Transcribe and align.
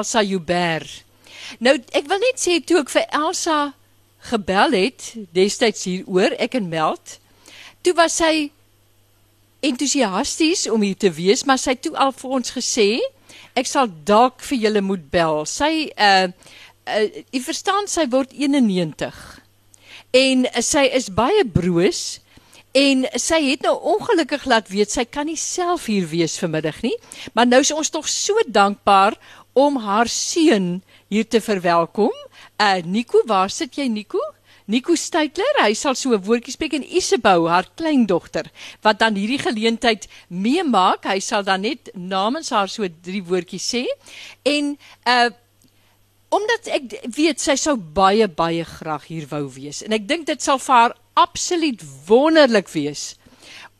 Elsa 0.00 0.22
Joubert. 0.24 1.02
Nou 1.60 1.74
ek 1.76 2.06
wil 2.08 2.20
net 2.22 2.40
sê 2.40 2.60
toe 2.64 2.80
ek 2.80 2.92
vir 2.92 3.04
Elsa 3.16 3.58
gebel 4.30 4.76
het 4.76 5.10
destyds 5.36 5.84
hieroor, 5.88 6.36
ek 6.40 6.56
en 6.56 6.70
Meld, 6.72 7.18
toe 7.84 7.92
was 7.98 8.16
sy 8.20 8.50
entoesiasties 9.64 10.66
om 10.72 10.80
hier 10.84 10.96
te 10.96 11.10
wees, 11.12 11.44
maar 11.44 11.60
sy 11.60 11.74
het 11.74 11.82
toe 11.84 11.92
al 12.00 12.14
vir 12.16 12.36
ons 12.38 12.54
gesê 12.56 12.88
ek 13.58 13.68
sal 13.68 13.90
dalk 14.08 14.40
vir 14.46 14.62
julle 14.64 14.82
moet 14.84 15.04
bel. 15.12 15.44
Sy 15.48 15.90
uh 15.92 16.30
uh 16.88 17.04
jy 17.34 17.42
verstaan 17.44 17.90
sy 17.90 18.06
word 18.12 18.32
91. 18.32 19.20
En 20.16 20.46
uh, 20.48 20.64
sy 20.64 20.86
is 20.96 21.10
baie 21.12 21.44
broos 21.44 22.20
en 22.72 23.04
sy 23.18 23.40
het 23.48 23.66
nou 23.66 23.74
ongelukkig 23.96 24.46
laat 24.48 24.70
weet 24.70 24.92
sy 24.94 25.04
kan 25.04 25.26
nie 25.26 25.38
self 25.38 25.88
hier 25.90 26.06
wees 26.08 26.38
vanmiddag 26.38 26.80
nie, 26.86 26.94
maar 27.34 27.48
nou 27.50 27.60
is 27.64 27.72
ons 27.74 27.90
tog 27.90 28.08
so 28.08 28.38
dankbaar 28.46 29.18
om 29.52 29.76
haar 29.82 30.08
seun 30.08 30.82
hier 31.08 31.28
te 31.28 31.40
verwelkom. 31.40 32.14
Uh 32.60 32.82
Nico, 32.84 33.22
waar 33.26 33.50
sit 33.50 33.76
jy 33.76 33.88
Nico? 33.88 34.20
Nico 34.70 34.94
Steytler, 34.94 35.56
hy 35.64 35.74
sal 35.74 35.96
so 35.98 36.14
'n 36.14 36.22
woordjie 36.22 36.52
spreek 36.54 36.74
en 36.78 36.86
Isabou, 36.86 37.48
haar 37.48 37.66
kleindogter, 37.74 38.46
wat 38.82 39.00
dan 39.00 39.14
hierdie 39.18 39.40
geleentheid 39.42 40.06
meemaak. 40.28 41.04
Hy 41.04 41.18
sal 41.18 41.42
dan 41.42 41.60
net 41.62 41.90
namens 41.94 42.50
haar 42.50 42.68
so 42.68 42.86
drie 43.02 43.22
woordjies 43.22 43.66
sê. 43.74 43.86
En 44.44 44.78
uh 45.06 45.30
omdat 46.30 46.68
ek 46.70 46.84
weet 47.10 47.40
sy 47.42 47.56
sou 47.58 47.74
baie 47.76 48.28
baie 48.28 48.64
graag 48.64 49.08
hier 49.10 49.26
wou 49.32 49.48
wees 49.50 49.82
en 49.82 49.92
ek 49.96 50.06
dink 50.06 50.28
dit 50.28 50.42
sal 50.42 50.60
vir 50.62 50.74
haar 50.74 50.94
absoluut 51.18 51.82
wonderlik 52.06 52.70
wees 52.70 53.16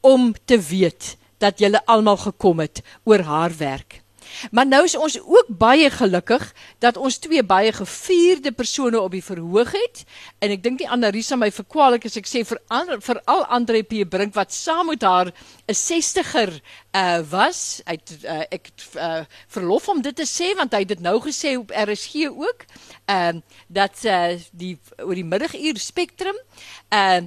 om 0.03 0.33
te 0.51 0.59
weet 0.59 1.15
dat 1.39 1.63
julle 1.63 1.81
almal 1.87 2.19
gekom 2.21 2.59
het 2.61 2.83
oor 3.05 3.23
haar 3.25 3.55
werk. 3.57 4.03
Maar 4.51 4.67
nou 4.67 4.85
is 4.85 4.97
ons 4.97 5.19
ook 5.21 5.47
baie 5.49 5.91
gelukkig 5.91 6.53
dat 6.79 6.97
ons 6.97 7.19
twee 7.19 7.43
baie 7.45 7.73
gevierde 7.73 8.53
persone 8.53 9.01
op 9.01 9.11
die 9.11 9.25
verhoog 9.25 9.73
het. 9.73 10.05
En 10.39 10.51
ek 10.51 10.63
dink 10.63 10.79
die 10.79 10.89
Annarisa 10.89 11.37
my 11.37 11.51
verkwalik 11.55 12.05
as 12.09 12.17
ek 12.21 12.29
sê 12.31 12.45
vir 12.47 12.61
vir 13.01 13.23
al 13.25 13.45
Andre 13.45 13.83
P. 13.83 14.05
Brink 14.09 14.35
wat 14.35 14.53
saam 14.55 14.87
met 14.93 15.03
haar 15.03 15.33
'n 15.67 15.75
60er 15.75 16.61
uh 16.95 17.21
was. 17.31 17.81
Uit 17.85 18.17
uh, 18.25 18.43
ek 18.51 18.71
uh, 18.97 19.25
verlof 19.49 19.89
om 19.89 20.03
dit 20.03 20.17
te 20.17 20.27
sê 20.27 20.55
want 20.57 20.73
hy 20.73 20.79
het 20.85 20.89
dit 20.89 21.01
nou 21.01 21.21
gesê 21.21 21.57
op 21.59 21.71
RSG 21.71 22.29
ook 22.29 22.65
ehm 23.07 23.37
uh, 23.37 23.43
dat 23.69 24.05
uh, 24.05 24.39
die 24.53 24.79
oor 24.99 25.15
die 25.15 25.25
middaguur 25.25 25.79
spektrum 25.79 26.37
uh 26.91 27.21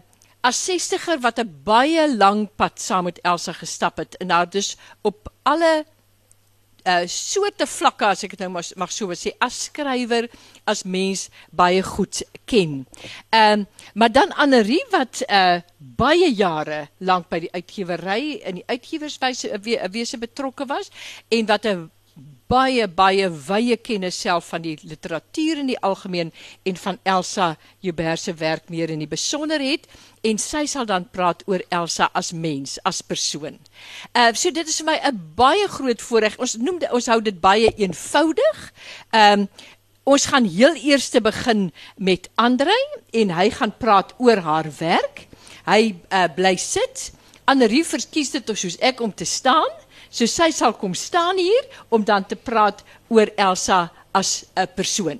as 0.44 0.60
60er 0.70 1.22
wat 1.24 1.40
'n 1.40 1.64
baie 1.64 2.04
lang 2.18 2.50
pad 2.56 2.82
saam 2.82 3.04
met 3.04 3.22
Elsa 3.22 3.54
gestap 3.54 3.98
het. 3.98 4.18
En 4.18 4.28
nou 4.28 4.48
dus 4.48 4.78
op 5.02 5.32
alle 5.44 5.86
uh 6.86 7.04
soorte 7.08 7.68
vlakke 7.70 8.10
as 8.12 8.24
ek 8.26 8.36
dit 8.36 8.44
nou 8.44 8.52
mag, 8.58 8.70
mag 8.76 8.92
so 8.92 9.16
sê 9.16 9.34
as 9.40 9.68
skrywer 9.70 10.28
as 10.68 10.84
mens 10.84 11.30
baie 11.52 11.82
goed 11.84 12.24
ken. 12.46 12.84
Ehm 13.32 13.64
um, 13.64 13.68
maar 13.94 14.12
dan 14.12 14.32
Annerie 14.34 14.84
wat 14.92 15.24
uh 15.30 15.62
baie 15.78 16.30
jare 16.34 16.88
lank 17.00 17.30
by 17.30 17.40
die 17.44 17.52
uitgewery 17.54 18.40
in 18.44 18.62
die 18.62 18.68
uitgewerswyse 18.68 19.52
wese 19.92 20.18
betrokke 20.18 20.66
was 20.66 20.92
en 21.30 21.46
wat 21.46 21.66
'n 21.66 21.90
baie 22.54 22.86
baie 22.88 23.28
wye 23.48 23.78
kennis 23.82 24.20
self 24.22 24.52
van 24.54 24.62
die 24.62 24.76
literatuur 24.86 25.62
in 25.64 25.72
die 25.72 25.80
algemeen 25.82 26.32
en 26.70 26.78
van 26.78 27.00
Elsa 27.04 27.54
Joubert 27.82 28.22
se 28.22 28.34
werk 28.38 28.70
meer 28.70 28.94
in 28.94 29.02
die 29.02 29.10
besonder 29.10 29.62
het 29.64 29.88
en 30.24 30.40
sy 30.40 30.64
sal 30.70 30.86
dan 30.88 31.08
praat 31.12 31.44
oor 31.50 31.64
Elsa 31.74 32.10
as 32.16 32.32
mens, 32.32 32.78
as 32.88 33.02
persoon. 33.02 33.58
Uh 34.16 34.32
so 34.38 34.52
dit 34.54 34.68
is 34.68 34.80
vir 34.82 34.92
my 34.92 34.98
'n 35.10 35.20
baie 35.36 35.68
groot 35.68 36.02
voorreg. 36.02 36.38
Ons 36.40 36.56
noem 36.58 36.80
dit 36.80 36.92
ons 36.92 37.08
hou 37.08 37.22
dit 37.22 37.40
baie 37.42 37.74
eenvoudig. 37.76 38.74
Um, 39.12 39.48
ons 40.04 40.26
gaan 40.26 40.46
heel 40.46 40.76
eers 40.76 41.10
te 41.10 41.22
begin 41.22 41.72
met 41.98 42.30
Andre 42.36 42.76
en 43.12 43.30
hy 43.30 43.50
gaan 43.50 43.78
praat 43.78 44.14
oor 44.18 44.38
haar 44.38 44.70
werk. 44.80 45.28
Hy 45.66 45.96
uh 46.12 46.28
bly 46.36 46.56
sit. 46.56 47.12
Annerie 47.46 47.86
verkies 47.86 48.32
dit 48.32 48.52
soos 48.56 48.78
ek 48.80 49.02
om 49.02 49.14
te 49.14 49.26
staan. 49.26 49.83
So 50.14 50.30
sy 50.30 50.52
sal 50.54 50.76
kom 50.78 50.94
staan 50.94 51.42
hier 51.42 51.66
om 51.90 52.04
dan 52.06 52.26
te 52.30 52.38
praat 52.38 52.84
oor 53.10 53.32
Elsa 53.34 53.90
as 54.14 54.46
'n 54.56 54.68
persoon. 54.76 55.20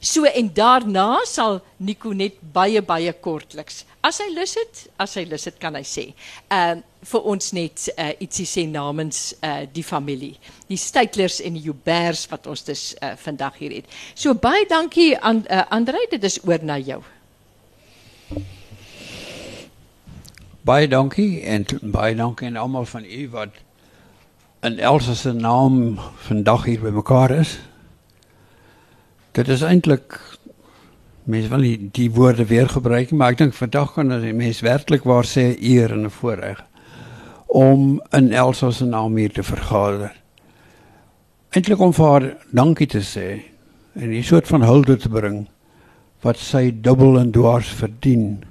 So 0.00 0.24
en 0.24 0.50
daarna 0.54 1.24
sal 1.24 1.60
Nico 1.78 2.12
net 2.12 2.34
baie 2.52 2.82
baie 2.82 3.12
kortliks. 3.12 3.84
As 4.02 4.18
hy 4.18 4.32
lus 4.34 4.56
het, 4.58 4.88
as 4.98 5.14
hy 5.14 5.24
lus 5.30 5.44
het 5.44 5.60
kan 5.62 5.74
hy 5.74 5.84
sê. 5.86 6.12
Ehm 6.50 6.78
uh, 6.78 6.82
vir 7.02 7.24
ons 7.26 7.52
net 7.52 7.88
uh, 7.98 8.12
ietsie 8.22 8.46
sê 8.46 8.62
namens 8.70 9.34
uh, 9.42 9.66
die 9.72 9.82
familie. 9.82 10.36
Die 10.68 10.78
Steytlers 10.78 11.40
en 11.40 11.54
die 11.58 11.62
Jouberts 11.62 12.28
wat 12.30 12.46
ons 12.46 12.62
dus 12.62 12.94
uh, 13.02 13.16
vandag 13.18 13.58
hier 13.58 13.74
het. 13.74 13.86
So 14.14 14.34
baie 14.34 14.66
dankie 14.70 15.18
aan 15.18 15.44
uh, 15.50 15.64
Andre, 15.70 16.06
dit 16.10 16.22
is 16.24 16.38
oor 16.46 16.62
na 16.62 16.78
jou. 16.78 17.00
Baie 20.62 20.86
dankie 20.86 21.42
en 21.42 21.66
baie 21.82 22.14
dankie 22.14 22.46
aan 22.46 22.56
almal 22.56 22.86
van 22.86 23.04
u 23.04 23.28
wat 23.34 23.58
in 24.62 24.78
Elsa 24.78 25.14
se 25.14 25.32
naam 25.32 25.98
vandag 26.22 26.64
hier 26.64 26.80
bymekaar 26.80 27.30
is. 27.34 27.56
Dit 29.34 29.48
is 29.50 29.62
eintlik 29.66 30.14
mense 31.26 31.48
wil 31.50 31.64
nie 31.64 31.88
die 31.94 32.06
woorde 32.14 32.44
weer 32.46 32.68
gebruik 32.70 33.10
nie, 33.10 33.18
maar 33.18 33.34
ek 33.34 33.40
dink 33.40 33.56
vandag 33.58 33.96
kan 33.96 34.14
as 34.14 34.26
mens 34.38 34.60
werklik 34.62 35.02
waar 35.06 35.26
sê 35.26 35.48
eer 35.58 35.90
en 35.94 36.06
voorreg 36.10 36.60
om 37.52 37.98
in 38.14 38.30
Elsa 38.32 38.70
se 38.72 38.86
naam 38.86 39.16
hier 39.18 39.32
te 39.34 39.42
vergader. 39.42 40.12
Eintlik 41.52 41.82
om 41.82 41.92
vir 41.92 42.06
haar 42.06 42.26
dankie 42.54 42.86
te 42.86 43.02
sê 43.02 43.42
en 43.98 44.14
'n 44.14 44.22
soort 44.22 44.46
van 44.46 44.62
hulde 44.62 44.96
te 44.96 45.10
bring 45.10 45.48
wat 46.22 46.38
sy 46.38 46.70
dubbel 46.70 47.18
en 47.18 47.32
dwars 47.32 47.68
verdien 47.68 48.44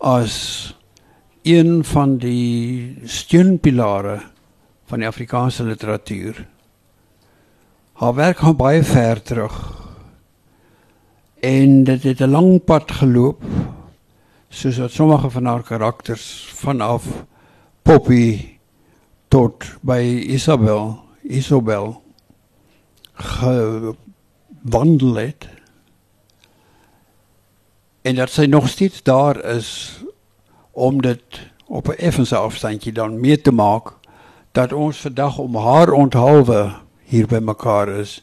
as 0.00 0.74
een 1.44 1.84
van 1.84 2.18
die 2.18 2.98
steunpilare 3.06 4.18
van 4.88 4.98
die 4.98 5.08
Afrikaanse 5.08 5.64
literatuur. 5.64 6.46
Haar 7.92 8.14
werk 8.14 8.38
gaan 8.38 8.56
baie 8.56 8.82
ver 8.82 9.22
terug. 9.22 9.76
En 11.40 11.84
dit 11.84 12.02
het 12.02 12.20
'n 12.20 12.30
lang 12.30 12.64
pad 12.64 12.90
geloop 12.90 13.42
soos 14.48 14.78
wat 14.78 14.90
sommige 14.90 15.30
van 15.30 15.44
haar 15.44 15.62
karakters 15.62 16.50
vanaf 16.54 17.04
Poppy 17.82 18.58
tot 19.28 19.64
by 19.80 20.24
Isabel, 20.26 21.04
Isabel 21.22 22.02
gewandel. 23.12 25.32
En 28.02 28.14
dat 28.14 28.30
sy 28.30 28.44
nog 28.44 28.68
steeds 28.68 29.02
daar 29.02 29.44
is 29.44 30.00
om 30.70 31.02
dit 31.02 31.22
op 31.66 31.88
'n 31.88 31.96
effense 31.96 32.36
afstandjie 32.36 32.92
dan 32.92 33.20
mee 33.20 33.40
te 33.40 33.52
maak 33.52 33.97
dat 34.52 34.72
ons 34.72 35.00
vandag 35.00 35.38
om 35.38 35.56
haar 35.56 35.92
onthaalwe 35.92 36.72
hier 37.08 37.26
by 37.26 37.38
mekaar 37.38 37.88
is. 37.88 38.18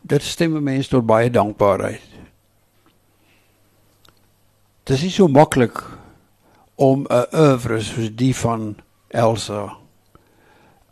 Dit 0.00 0.22
stem 0.22 0.62
mense 0.62 0.90
tot 0.90 1.06
baie 1.06 1.30
dankbaarheid. 1.30 2.02
Dit 4.86 5.02
is 5.02 5.14
so 5.14 5.28
maklik 5.28 5.82
om 6.74 7.06
'n 7.10 7.26
oeuvre 7.34 7.80
soos 7.80 8.10
die 8.14 8.34
van 8.36 8.76
Elsa 9.08 9.76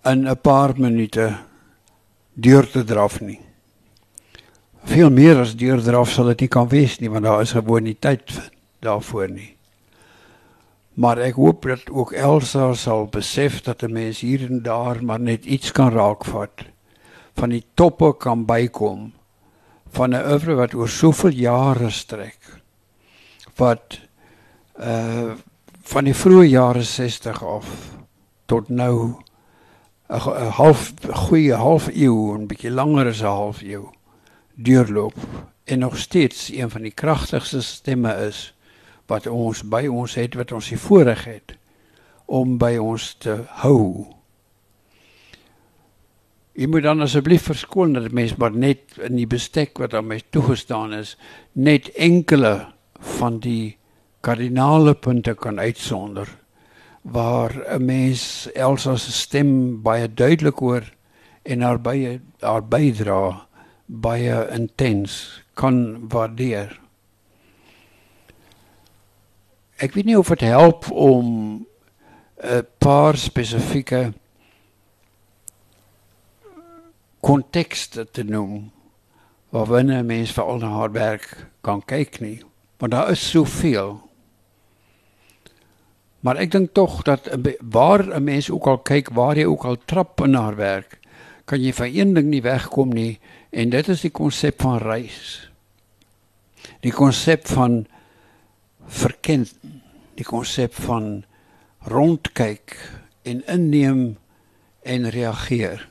in 0.05 0.29
'n 0.29 0.41
paar 0.41 0.73
minute 0.77 1.37
deur 2.33 2.71
te 2.71 2.85
draf 2.85 3.21
nie. 3.21 3.41
Veel 4.85 5.11
meer 5.11 5.39
as 5.41 5.57
deur 5.57 5.83
draf 5.83 6.11
sal 6.11 6.27
dit 6.27 6.41
nie 6.41 6.49
kan 6.49 6.69
wees 6.69 6.99
nie 6.99 7.11
want 7.11 7.25
daar 7.25 7.41
is 7.41 7.53
gewoon 7.53 7.83
nie 7.83 7.97
tyd 7.99 8.51
daarvoor 8.81 9.31
nie. 9.31 9.54
Maar 10.95 11.19
ek 11.19 11.35
hoop 11.35 11.67
dat 11.67 11.91
ook 11.91 12.13
Elsa 12.13 12.73
sal 12.75 13.07
besef 13.11 13.61
dat 13.63 13.83
'n 13.83 13.93
mens 13.93 14.21
hier 14.21 14.47
en 14.47 14.63
daar 14.63 15.05
maar 15.05 15.21
net 15.21 15.45
iets 15.45 15.73
kan 15.73 15.91
raakvat 15.91 16.65
van 17.35 17.49
die 17.49 17.65
toppe 17.75 18.17
kan 18.17 18.45
bykom 18.45 19.13
van 19.91 20.15
'n 20.15 20.27
oeuvre 20.31 20.55
wat 20.55 20.75
oor 20.75 20.89
soveel 20.89 21.31
jare 21.31 21.91
strek 21.91 22.39
wat 23.57 24.01
uh 24.81 25.33
van 25.85 26.05
die 26.05 26.15
vroeë 26.17 26.49
jare 26.49 26.83
60 26.83 27.43
af 27.45 27.67
tot 28.47 28.69
nou 28.69 29.15
'n 30.09 30.51
half 30.57 30.93
goeie 31.13 31.55
half 31.55 31.89
eeu 31.89 32.35
en 32.35 32.47
bietjie 32.47 32.71
langer 32.71 33.07
as 33.07 33.21
'n 33.21 33.27
half 33.27 33.63
eeu 33.63 33.85
deurloop 34.55 35.15
en 35.65 35.79
nog 35.79 35.99
steeds 35.99 36.53
een 36.53 36.71
van 36.71 36.83
die 36.83 36.95
kragtigste 36.95 37.63
stemme 37.63 38.27
is 38.27 38.55
wat 39.07 39.27
ons 39.27 39.63
by 39.69 39.87
ons 39.87 40.17
het 40.19 40.35
wat 40.35 40.53
ons 40.53 40.69
die 40.73 40.81
voorreg 40.81 41.25
het 41.29 41.57
om 42.27 42.57
by 42.59 42.77
ons 42.81 43.15
te 43.21 43.37
hou. 43.61 44.07
Ek 46.55 46.71
moet 46.71 46.87
dan 46.87 47.03
asseblief 47.03 47.49
verskoon 47.51 47.97
dat 47.97 48.15
mense 48.15 48.39
maar 48.39 48.55
net 48.55 48.95
in 49.03 49.19
die 49.19 49.29
bestek 49.29 49.79
wat 49.83 49.95
aan 49.95 50.07
my 50.09 50.21
toegestaan 50.31 50.95
is, 50.95 51.17
net 51.53 51.91
enkele 51.99 52.71
van 53.19 53.41
die 53.43 53.77
kardinale 54.25 54.95
punte 54.95 55.35
kan 55.35 55.59
uitsonder 55.61 56.31
waar 57.05 57.53
'n 57.77 57.85
mens 57.85 58.49
Elsa 58.55 58.97
se 58.97 59.13
stem 59.13 59.83
baie 59.83 60.09
duidelik 60.09 60.59
hoor 60.59 60.85
en 61.43 61.61
haar 61.61 61.81
baie 61.81 62.21
haar 62.41 62.63
bydra 62.63 63.47
baie 63.87 64.49
intens 64.51 65.43
kan 65.55 66.09
waardeer. 66.09 66.84
Ek 69.85 69.93
weet 69.93 70.07
nie 70.09 70.17
of 70.17 70.31
dit 70.33 70.47
help 70.49 70.87
om 70.91 71.67
'n 72.41 72.67
paar 72.79 73.17
spesifieke 73.21 74.13
kontekste 77.21 78.07
te 78.11 78.25
noem 78.25 78.73
waarbinne 79.53 80.01
'n 80.01 80.07
mens 80.07 80.33
vir 80.33 80.45
al 80.45 80.63
haar 80.63 80.93
werk 80.93 81.47
kan 81.61 81.83
kyk 81.85 82.21
nie, 82.21 82.41
want 82.79 82.93
daar 82.93 83.11
is 83.11 83.31
soveel. 83.31 84.01
Maar 86.21 86.37
ek 86.37 86.51
dink 86.51 86.73
tog 86.73 87.03
dat 87.03 87.29
waar 87.61 88.03
'n 88.09 88.25
mens 88.25 88.51
ook 88.51 88.67
al 88.67 88.79
kyk, 88.79 89.09
waar 89.13 89.37
jy 89.37 89.45
ook 89.45 89.65
al 89.65 89.77
trap 89.85 90.21
in 90.21 90.35
haar 90.35 90.57
werk, 90.57 90.99
kan 91.45 91.61
jy 91.61 91.73
van 91.73 91.91
een 91.93 92.15
ding 92.15 92.29
nie 92.29 92.43
wegkom 92.43 92.89
nie 92.89 93.21
en 93.51 93.71
dit 93.71 93.89
is 93.89 94.01
die 94.01 94.11
konsep 94.11 94.61
van 94.61 94.79
reis. 94.79 95.51
Die 96.81 96.93
konsep 96.93 97.47
van 97.47 97.87
verken, 98.87 99.47
die 100.15 100.25
konsep 100.25 100.75
van 100.75 101.25
rondkyk 101.91 102.77
en 103.23 103.43
inneem 103.47 104.17
en 104.83 105.11
reageer. 105.11 105.89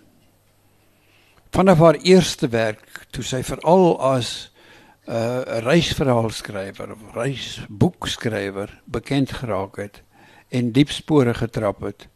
Vanaf 1.53 1.77
haar 1.77 1.99
eerste 2.01 2.49
werk 2.49 3.05
toe 3.11 3.23
sy 3.23 3.43
veral 3.43 3.99
as 4.01 4.49
'n 5.03 5.11
uh, 5.11 5.59
reisverhaalskrywer 5.67 6.91
of 6.91 7.13
reisboekskrywer 7.13 8.81
bekend 8.85 9.31
geraak 9.31 9.75
het 9.75 10.01
en 10.49 10.71
diep 10.71 10.91
spore 10.91 11.33
getrap 11.33 11.81
het 11.81 12.07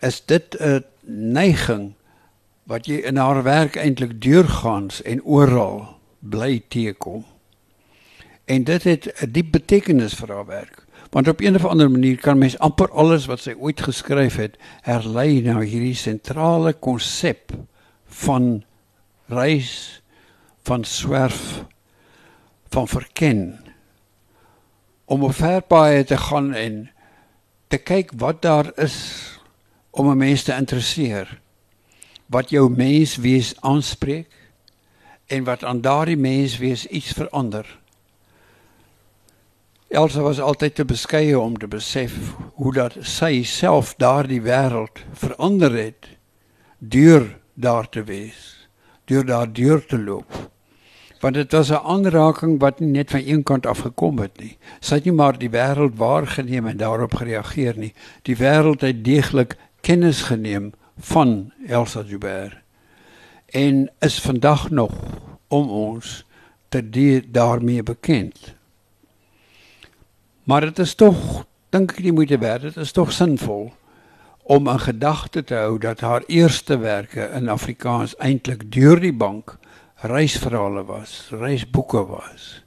is 0.00 0.20
dit 0.24 0.56
'n 0.60 0.84
neiging 1.32 1.94
wat 2.62 2.86
jy 2.86 3.00
in 3.02 3.16
haar 3.16 3.42
werk 3.42 3.76
eintlik 3.76 4.20
deurgaans 4.22 5.02
en 5.02 5.22
oral 5.24 6.00
bly 6.18 6.62
teekom. 6.68 7.24
En 8.44 8.64
dit 8.64 8.82
het 8.82 9.12
'n 9.22 9.30
diep 9.30 9.50
betekenis 9.52 10.14
vir 10.14 10.28
haar 10.28 10.46
werk 10.46 10.86
want 11.10 11.28
op 11.28 11.40
'n 11.40 11.54
of 11.54 11.64
ander 11.64 11.90
manier 11.90 12.16
kan 12.16 12.38
mens 12.38 12.58
amper 12.58 12.90
alles 12.90 13.26
wat 13.26 13.40
sy 13.40 13.54
ooit 13.58 13.80
geskryf 13.80 14.36
het 14.36 14.56
herlei 14.82 15.40
na 15.40 15.60
hierdie 15.60 15.94
sentrale 15.94 16.72
konsep 16.72 17.52
van 18.06 18.64
reis, 19.26 20.02
van 20.62 20.84
swerf, 20.84 21.64
van 22.68 22.88
verken 22.88 23.58
om 25.04 25.22
op 25.22 25.34
verpaaie 25.34 26.04
te 26.04 26.16
gaan 26.16 26.52
en 26.54 26.90
te 27.68 27.78
kyk 27.78 28.12
wat 28.16 28.42
daar 28.42 28.70
is 28.78 28.96
om 29.90 30.10
'n 30.10 30.16
mens 30.16 30.42
te 30.42 30.54
interesseer. 30.54 31.40
Wat 32.26 32.50
jou 32.50 32.70
menswees 32.70 33.60
aanspreek 33.60 34.30
en 35.26 35.44
wat 35.44 35.64
aan 35.64 35.80
daardie 35.80 36.16
menswees 36.16 36.86
iets 36.86 37.12
verander. 37.12 37.79
Elsa 39.90 40.22
was 40.22 40.38
altyd 40.38 40.74
te 40.74 40.84
beskeie 40.86 41.38
om 41.38 41.56
te 41.58 41.66
besef 41.66 42.12
hoe 42.54 42.70
dat 42.72 42.94
sy 43.02 43.40
self 43.42 43.96
daardie 43.98 44.38
wêreld 44.44 45.00
verander 45.18 45.74
het 45.74 46.06
deur 46.78 47.24
daar 47.58 47.88
te 47.90 48.04
wees, 48.06 48.68
deur 49.10 49.26
daar 49.26 49.50
deur 49.50 49.82
te 49.82 49.98
loop. 49.98 50.30
Want 51.20 51.34
dit 51.34 51.52
was 51.52 51.72
'n 51.74 51.82
aanraking 51.82 52.60
wat 52.60 52.78
nie 52.80 52.90
net 52.90 53.10
van 53.10 53.26
een 53.26 53.42
kant 53.42 53.66
af 53.66 53.78
gekom 53.78 54.18
het 54.18 54.38
nie. 54.38 54.58
Sy 54.80 54.94
het 54.94 55.04
nie 55.04 55.12
maar 55.12 55.38
die 55.38 55.50
wêreld 55.50 55.96
waargeneem 55.96 56.66
en 56.66 56.76
daarop 56.76 57.14
gereageer 57.14 57.78
nie. 57.78 57.92
Die 58.22 58.36
wêreld 58.36 58.80
het 58.80 59.04
deeglik 59.04 59.56
kennis 59.80 60.22
geneem 60.22 60.72
van 60.98 61.52
Elsa 61.66 62.02
Joubert 62.06 62.56
en 63.46 63.90
is 63.98 64.20
vandag 64.20 64.70
nog 64.70 64.92
om 65.48 65.68
ons 65.68 66.24
te 66.68 66.90
die 66.90 67.30
daarmee 67.30 67.82
bekend. 67.82 68.59
Maar 70.50 70.60
dit 70.60 70.78
is 70.78 70.94
tog 70.98 71.44
dink 71.70 71.92
ek 71.94 72.00
die 72.02 72.12
moeite 72.12 72.34
werd. 72.42 72.64
Dit 72.66 72.76
is 72.82 72.90
tog 72.90 73.12
sinvol 73.14 73.68
om 74.42 74.68
'n 74.68 74.82
gedagte 74.82 75.44
te 75.46 75.54
hou 75.54 75.78
dat 75.78 76.00
haar 76.00 76.22
eerste 76.26 76.78
werke 76.78 77.30
in 77.38 77.48
Afrikaans 77.48 78.16
eintlik 78.18 78.72
deur 78.72 79.00
die 79.00 79.12
bank 79.12 79.58
reisverhale 80.02 80.84
was, 80.84 81.30
reisboeke 81.30 82.02
was. 82.06 82.64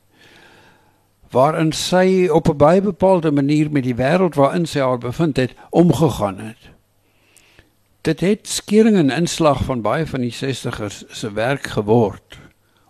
Waarin 1.32 1.72
sy 1.72 2.28
op 2.32 2.48
'n 2.48 2.58
baie 2.58 2.82
bepaalde 2.82 3.32
manier 3.32 3.72
met 3.72 3.84
die 3.84 4.00
wêreld 4.00 4.36
waarin 4.36 4.66
sy 4.66 4.80
haar 4.80 4.98
bevind 4.98 5.38
het, 5.38 5.52
omgegaan 5.70 6.40
het. 6.40 6.72
Dit 8.02 8.20
het 8.20 8.48
skering 8.48 8.96
en 8.96 9.10
inslag 9.10 9.64
van 9.64 9.82
baie 9.82 10.08
van 10.08 10.22
die 10.22 10.34
60ers 10.34 11.04
se 11.08 11.32
werk 11.34 11.68
geword 11.68 12.40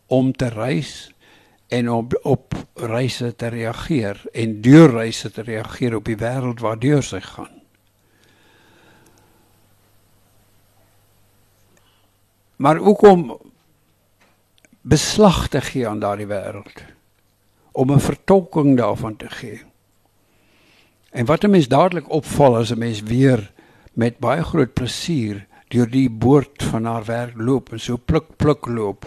om 0.07 0.33
te 0.33 0.49
reis 0.49 1.12
en 1.73 1.89
op 1.89 2.13
op 2.21 2.53
reise 2.73 3.33
te 3.35 3.47
reageer 3.47 4.21
en 4.31 4.61
deur 4.61 4.91
reise 4.91 5.31
te 5.31 5.41
reageer 5.41 5.95
op 5.95 6.05
die 6.05 6.19
wêreld 6.21 6.61
waardeur 6.61 7.03
sy 7.03 7.19
gaan. 7.19 7.63
maar 12.63 12.79
ook 12.79 13.01
om 13.01 13.37
beslag 14.81 15.47
te 15.47 15.61
gee 15.61 15.87
aan 15.87 15.99
daardie 15.99 16.27
wêreld 16.27 16.83
om 17.71 17.91
'n 17.91 17.99
vertolking 17.99 18.77
daarvan 18.77 19.15
te 19.15 19.29
gee. 19.29 19.61
En 21.09 21.25
wat 21.25 21.43
'n 21.43 21.49
mens 21.49 21.67
dadelik 21.67 22.09
opval 22.09 22.55
as 22.57 22.71
'n 22.71 22.77
mens 22.77 23.01
weer 23.01 23.51
met 23.93 24.19
baie 24.19 24.43
groot 24.43 24.73
plesier 24.73 25.47
deur 25.67 25.89
die 25.89 26.09
boord 26.09 26.63
van 26.63 26.85
haar 26.85 27.05
werk 27.05 27.33
loop 27.35 27.71
en 27.71 27.79
so 27.79 27.97
pluk 28.05 28.35
pluk 28.35 28.65
loop 28.65 29.05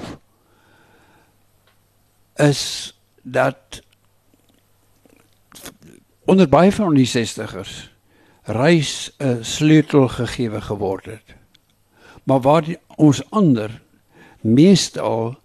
is 2.37 2.93
dat 3.23 3.83
onder 6.25 6.49
baie 6.49 6.73
van 6.73 6.95
die 6.95 7.09
60ers 7.09 7.91
reis 8.43 9.15
'n 9.19 9.43
sleutel 9.43 10.09
gegee 10.09 10.61
geword 10.61 11.05
het 11.05 11.35
maar 12.23 12.41
waar 12.41 12.65
die, 12.65 12.79
ons 12.97 13.31
ander 13.31 13.83
meestal 14.41 15.37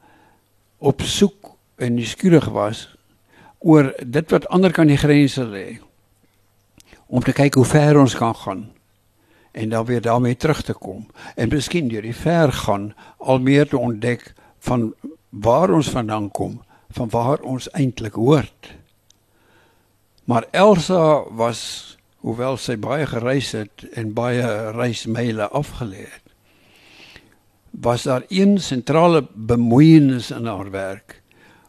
op 0.78 1.02
soek 1.02 1.56
en 1.76 1.94
nuuskierig 1.94 2.50
was 2.50 2.96
oor 3.60 3.94
dit 4.06 4.30
wat 4.32 4.48
ander 4.48 4.72
kan 4.72 4.88
die 4.88 4.98
grense 4.98 5.46
lê 5.46 5.80
om 7.06 7.24
te 7.24 7.34
kyk 7.34 7.54
hoe 7.54 7.66
ver 7.66 8.00
ons 8.00 8.16
kan 8.16 8.36
gaan 8.36 8.72
en 9.52 9.70
dan 9.70 9.86
weer 9.86 10.02
daarmee 10.02 10.36
terug 10.36 10.62
te 10.62 10.74
kom. 10.74 11.08
En 11.36 11.50
miskien 11.50 11.88
deur 11.88 12.02
die 12.02 12.16
ver 12.16 12.52
gaan 12.52 12.94
al 13.18 13.40
meer 13.40 13.68
te 13.68 13.78
ontdek 13.78 14.34
van 14.60 14.94
waar 15.30 15.72
ons 15.72 15.90
vandaan 15.90 16.32
kom 16.32 16.62
van 16.92 17.10
waar 17.10 17.40
ons 17.42 17.70
eintlik 17.72 18.14
hoort 18.14 18.74
maar 20.26 20.48
Elsa 20.52 21.24
was 21.30 21.62
hoewel 22.22 22.58
sy 22.58 22.78
baie 22.78 23.06
gereis 23.06 23.52
het 23.58 23.88
en 23.94 24.14
baie 24.14 24.72
reismyle 24.78 25.50
afgelê 25.50 26.06
het 26.06 26.32
was 27.72 28.04
daar 28.04 28.24
een 28.28 28.58
sentrale 28.58 29.28
bemoeienis 29.34 30.32
in 30.32 30.46
haar 30.46 30.72
werk 30.72 31.22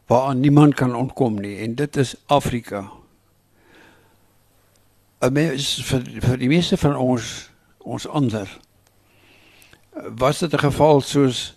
waaraan 0.06 0.40
niemand 0.40 0.74
kan 0.74 0.94
ontkom 0.94 1.40
nie 1.40 1.56
en 1.64 1.74
dit 1.74 1.96
is 1.96 2.14
Afrika. 2.26 2.90
'n 5.20 5.32
Mens 5.32 5.84
vir 5.84 6.02
vir 6.20 6.38
die 6.38 6.48
meeste 6.48 6.76
van 6.76 6.96
ons 6.96 7.50
ons 7.78 8.06
ander 8.06 8.48
was 10.18 10.38
dit 10.38 10.52
'n 10.52 10.58
geval 10.58 11.00
soos 11.00 11.54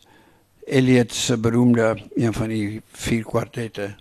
Eliot 0.65 1.13
se 1.13 1.37
beroemde 1.37 1.97
een 2.15 2.33
van 2.33 2.49
die 2.49 2.81
vier 2.91 3.23
kwartette 3.23 3.95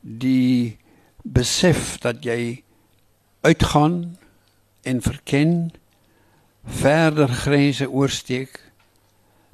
die 0.00 0.76
besef 1.22 1.98
dat 2.02 2.24
jy 2.24 2.62
uitgaan 3.40 4.18
en 4.82 5.02
verken 5.02 5.72
verder 6.64 7.28
grense 7.28 7.90
oorsteek 7.90 8.72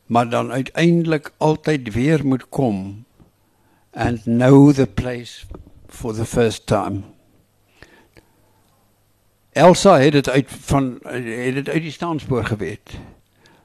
maar 0.06 0.28
dan 0.28 0.52
uiteindelik 0.52 1.32
altyd 1.36 1.92
weer 1.94 2.26
moet 2.26 2.48
kom 2.48 3.04
and 3.92 4.22
know 4.24 4.72
the 4.72 4.86
place 4.86 5.44
for 5.88 6.12
the 6.14 6.24
first 6.24 6.66
time. 6.66 7.02
Elsa 9.52 9.98
het 9.98 10.12
dit 10.12 10.28
uit 10.28 10.46
van 10.48 10.98
het 11.02 11.54
dit 11.54 11.68
uit 11.68 11.82
die 11.82 11.90
staanspoor 11.90 12.44
geweet. 12.44 12.98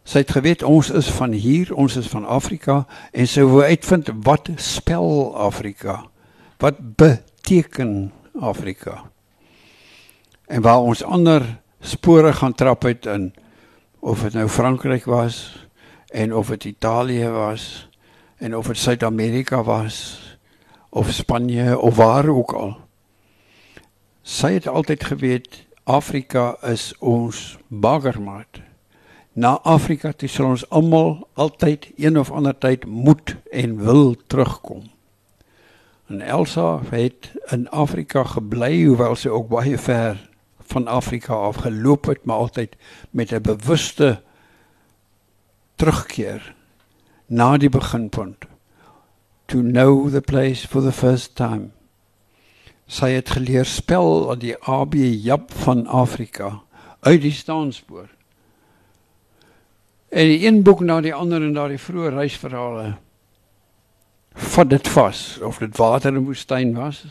Sy 0.04 0.24
het 0.24 0.34
geweet 0.36 0.64
ons 0.64 0.90
is 0.92 1.08
van 1.16 1.32
hier, 1.32 1.72
ons 1.76 1.96
is 1.96 2.08
van 2.12 2.26
Afrika 2.26 2.84
en 3.12 3.28
sy 3.28 3.46
wou 3.48 3.64
uitvind 3.64 4.12
wat 4.28 4.52
spel 4.60 5.32
Afrika? 5.36 6.04
Wat 6.60 6.80
beteken 7.00 8.12
Afrika? 8.40 9.04
En 10.48 10.62
waar 10.62 10.84
ons 10.84 11.04
ander 11.04 11.46
spore 11.80 12.34
gaan 12.34 12.54
trap 12.54 12.86
uit 12.86 13.06
in 13.06 13.32
of 14.04 14.22
dit 14.28 14.34
nou 14.36 14.50
Frankryk 14.52 15.06
was, 15.08 15.64
en 16.14 16.36
of 16.36 16.48
dit 16.48 16.64
Italië 16.64 17.28
was 17.28 17.90
en 18.38 18.58
of 18.58 18.68
dit 18.68 18.78
Suid-Amerika 18.78 19.64
was 19.64 20.22
of 20.90 21.10
Spanje 21.10 21.80
of 21.80 21.96
waar 21.96 22.28
ook 22.28 22.52
al. 22.52 22.78
Sy 24.22 24.54
het 24.54 24.68
altyd 24.68 25.04
geweet 25.04 25.66
Afrika 25.84 26.56
is 26.62 26.94
ons 27.00 27.58
baggermat. 27.68 28.62
Na 29.34 29.60
Afrika 29.64 30.12
toe 30.14 30.30
sal 30.30 30.52
ons 30.54 30.66
almal 30.70 31.28
altyd 31.34 31.90
een 31.98 32.20
of 32.20 32.32
ander 32.32 32.58
tyd 32.58 32.86
moet 32.86 33.36
en 33.52 33.78
wil 33.82 34.16
terugkom. 34.28 34.84
En 36.08 36.22
Elsa 36.22 36.82
het 36.90 37.32
in 37.50 37.70
Afrika 37.70 38.24
gebly 38.24 38.84
hoewel 38.84 39.16
sy 39.16 39.32
ook 39.34 39.50
baie 39.50 39.78
ver 39.78 40.20
van 40.74 40.88
Afrika 40.88 41.34
af 41.34 41.64
geloop 41.66 42.06
het, 42.06 42.26
maar 42.26 42.46
altyd 42.46 42.76
met 43.12 43.32
'n 43.32 43.42
bewuste 43.42 44.22
terugkeer 45.76 46.56
na 47.28 47.58
die 47.58 47.70
beginpunt 47.70 48.46
to 49.48 49.62
know 49.62 50.10
the 50.10 50.22
place 50.22 50.68
for 50.68 50.82
the 50.82 50.92
first 50.92 51.36
time. 51.36 51.72
Sy 52.88 53.10
het 53.10 53.30
geleer 53.30 53.66
spel 53.66 54.32
aan 54.32 54.40
die 54.40 54.56
AB 54.60 54.94
Jap 54.96 55.52
van 55.64 55.88
Afrika 55.88 56.62
uit 57.00 57.22
die 57.22 57.32
staanspoor. 57.32 58.08
En 60.14 60.30
die 60.30 60.46
een 60.46 60.62
boek 60.62 60.84
na 60.86 61.00
die 61.02 61.14
ander 61.14 61.42
en 61.42 61.56
daardie 61.56 61.82
vroeë 61.82 62.12
reisverhale. 62.14 62.92
Vat 64.54 64.70
dit 64.70 64.88
vas 64.94 65.22
of 65.42 65.58
dit 65.58 65.78
water 65.78 66.14
in 66.14 66.28
woestyn 66.28 66.76
was 66.78 67.02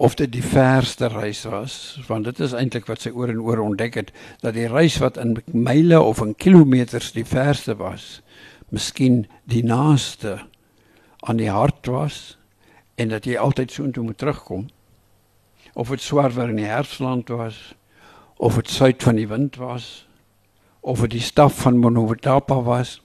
of 0.00 0.16
dit 0.18 0.30
die 0.32 0.42
verste 0.42 1.10
reis 1.12 1.44
was 1.44 1.74
want 2.08 2.24
dit 2.24 2.40
is 2.40 2.54
eintlik 2.56 2.86
wat 2.88 3.04
sy 3.04 3.10
oor 3.12 3.30
en 3.30 3.42
oor 3.44 3.60
ontdek 3.60 3.98
het 3.98 4.12
dat 4.40 4.54
die 4.56 4.68
reis 4.70 4.96
wat 5.02 5.18
in 5.20 5.36
myle 5.52 6.00
of 6.00 6.22
in 6.24 6.32
kilometers 6.34 7.10
die 7.12 7.26
verste 7.26 7.76
was 7.76 8.22
miskien 8.70 9.26
die 9.44 9.62
naaste 9.66 10.38
aan 11.20 11.38
die 11.38 11.50
hart 11.50 11.86
was 11.86 12.38
en 12.98 13.14
dat 13.14 13.26
jy 13.28 13.36
altyd 13.38 13.72
so 13.72 13.84
intoe 13.86 14.04
moet 14.04 14.18
terugkom. 14.18 14.66
Of 15.74 15.88
dit 15.94 16.02
swaarwer 16.02 16.50
in 16.50 16.58
die 16.60 16.68
herfsland 16.68 17.28
was 17.28 17.74
of 18.36 18.58
dit 18.58 18.70
suid 18.70 19.02
van 19.02 19.20
die 19.20 19.28
wind 19.28 19.56
was 19.60 20.06
of 20.80 21.00
dit 21.00 21.10
die 21.10 21.20
staf 21.20 21.60
van 21.60 21.78
Monowatapa 21.78 22.62
was. 22.62 23.02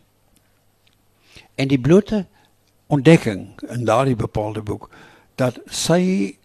En 1.55 1.67
die 1.67 1.79
blote 1.79 2.25
ontdekking 2.87 3.61
in 3.67 3.85
daardie 3.85 4.15
bepaalde 4.15 4.61
boek 4.61 4.89
dat 5.35 5.59
sy 5.65 6.35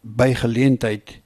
by 0.00 0.32
geleentheid 0.34 1.20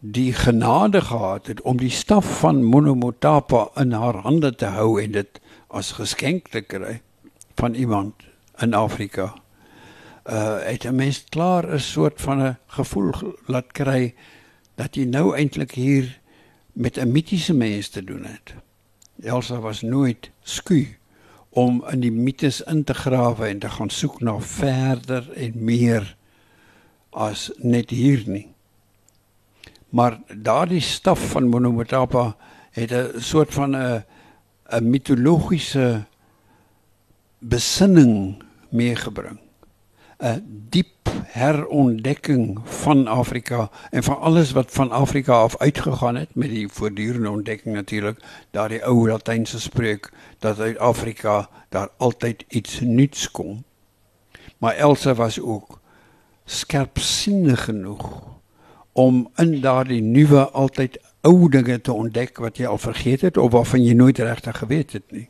die 0.00 0.32
genade 0.32 1.00
gehad 1.00 1.46
het 1.46 1.60
om 1.60 1.78
die 1.80 1.90
staf 1.90 2.38
van 2.38 2.62
Monowatapa 2.64 3.68
in 3.80 3.92
haar 3.92 4.22
hande 4.26 4.54
te 4.54 4.70
hou 4.76 5.02
en 5.02 5.12
dit 5.12 5.40
as 5.68 5.96
geskenk 5.98 6.48
te 6.48 6.60
kry 6.60 7.00
van 7.56 7.74
iemand 7.74 8.14
in 8.62 8.74
Afrika. 8.74 9.34
Uh 10.24 10.58
het 10.66 10.84
'n 10.84 10.94
mens 10.94 11.24
klaar 11.28 11.74
'n 11.74 11.80
soort 11.80 12.20
van 12.20 12.42
'n 12.42 12.58
gevoel 12.66 13.12
laat 13.46 13.72
kry 13.72 14.14
dat 14.74 14.94
jy 14.94 15.04
nou 15.04 15.36
eintlik 15.36 15.72
hier 15.72 16.20
met 16.72 16.98
'n 16.98 17.12
mitiese 17.12 17.54
mens 17.54 17.88
te 17.88 18.04
doen 18.04 18.24
het. 18.24 18.54
Elsa 19.22 19.60
was 19.60 19.82
nooit 19.82 20.30
sku 20.42 20.96
om 21.56 21.84
in 21.90 22.00
die 22.00 22.12
mites 22.12 22.60
in 22.68 22.84
te 22.84 22.94
grawe 22.94 23.46
en 23.48 23.58
te 23.58 23.68
gaan 23.68 23.90
soek 23.90 24.20
na 24.20 24.38
verder 24.40 25.30
en 25.32 25.52
meer 25.56 26.16
as 27.10 27.50
net 27.56 27.90
hier 27.90 28.22
nie. 28.28 28.48
Maar 29.88 30.18
daardie 30.28 30.82
staf 30.84 31.30
van 31.32 31.48
Monomotapa 31.48 32.36
het 32.76 32.92
'n 32.92 33.20
soort 33.20 33.54
van 33.54 33.76
'n 33.76 34.04
'n 34.68 34.90
mitologiese 34.90 36.04
besinning 37.38 38.42
meegebring. 38.68 39.45
'n 40.18 40.66
diep 40.68 41.10
herontdekking 41.24 42.58
van 42.64 43.06
Afrika 43.06 43.70
en 43.90 44.02
van 44.02 44.20
alles 44.20 44.52
wat 44.52 44.70
van 44.70 44.90
Afrika 44.90 45.32
af 45.32 45.56
uitgegaan 45.56 46.16
het 46.16 46.34
met 46.34 46.48
die 46.48 46.68
voortdurende 46.68 47.30
ontdekking 47.30 47.74
natuurlik 47.74 48.22
daardie 48.50 48.84
ou 48.84 49.08
latynse 49.08 49.60
spreuk 49.60 50.12
dat 50.38 50.60
uit 50.60 50.78
Afrika 50.78 51.48
daar 51.68 51.88
altyd 51.96 52.44
iets 52.48 52.80
nuuts 52.80 53.30
kom. 53.30 53.64
Maar 54.58 54.74
Elsa 54.74 55.14
was 55.14 55.40
ook 55.40 55.80
skerpsinnig 56.44 57.64
genoeg 57.64 58.22
om 58.92 59.30
in 59.34 59.60
daardie 59.60 60.02
nuwe 60.02 60.50
altyd 60.50 61.00
ou 61.20 61.48
dinge 61.48 61.80
te 61.80 61.92
ontdek 61.92 62.38
wat 62.38 62.56
jy 62.56 62.66
al 62.66 62.78
vergeet 62.78 63.20
het 63.20 63.36
of 63.36 63.52
waarvan 63.52 63.84
jy 63.84 63.92
nooit 63.92 64.18
regtig 64.18 64.58
geweet 64.58 64.92
het 64.92 65.10
nie. 65.10 65.28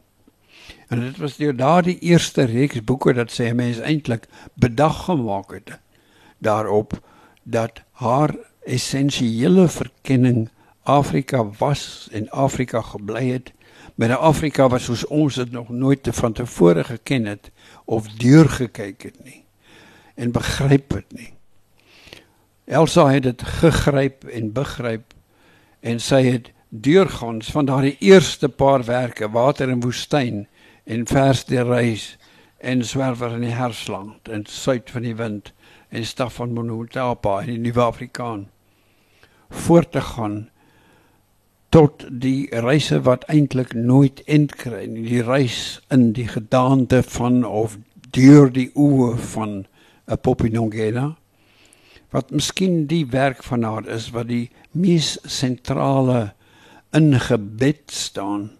En 0.89 1.01
dit 1.01 1.17
was 1.17 1.37
deur 1.37 1.57
daardie 1.57 1.99
eerste 1.99 2.45
reeks 2.45 2.85
boeke 2.85 3.13
dat 3.13 3.31
sy 3.31 3.51
mense 3.55 3.83
eintlik 3.83 4.29
bedag 4.55 5.05
gemaak 5.05 5.53
het 5.53 5.79
daarop 6.39 7.01
dat 7.43 7.83
haar 7.93 8.35
essensiële 8.65 9.69
verkenning 9.69 10.49
Afrika 10.83 11.45
was 11.59 12.09
en 12.13 12.31
Afrika 12.31 12.81
gebly 12.81 13.31
het 13.31 13.53
met 13.95 14.11
'n 14.11 14.13
Afrika 14.13 14.69
wat 14.69 14.81
soos 14.81 15.07
ons 15.07 15.35
dit 15.35 15.51
nog 15.51 15.69
nooit 15.69 16.09
van 16.11 16.33
tevore 16.33 16.85
geken 16.85 17.25
het 17.25 17.51
of 17.85 18.09
deurgekyk 18.09 19.03
het 19.03 19.25
nie 19.25 19.45
en 20.15 20.33
begryp 20.33 20.91
het 20.91 21.13
nie. 21.13 21.33
Elsa 22.65 23.11
het 23.11 23.23
dit 23.23 23.43
gegryp 23.43 24.25
en 24.25 24.53
begryp 24.53 25.15
en 25.81 26.01
sy 26.01 26.23
het 26.23 26.51
deurgangs 26.69 27.51
van 27.51 27.65
daardie 27.65 27.97
eerste 27.99 28.49
paar 28.49 28.85
werke 28.85 29.31
Water 29.31 29.69
en 29.69 29.81
Woestyn 29.81 30.47
en 30.87 31.07
vers 31.11 31.45
die 31.51 31.63
reis 31.63 32.15
en 32.59 32.85
swerwer 32.87 33.35
in 33.37 33.45
die 33.47 33.55
herfsland 33.55 34.31
en 34.33 34.47
suid 34.51 34.91
van 34.95 35.07
die 35.07 35.17
wind 35.19 35.53
en 35.91 36.07
staf 36.07 36.39
van 36.41 36.55
Monotapa 36.55 37.41
in 37.45 37.57
die 37.57 37.63
Nuwe 37.69 37.83
Afrikaan. 37.87 38.47
Voort 39.51 39.93
te 39.93 40.01
gaan 40.01 40.47
tot 41.75 42.07
die 42.11 42.47
reise 42.51 43.03
wat 43.07 43.27
eintlik 43.33 43.75
nooit 43.75 44.23
eind 44.31 44.55
kry 44.57 44.87
nie 44.89 45.05
die 45.09 45.23
reis 45.27 45.81
in 45.93 46.13
die 46.17 46.29
gedaante 46.31 47.03
van 47.03 47.43
of 47.45 47.77
deur 48.17 48.53
die 48.53 48.71
oë 48.73 49.17
van 49.35 49.67
'n 50.07 50.19
Popinongena 50.23 51.17
wat 52.15 52.31
miskien 52.31 52.87
die 52.87 53.05
werk 53.11 53.43
van 53.43 53.63
haar 53.63 53.87
is 53.87 54.11
wat 54.15 54.29
die 54.29 54.51
mees 54.73 55.19
sentrale 55.25 56.33
ingebed 56.95 57.91
staan 57.91 58.51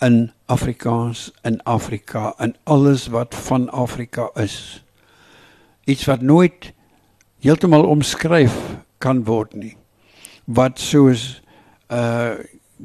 in 0.00 0.30
Afrikaans 0.46 1.32
in 1.42 1.62
Afrika 1.62 2.34
en 2.38 2.54
alles 2.64 3.06
wat 3.06 3.34
van 3.34 3.70
Afrika 3.70 4.30
is. 4.34 4.84
Iets 5.84 6.04
wat 6.04 6.20
nooit 6.20 6.72
heeltemal 7.42 7.86
omskryf 7.86 8.54
kan 8.98 9.24
word 9.24 9.54
nie. 9.54 9.76
Wat 10.44 10.78
soos 10.78 11.42
uh 11.90 12.38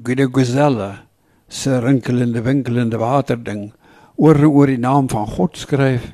Guido 0.03 0.25
Gazella 0.33 1.05
se 1.47 1.77
rinkelende 1.79 2.41
winkelende 2.41 2.97
water 2.97 3.37
ding 3.37 3.73
oor 4.15 4.39
oor 4.45 4.71
die 4.71 4.81
naam 4.81 5.09
van 5.09 5.27
God 5.27 5.57
skryf. 5.57 6.07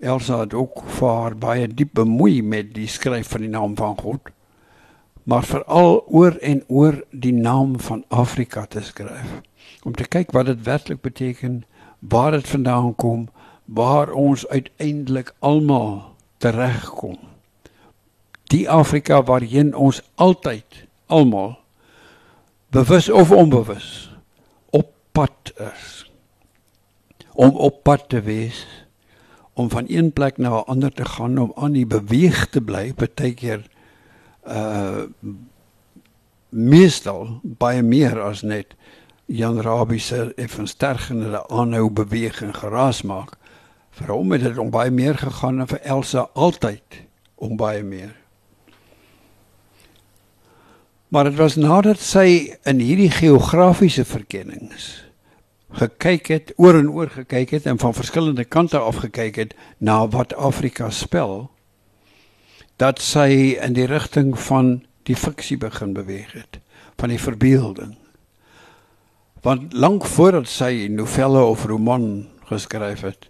Elsa 0.00 0.38
het 0.46 0.54
ook 0.54 0.80
vir 0.96 1.12
haar 1.12 1.36
baie 1.36 1.68
diep 1.68 1.92
bemoei 2.00 2.40
met 2.42 2.72
die 2.72 2.88
skryf 2.88 3.34
van 3.34 3.44
die 3.44 3.52
naam 3.52 3.76
van 3.76 3.98
God. 4.00 4.32
Maar 5.28 5.44
veral 5.44 6.00
oor 6.08 6.38
en 6.40 6.64
oor 6.68 7.02
die 7.10 7.34
naam 7.36 7.76
van 7.80 8.04
Afrika 8.08 8.64
te 8.64 8.80
skryf 8.80 9.42
om 9.86 9.94
te 9.94 10.08
kyk 10.10 10.32
wat 10.34 10.48
dit 10.50 10.64
werklik 10.66 11.00
beteken, 11.00 11.60
waar 12.02 12.34
dit 12.34 12.48
vandaan 12.48 12.94
kom, 12.98 13.28
waar 13.64 14.10
ons 14.10 14.46
uiteindelik 14.50 15.30
almal 15.38 16.16
teregkom. 16.42 17.18
Die 18.50 18.66
Afrika 18.70 19.22
waarheen 19.22 19.74
ons 19.74 20.02
altyd 20.14 20.86
almal 21.06 21.54
bewus 22.74 23.08
of 23.08 23.30
onbewus 23.30 24.10
op 24.74 24.90
pad 25.14 25.54
is. 25.70 26.10
Om 27.32 27.54
op 27.54 27.82
pad 27.82 28.08
te 28.08 28.20
wees 28.20 28.66
om 29.56 29.70
van 29.70 29.84
een 29.88 30.12
plek 30.12 30.36
na 30.36 30.50
'n 30.50 30.66
ander 30.66 30.92
te 30.92 31.04
gaan 31.04 31.38
om 31.38 31.52
aan 31.54 31.72
die 31.72 31.86
beweeg 31.86 32.48
te 32.48 32.60
bly, 32.60 32.92
baie 32.94 33.34
keer 33.34 33.62
uh 34.46 35.02
meestal 36.48 37.40
baie 37.42 37.82
meer 37.82 38.20
as 38.20 38.42
net 38.42 38.76
Jan 39.26 39.60
Rabie 39.60 39.98
se 39.98 40.32
effens 40.36 40.70
stergende 40.70 41.48
aanhou 41.50 41.90
beweging 41.90 42.52
geraas 42.54 43.02
maak. 43.02 43.32
Vir 43.90 44.12
hom 44.14 44.30
het 44.30 44.44
dit 44.44 44.58
om 44.58 44.70
baie 44.70 44.92
meer 44.94 45.18
gegaan 45.18 45.58
en 45.60 45.66
vir 45.66 45.82
Elsa 45.82 46.28
altyd 46.34 47.00
om 47.34 47.56
baie 47.58 47.82
meer. 47.82 48.14
Maar 51.08 51.30
dit 51.30 51.38
was 51.40 51.56
nadat 51.58 51.98
sy 51.98 52.54
in 52.66 52.78
hierdie 52.82 53.10
geografiese 53.10 54.04
verkennings 54.04 55.02
gekyk 55.76 56.30
het, 56.30 56.52
oor 56.56 56.78
en 56.78 56.86
oor 56.88 57.10
gekyk 57.10 57.50
het 57.52 57.66
en 57.66 57.76
van 57.82 57.92
verskillende 57.92 58.46
kante 58.46 58.78
af 58.78 59.02
gekyk 59.02 59.36
het 59.36 59.52
na 59.78 60.06
wat 60.08 60.32
Afrika 60.38 60.88
spel, 60.94 61.50
dat 62.80 63.02
sy 63.02 63.58
in 63.60 63.74
die 63.76 63.84
rigting 63.90 64.32
van 64.46 64.78
die 65.04 65.18
fiksie 65.18 65.58
begin 65.60 65.92
beweeg 65.92 66.32
het, 66.32 66.60
van 66.96 67.12
die 67.12 67.20
verbeelding 67.20 67.96
Want 69.46 69.72
lank 69.78 70.02
voordat 70.10 70.48
sy 70.50 70.88
novelle 70.90 71.38
of 71.46 71.68
roman 71.70 72.26
geskryf 72.48 73.04
het, 73.06 73.28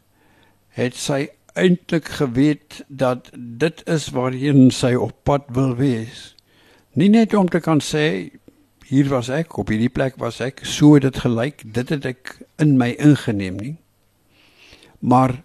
het 0.72 0.94
sy 0.96 1.26
eintlik 1.52 2.08
geweet 2.16 2.78
dat 2.88 3.28
dit 3.36 3.82
is 3.84 4.06
waarheen 4.16 4.70
sy 4.72 4.94
op 4.96 5.12
pad 5.28 5.44
wil 5.52 5.74
wees. 5.76 6.30
Nie 6.96 7.10
net 7.12 7.34
om 7.36 7.50
te 7.52 7.60
kan 7.60 7.82
sê 7.84 8.06
hier 8.88 9.10
was 9.12 9.28
ek, 9.28 9.58
op 9.60 9.68
hierdie 9.68 9.92
plek 9.92 10.16
was 10.22 10.40
ek, 10.40 10.62
so 10.64 10.94
het 10.94 11.04
dit 11.04 11.20
gelyk, 11.20 11.60
dit 11.76 11.92
het 11.92 12.08
ek 12.08 12.32
in 12.64 12.78
my 12.80 12.94
ingeneem 12.96 13.60
nie. 13.60 13.74
Maar 15.04 15.42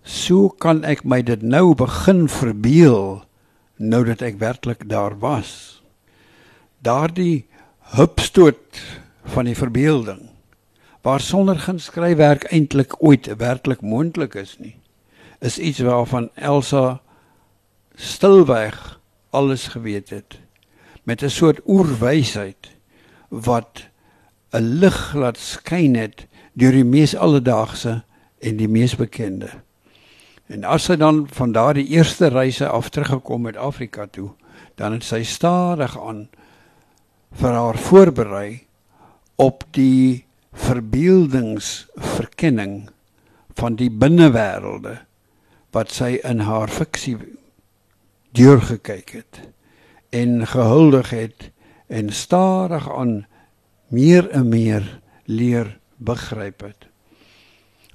so 0.00 0.48
kan 0.48 0.80
ek 0.88 1.04
my 1.04 1.20
dit 1.20 1.44
nou 1.44 1.74
begin 1.76 2.30
verbeel 2.32 3.20
nou 3.76 4.02
dat 4.08 4.24
ek 4.24 4.40
werklik 4.40 4.88
daar 4.88 5.18
was. 5.20 5.52
Daardie 6.80 7.44
hupstoot 7.98 8.80
van 9.30 9.48
die 9.48 9.56
verbeelding 9.56 10.28
waar 11.02 11.20
sonder 11.20 11.58
geen 11.58 11.80
skryfwerk 11.80 12.44
eintlik 12.52 12.96
ooit 12.98 13.30
werklik 13.36 13.80
moontlik 13.80 14.34
is 14.34 14.56
nie 14.58 14.76
is 15.40 15.58
iets 15.58 15.78
waarvan 15.78 16.30
Elsa 16.34 17.00
stilweg 17.94 19.00
alles 19.30 19.68
geweet 19.76 20.10
het 20.10 20.40
met 21.02 21.22
'n 21.22 21.28
soort 21.28 21.60
oerwysheid 21.66 22.70
wat 23.28 23.88
'n 24.52 24.78
lig 24.82 25.14
laat 25.14 25.38
skyn 25.38 25.94
het 25.94 26.26
deur 26.52 26.72
die 26.72 26.84
mees 26.84 27.16
alledaagse 27.16 28.02
en 28.38 28.56
die 28.56 28.68
mees 28.68 28.96
bekende. 28.96 29.50
En 30.46 30.64
as 30.64 30.84
sy 30.84 30.96
dan 30.96 31.28
van 31.30 31.52
daardie 31.52 31.86
eerste 31.86 32.26
reise 32.26 32.68
af 32.68 32.88
teruggekom 32.88 33.46
het 33.46 33.56
Afrika 33.56 34.06
toe, 34.10 34.30
dan 34.74 34.92
het 34.92 35.04
sy 35.04 35.22
stadig 35.22 35.94
aan 36.00 36.28
vir 37.32 37.52
haar 37.52 37.78
voorberei 37.78 38.66
op 39.40 39.64
die 39.72 40.26
verbeeldingsverkenning 40.52 42.90
van 43.56 43.76
die 43.80 43.88
binnewêrelde 43.90 44.98
wat 45.72 45.88
sy 45.94 46.18
in 46.26 46.40
haar 46.44 46.68
fiksie 46.68 47.16
deurgekyk 48.36 49.10
het 49.16 49.40
en 50.12 50.46
gehuldig 50.50 51.10
het 51.14 51.50
en 51.88 52.12
stadig 52.12 52.90
aan 52.92 53.26
meer 53.88 54.28
en 54.30 54.48
meer 54.52 55.00
leer 55.24 55.78
begryp 55.96 56.60
het. 56.60 56.86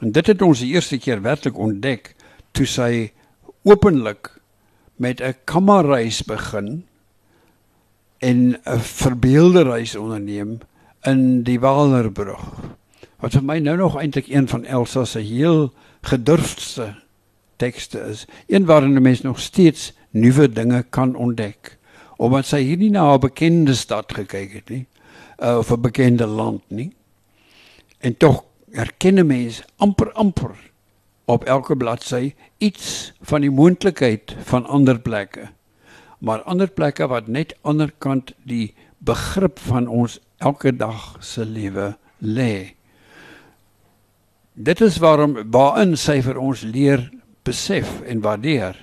En 0.02 0.12
dit 0.12 0.28
het 0.28 0.42
ons 0.42 0.60
die 0.60 0.74
eerste 0.74 0.98
keer 0.98 1.22
werklik 1.22 1.58
ontdek 1.58 2.16
toe 2.58 2.66
sy 2.66 3.12
openlik 3.64 4.42
met 4.98 5.22
'n 5.22 5.36
kammerreis 5.46 6.24
begin 6.24 6.86
en 8.20 8.58
'n 8.66 8.80
verbeelde 8.80 9.64
reis 9.64 9.96
onderneem 9.96 10.60
in 11.06 11.44
die 11.46 11.60
Walerbrug. 11.62 12.42
Wat 13.22 13.36
vir 13.38 13.46
my 13.46 13.58
nou 13.64 13.76
nog 13.78 13.98
eintlik 14.00 14.28
een 14.30 14.48
van 14.50 14.66
Elsa 14.66 15.06
se 15.06 15.22
heel 15.24 15.70
gedurfdste 16.06 16.94
tekste 17.62 18.02
is, 18.12 18.26
een 18.48 18.66
waarin 18.66 18.94
'n 18.98 19.02
mens 19.02 19.22
nog 19.22 19.40
steeds 19.40 19.94
nuwe 20.10 20.50
dinge 20.50 20.84
kan 20.90 21.16
ontdek, 21.16 21.78
omdat 22.18 22.46
sy 22.46 22.62
hier 22.62 22.78
nie 22.78 22.90
na 22.90 23.14
'n 23.14 23.20
bekende 23.20 23.74
stad 23.74 24.14
gekyk 24.14 24.54
het 24.54 24.70
nie, 24.70 24.86
uh, 25.40 25.58
of 25.58 25.72
'n 25.72 25.82
bekende 25.82 26.26
land 26.26 26.62
nie. 26.68 26.96
En 28.00 28.18
tog 28.18 28.44
erken 28.72 29.20
'n 29.20 29.28
mens 29.28 29.64
amper 29.78 30.12
amper 30.12 30.56
op 31.26 31.44
elke 31.44 31.78
bladsy 31.78 32.34
iets 32.58 33.14
van 33.22 33.42
die 33.42 33.52
moontlikheid 33.52 34.36
van 34.44 34.66
ander 34.66 35.00
plekke. 35.00 35.50
Maar 36.20 36.42
ander 36.42 36.68
plekke 36.68 37.08
wat 37.08 37.28
net 37.28 37.56
aanderkant 37.62 38.34
die 38.44 38.74
begrip 38.98 39.60
van 39.60 39.88
ons 39.88 40.20
elke 40.46 40.72
dag 40.76 41.16
se 41.20 41.46
lewe 41.46 41.96
lê. 42.22 42.76
Dit 44.54 44.82
is 44.82 45.00
waarom 45.04 45.38
waarin 45.52 45.98
sy 46.00 46.22
vir 46.24 46.38
ons 46.40 46.62
leer 46.64 47.10
besef 47.46 48.02
en 48.08 48.22
waardeer 48.24 48.78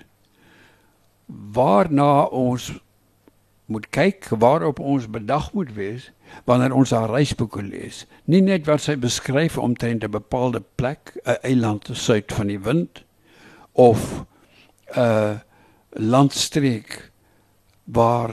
waarna 1.32 2.26
ons 2.28 2.72
moet 3.72 3.86
kyk, 3.94 4.26
waarop 4.36 4.80
ons 4.80 5.06
bedag 5.08 5.52
moet 5.56 5.70
wees 5.76 6.10
wanneer 6.48 6.74
ons 6.76 6.92
haar 6.92 7.10
reisboeke 7.12 7.62
lees. 7.64 8.02
Nie 8.24 8.42
net 8.44 8.66
wat 8.68 8.84
sy 8.84 8.96
beskryf 9.00 9.58
omtrent 9.60 10.04
'n 10.04 10.10
bepaalde 10.10 10.62
plek, 10.76 11.16
'n 11.24 11.40
eiland 11.42 11.84
te 11.84 11.94
suid 11.94 12.32
van 12.32 12.46
die 12.46 12.60
wind 12.60 13.04
of 13.72 14.24
'n 14.96 15.40
landstreek 15.92 17.10
waar 17.84 18.32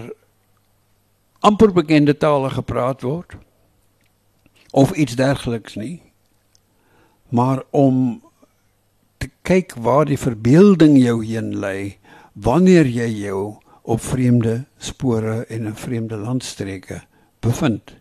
amper 1.39 1.71
bekende 1.73 2.15
tale 2.17 2.49
gepraat 2.49 3.01
word 3.01 3.37
of 4.71 4.91
iets 4.91 5.15
dergeliks 5.15 5.75
nie. 5.79 6.01
Maar 7.29 7.63
om 7.71 8.21
te 9.17 9.29
kyk 9.41 9.73
waar 9.81 10.05
die 10.05 10.19
verbeelding 10.19 10.97
jou 10.99 11.19
heen 11.25 11.55
lei 11.59 11.97
wanneer 12.33 12.87
jy 12.87 13.09
jou 13.25 13.41
op 13.89 14.01
vreemde 14.01 14.63
spore 14.77 15.41
en 15.49 15.65
in 15.71 15.75
vreemde 15.75 16.15
landstreke 16.15 17.01
bevind. 17.41 17.95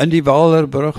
In 0.00 0.10
die 0.10 0.24
Walerbrug 0.24 0.98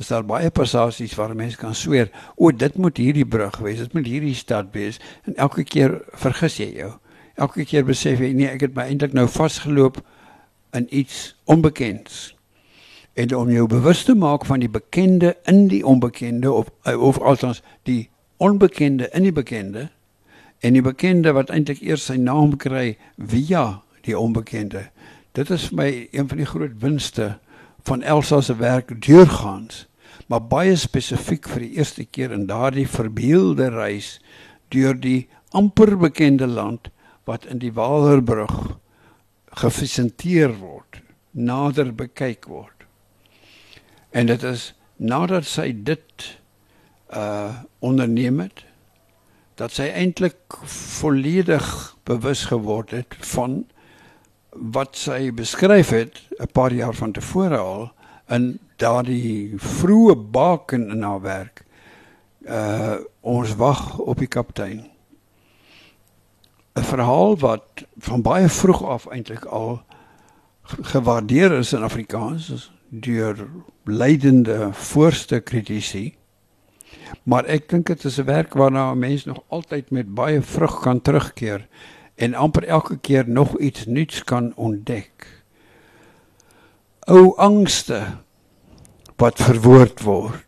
is 0.00 0.08
daar 0.08 0.24
baie 0.24 0.50
passasies 0.50 1.14
waar 1.18 1.34
mense 1.36 1.58
kan 1.60 1.74
sweer, 1.76 2.08
o, 2.36 2.50
dit 2.50 2.76
moet 2.80 2.96
hierdie 2.96 3.26
brug 3.28 3.58
wees, 3.60 3.82
dit 3.84 3.94
moet 3.94 4.08
hierdie 4.08 4.34
stad 4.34 4.72
wees 4.72 4.98
en 5.28 5.36
elke 5.36 5.64
keer 5.64 6.00
vergis 6.16 6.56
jy 6.60 6.70
jou. 6.80 6.90
Elke 7.40 7.64
keer 7.68 7.84
besef 7.88 8.20
jy 8.20 8.32
nee, 8.36 8.48
ek 8.48 8.64
het 8.66 8.76
my 8.76 8.88
eintlik 8.88 9.14
nou 9.16 9.26
vasgeloop 9.30 10.00
in 10.72 10.86
iets 10.88 11.36
onbekends. 11.44 12.36
En 13.12 13.36
om 13.36 13.50
jou 13.50 13.66
bewus 13.66 14.04
te 14.04 14.14
maak 14.14 14.44
van 14.46 14.62
die 14.62 14.70
bekende 14.70 15.36
in 15.44 15.66
die 15.68 15.86
onbekende 15.86 16.52
of 16.52 16.70
of 16.84 17.18
althans 17.18 17.62
die 17.82 18.10
onbekende 18.36 19.08
in 19.12 19.22
die 19.22 19.32
bekende 19.32 19.88
en 20.60 20.72
die 20.72 20.82
bekende 20.82 21.32
wat 21.32 21.50
eintlik 21.50 21.80
eers 21.82 22.06
sy 22.08 22.16
naam 22.16 22.56
kry 22.56 22.96
via 23.16 23.80
die 24.06 24.18
onbekende. 24.18 24.86
Dit 25.36 25.50
is 25.50 25.68
vir 25.70 25.76
my 25.76 25.90
een 26.12 26.28
van 26.28 26.40
die 26.40 26.48
groot 26.48 26.76
winste 26.80 27.30
van 27.88 28.02
Elsa 28.02 28.40
se 28.40 28.56
werk 28.56 28.92
deurgaans, 29.04 29.86
maar 30.28 30.42
baie 30.42 30.76
spesifiek 30.76 31.48
vir 31.48 31.64
die 31.64 31.72
eerste 31.78 32.04
keer 32.04 32.32
in 32.36 32.46
daardie 32.46 32.88
verbeelde 32.88 33.70
reis 33.74 34.18
deur 34.70 34.94
die 34.94 35.28
amper 35.56 35.96
bekende 35.98 36.46
land 36.46 36.90
wat 37.26 37.46
in 37.50 37.58
die 37.58 37.72
Walerbrug 37.74 38.79
gefisenteer 39.50 40.52
word, 40.58 41.00
nader 41.30 41.94
bekyk 41.94 42.46
word. 42.46 42.86
En 44.10 44.26
dit 44.26 44.42
is 44.42 44.72
nadat 44.96 45.46
sy 45.48 45.72
dit 45.74 46.26
uh 47.10 47.62
onderneem 47.80 48.42
het 48.44 48.64
dat 49.58 49.72
sy 49.72 49.88
eintlik 49.88 50.58
volledig 51.00 51.64
bewus 52.04 52.44
geword 52.52 52.92
het 52.94 53.16
van 53.32 53.64
wat 54.50 54.98
sy 55.00 55.30
beskryf 55.32 55.90
het 55.90 56.20
'n 56.38 56.52
paar 56.52 56.72
jaar 56.72 56.94
van 56.94 57.12
tevore 57.12 57.56
al 57.56 57.90
in 58.28 58.58
daardie 58.76 59.54
vroeë 59.56 60.14
baken 60.30 60.90
in 60.90 61.02
haar 61.02 61.20
werk. 61.20 61.64
Uh 62.40 62.96
ons 63.20 63.54
wag 63.54 63.98
op 63.98 64.18
die 64.18 64.28
kaptein. 64.28 64.90
'n 66.74 66.82
Verhaal 66.82 67.36
wat 67.38 67.84
van 67.98 68.22
baie 68.22 68.48
vroeg 68.48 68.84
af 68.84 69.06
eintlik 69.06 69.44
al 69.44 69.82
gewaardeer 70.62 71.52
is 71.52 71.72
in 71.72 71.82
Afrikaans 71.82 72.70
deur 72.88 73.48
leidende 73.84 74.68
voorste 74.72 75.40
kritici. 75.40 76.16
Maar 77.22 77.44
ek 77.44 77.68
dink 77.68 77.86
dit 77.86 78.04
is 78.04 78.18
'n 78.18 78.24
werk 78.24 78.54
waarna 78.54 78.92
'n 78.92 78.98
mens 78.98 79.24
nog 79.24 79.42
altyd 79.48 79.90
met 79.90 80.14
baie 80.14 80.42
vrug 80.42 80.80
kan 80.80 81.00
terugkeer 81.00 81.68
en 82.14 82.34
amper 82.34 82.64
elke 82.64 82.98
keer 82.98 83.28
nog 83.28 83.58
iets 83.58 83.86
nuuts 83.86 84.24
kan 84.24 84.52
ontdek. 84.56 85.26
Ou 87.00 87.36
angste 87.36 88.06
wat 89.16 89.42
verwoord 89.42 90.02
word 90.02 90.46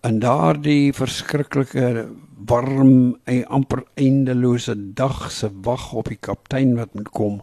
in 0.00 0.18
daardie 0.18 0.92
verskriklike 0.92 2.08
warm 2.46 3.16
en 3.24 3.46
amper 3.46 3.84
eindelose 3.94 4.74
dag 4.94 5.30
se 5.32 5.50
wag 5.62 5.92
op 5.92 6.08
die 6.08 6.20
kaptein 6.20 6.76
wat 6.76 6.94
moet 6.94 7.10
kom 7.10 7.40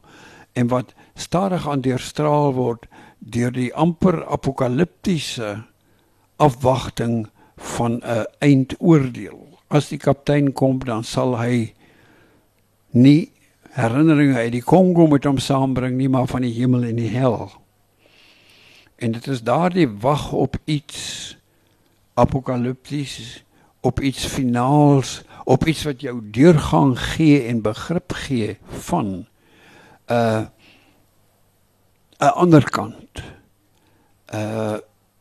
en 0.56 0.68
wat 0.72 0.94
stadig 1.20 1.68
aan 1.68 1.84
deurstraal 1.84 2.54
word 2.56 2.88
deur 3.20 3.52
die 3.52 3.74
amper 3.74 4.22
apokaliptiese 4.32 5.58
afwagting 6.36 7.28
van 7.56 8.02
'n 8.04 8.26
eindoordeel. 8.40 9.60
As 9.68 9.90
die 9.90 9.98
kaptein 9.98 10.54
kom, 10.54 10.80
dan 10.80 11.04
sal 11.04 11.38
hy 11.40 11.74
nie 12.92 13.32
herinneringe 13.76 14.36
uit 14.36 14.52
die 14.52 14.64
Kongo 14.64 15.08
met 15.08 15.24
hom 15.24 15.38
saambring 15.38 15.98
nie, 15.98 16.10
maar 16.10 16.28
van 16.28 16.42
die 16.42 16.54
hemel 16.54 16.84
en 16.84 16.96
die 16.96 17.10
hel. 17.10 17.52
En 18.96 19.12
dit 19.12 19.28
is 19.28 19.44
daardie 19.44 19.88
wag 19.88 20.32
op 20.32 20.58
iets 20.66 21.38
apokalipties, 22.14 23.44
op 23.86 24.02
iets 24.02 24.26
finaals, 24.26 25.22
op 25.46 25.66
iets 25.70 25.84
wat 25.86 26.02
jou 26.02 26.18
deurgang 26.34 26.96
gee 27.00 27.44
en 27.46 27.62
begrip 27.62 28.14
gee 28.26 28.58
van 28.88 29.06
'n 29.06 29.28
uh, 30.14 30.46
'n 32.20 32.34
ander 32.34 32.70
kant. 32.70 33.22
'n 34.34 34.36
uh, 34.36 34.78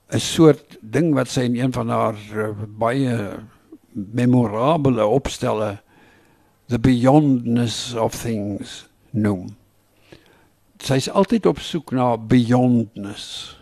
'n 0.09 0.21
soort 0.21 0.79
ding 0.81 1.15
wat 1.15 1.29
sy 1.29 1.41
in 1.41 1.59
een 1.61 1.73
van 1.73 1.89
haar 1.89 2.17
uh, 2.35 2.49
baie 2.69 3.37
memorabele 3.93 5.07
opstelle 5.07 5.83
the 6.67 6.79
beyondness 6.79 7.95
of 7.95 8.15
things 8.15 8.89
noem. 9.11 9.57
sy's 10.85 11.09
altyd 11.09 11.47
op 11.47 11.59
soek 11.59 11.93
na 11.97 12.17
beyondness. 12.17 13.57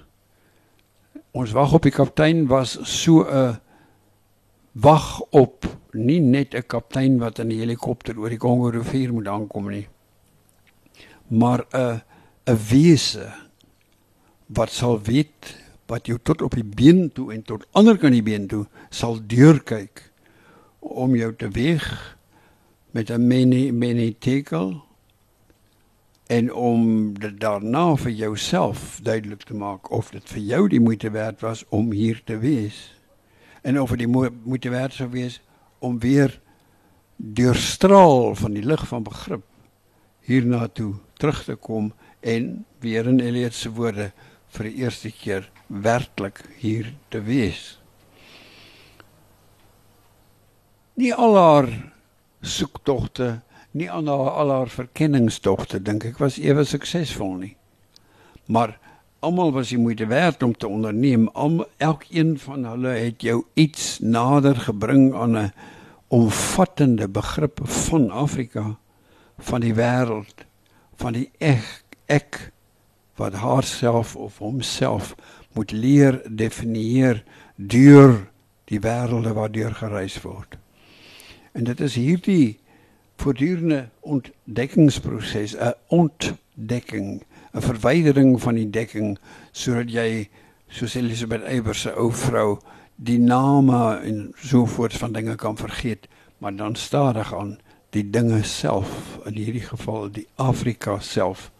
Ons 1.31 1.53
wag 1.55 1.73
op 1.73 1.83
die 1.87 1.95
kaptein 1.95 2.47
was 2.47 2.79
so 2.83 3.23
'n 3.23 3.62
wag 4.73 5.21
op 5.31 5.67
nie 5.93 6.21
net 6.21 6.55
'n 6.55 6.67
kaptein 6.67 7.19
wat 7.19 7.39
in 7.39 7.49
'n 7.49 7.59
helikopter 7.59 8.19
oor 8.19 8.29
die 8.29 8.39
Kongo 8.39 8.69
rivier 8.69 9.13
moet 9.13 9.29
aankom 9.29 9.71
nie 9.71 9.89
maar 11.29 11.67
'n 11.73 12.01
'n 12.47 12.59
wese 12.71 13.33
wat 14.47 14.71
sal 14.71 15.01
weet 15.01 15.57
wat 15.87 16.07
jou 16.07 16.19
tot 16.23 16.43
op 16.43 16.55
die 16.55 16.65
been 16.65 17.13
toe 17.13 17.33
en 17.33 17.43
tot 17.43 17.67
ander 17.73 17.99
kan 17.99 18.13
die 18.13 18.23
been 18.23 18.47
toe 18.47 18.67
sal 18.91 19.19
deurkyk 19.27 20.13
om 20.79 21.17
jou 21.17 21.37
te 21.37 21.49
weeg 21.49 22.17
met 22.91 23.11
'n 23.11 23.27
mini 23.27 23.73
mini 23.73 24.17
tekel 24.19 24.83
en 26.27 26.53
om 26.53 27.13
dit 27.19 27.41
daarna 27.41 27.97
vir 27.97 28.11
jouself 28.11 29.01
duidelik 29.03 29.43
te 29.43 29.55
maak 29.55 29.91
of 29.91 30.11
dit 30.11 30.25
vir 30.25 30.41
jou 30.41 30.69
die 30.69 30.81
moeite 30.81 31.11
werd 31.11 31.41
was 31.41 31.65
om 31.69 31.93
hier 31.93 32.23
te 32.25 32.39
wees 32.39 33.02
en 33.63 33.81
of 33.81 33.95
dit 33.95 34.05
die 34.05 34.11
moeite 34.11 34.71
werd 34.71 34.95
sou 34.95 35.09
wees 35.11 35.41
om 35.79 35.99
weer 36.03 36.41
deurstraal 37.17 38.35
van 38.35 38.55
die 38.59 38.65
lig 38.67 38.83
van 38.91 39.07
begrip 39.07 39.45
hiernatoe 40.27 40.95
terug 41.19 41.45
te 41.45 41.55
kom 41.55 41.93
en 42.21 42.65
weer 42.83 43.07
in 43.07 43.21
Eliot 43.21 43.55
se 43.55 43.71
woorde 43.71 44.11
vir 44.55 44.69
die 44.69 44.85
eerste 44.85 45.11
keer 45.15 45.49
werklik 45.67 46.43
hier 46.61 46.93
te 47.09 47.23
wees. 47.25 47.79
Nie 50.99 51.15
al 51.15 51.39
haar 51.39 51.71
soektogte, 52.43 53.41
nie 53.73 53.89
aan 53.91 54.11
haar 54.11 54.31
al 54.43 54.53
haar 54.53 54.73
verkenningstogte 54.73 55.81
dink 55.81 56.05
ek 56.11 56.21
was 56.21 56.39
ewe 56.43 56.67
suksesvol 56.69 57.33
nie. 57.41 57.55
Maar 58.47 58.77
almal 59.23 59.53
was 59.55 59.71
die 59.71 59.79
moeite 59.79 60.07
werd 60.07 60.43
om 60.43 60.57
te 60.57 60.69
onderneem. 60.69 61.29
Al 61.29 61.67
elkeen 61.77 62.39
van 62.39 62.65
hulle 62.65 62.89
het 62.89 63.23
jou 63.23 63.45
iets 63.55 63.99
nader 63.99 64.57
gebring 64.57 65.15
aan 65.15 65.37
'n 65.37 65.53
omvattende 66.09 67.09
begrip 67.09 67.61
van 67.65 68.11
Afrika 68.11 68.77
van 69.39 69.61
die 69.61 69.75
wêreld 69.75 70.45
van 70.95 71.13
die 71.13 71.31
ek 71.39 71.85
ek 72.07 72.53
wat 73.17 73.33
haarself 73.33 74.17
of 74.17 74.39
homself 74.39 75.15
moet 75.53 75.71
leer 75.71 76.23
definieer 76.31 77.25
deur 77.57 78.29
die 78.65 78.81
wêrelde 78.81 79.33
waardeur 79.33 79.75
gereis 79.75 80.21
word. 80.23 80.57
En 81.53 81.65
dit 81.65 81.81
is 81.81 81.95
hierdie 81.95 82.61
voortdurende 83.17 83.89
ontdekkingsproses, 84.01 85.55
'n 85.57 85.75
ontdekking, 85.87 87.23
'n 87.53 87.61
verwydering 87.61 88.41
van 88.41 88.55
die 88.55 88.71
dekking 88.71 89.19
sodat 89.53 89.91
jy 89.91 90.29
soos 90.69 90.95
Elisabeth 90.97 91.45
Eybers 91.45 91.85
se 91.85 91.93
ou 91.93 92.11
vrou 92.11 92.59
die 92.97 93.19
name 93.19 93.99
en 94.05 94.33
so 94.37 94.65
voort 94.67 94.95
van 94.97 95.13
dinge 95.13 95.35
kan 95.37 95.57
vergeet, 95.57 96.09
maar 96.39 96.57
dan 96.57 96.75
stadig 96.75 97.35
aan 97.35 97.59
die 97.91 98.11
dinge 98.11 98.43
self 98.43 99.19
in 99.29 99.37
hierdie 99.37 99.67
geval 99.67 100.09
die 100.11 100.27
Afrika 100.41 100.99
self 101.01 101.51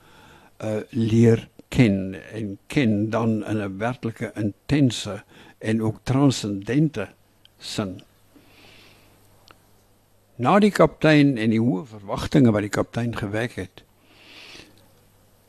uh 0.63 0.81
leer 0.91 1.49
ken 1.69 2.15
en 2.33 2.59
ken 2.67 3.11
dan 3.11 3.45
in 3.45 3.61
'n 3.61 3.79
werklike 3.79 4.33
intense 4.35 5.23
en 5.59 5.83
ook 5.83 6.01
transcendente 6.03 7.09
sin. 7.59 8.01
Na 10.37 10.59
die 10.59 10.71
kaptein 10.71 11.37
en 11.39 11.51
die 11.51 11.61
hoë 11.61 11.87
verwagtinge 11.87 12.51
wat 12.51 12.61
die 12.61 12.77
kaptein 12.77 13.17
gewek 13.17 13.55
het. 13.55 13.83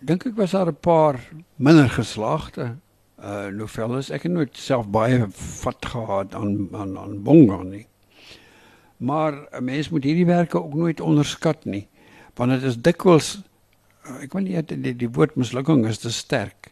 Dink 0.04 0.26
ek 0.28 0.36
was 0.36 0.52
daar 0.52 0.68
'n 0.68 0.80
paar 0.80 1.20
minder 1.56 1.90
geslaagde 1.90 2.76
uh 3.20 3.48
novelles. 3.48 4.10
Ek 4.10 4.24
het 4.24 4.32
nooit 4.32 4.58
self 4.58 4.88
baie 4.88 5.28
vat 5.32 5.86
gehad 5.86 6.36
aan 6.36 6.68
aan 6.72 6.98
aan 6.98 7.24
Bonga 7.24 7.64
nie. 7.64 7.88
Maar 8.98 9.34
'n 9.52 9.64
mens 9.64 9.90
moet 9.90 10.04
hierdie 10.04 10.26
werke 10.26 10.64
ook 10.64 10.74
nooit 10.74 11.00
onderskat 11.00 11.66
nie, 11.66 11.88
want 12.36 12.52
dit 12.52 12.64
is 12.64 12.78
dikwels 12.78 13.44
ek 14.22 14.34
wil 14.34 14.42
nie 14.42 14.62
die, 14.62 14.82
die, 14.82 14.96
die 14.96 15.10
woord 15.10 15.36
mislukking 15.36 15.86
is 15.88 15.98
te 15.98 16.12
sterk. 16.12 16.72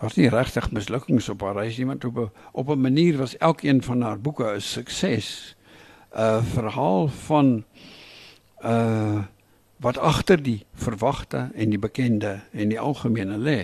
Daar's 0.00 0.16
nie 0.16 0.28
regtig 0.28 0.70
mislukkings 0.72 1.28
op 1.28 1.42
haar 1.42 1.54
reis 1.54 1.76
nie, 1.76 1.86
want 1.86 2.04
op 2.04 2.16
'n 2.16 2.30
op 2.52 2.68
'n 2.68 2.80
manier 2.80 3.18
was 3.18 3.36
elkeen 3.36 3.82
van 3.82 4.02
haar 4.02 4.20
boeke 4.20 4.54
'n 4.54 4.60
sukses. 4.60 5.56
'n 6.16 6.42
verhaal 6.42 7.08
van 7.08 7.64
uh 8.64 9.24
wat 9.82 9.98
agter 9.98 10.42
die 10.42 10.62
verwagte 10.78 11.50
en 11.54 11.70
die 11.74 11.78
bekende 11.78 12.40
en 12.52 12.70
die 12.70 12.80
algemene 12.80 13.38
lê. 13.38 13.60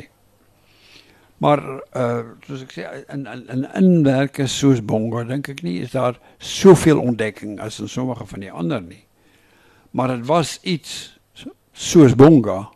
Maar 1.38 1.62
uh 1.94 2.34
soos 2.46 2.64
ek 2.66 2.72
sê 2.74 2.86
in 3.14 3.26
in 3.30 3.44
in 3.54 3.66
inwerke 3.78 4.48
soos 4.50 4.82
Bongo 4.82 5.22
dink 5.24 5.48
ek 5.52 5.62
nie 5.62 5.78
is 5.84 5.94
daar 5.94 6.18
soveel 6.38 6.98
ontdekking 6.98 7.60
as 7.62 7.78
in 7.78 7.88
sommige 7.88 8.26
van 8.26 8.42
die 8.42 8.50
ander 8.50 8.82
nie. 8.82 9.04
Maar 9.94 10.16
dit 10.16 10.26
was 10.26 10.58
iets 10.62 11.20
soos 11.72 12.16
Bongo 12.18 12.74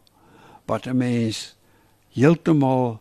wat 0.71 0.87
'n 0.87 0.97
mens 0.97 1.57
heeltemal 2.15 3.01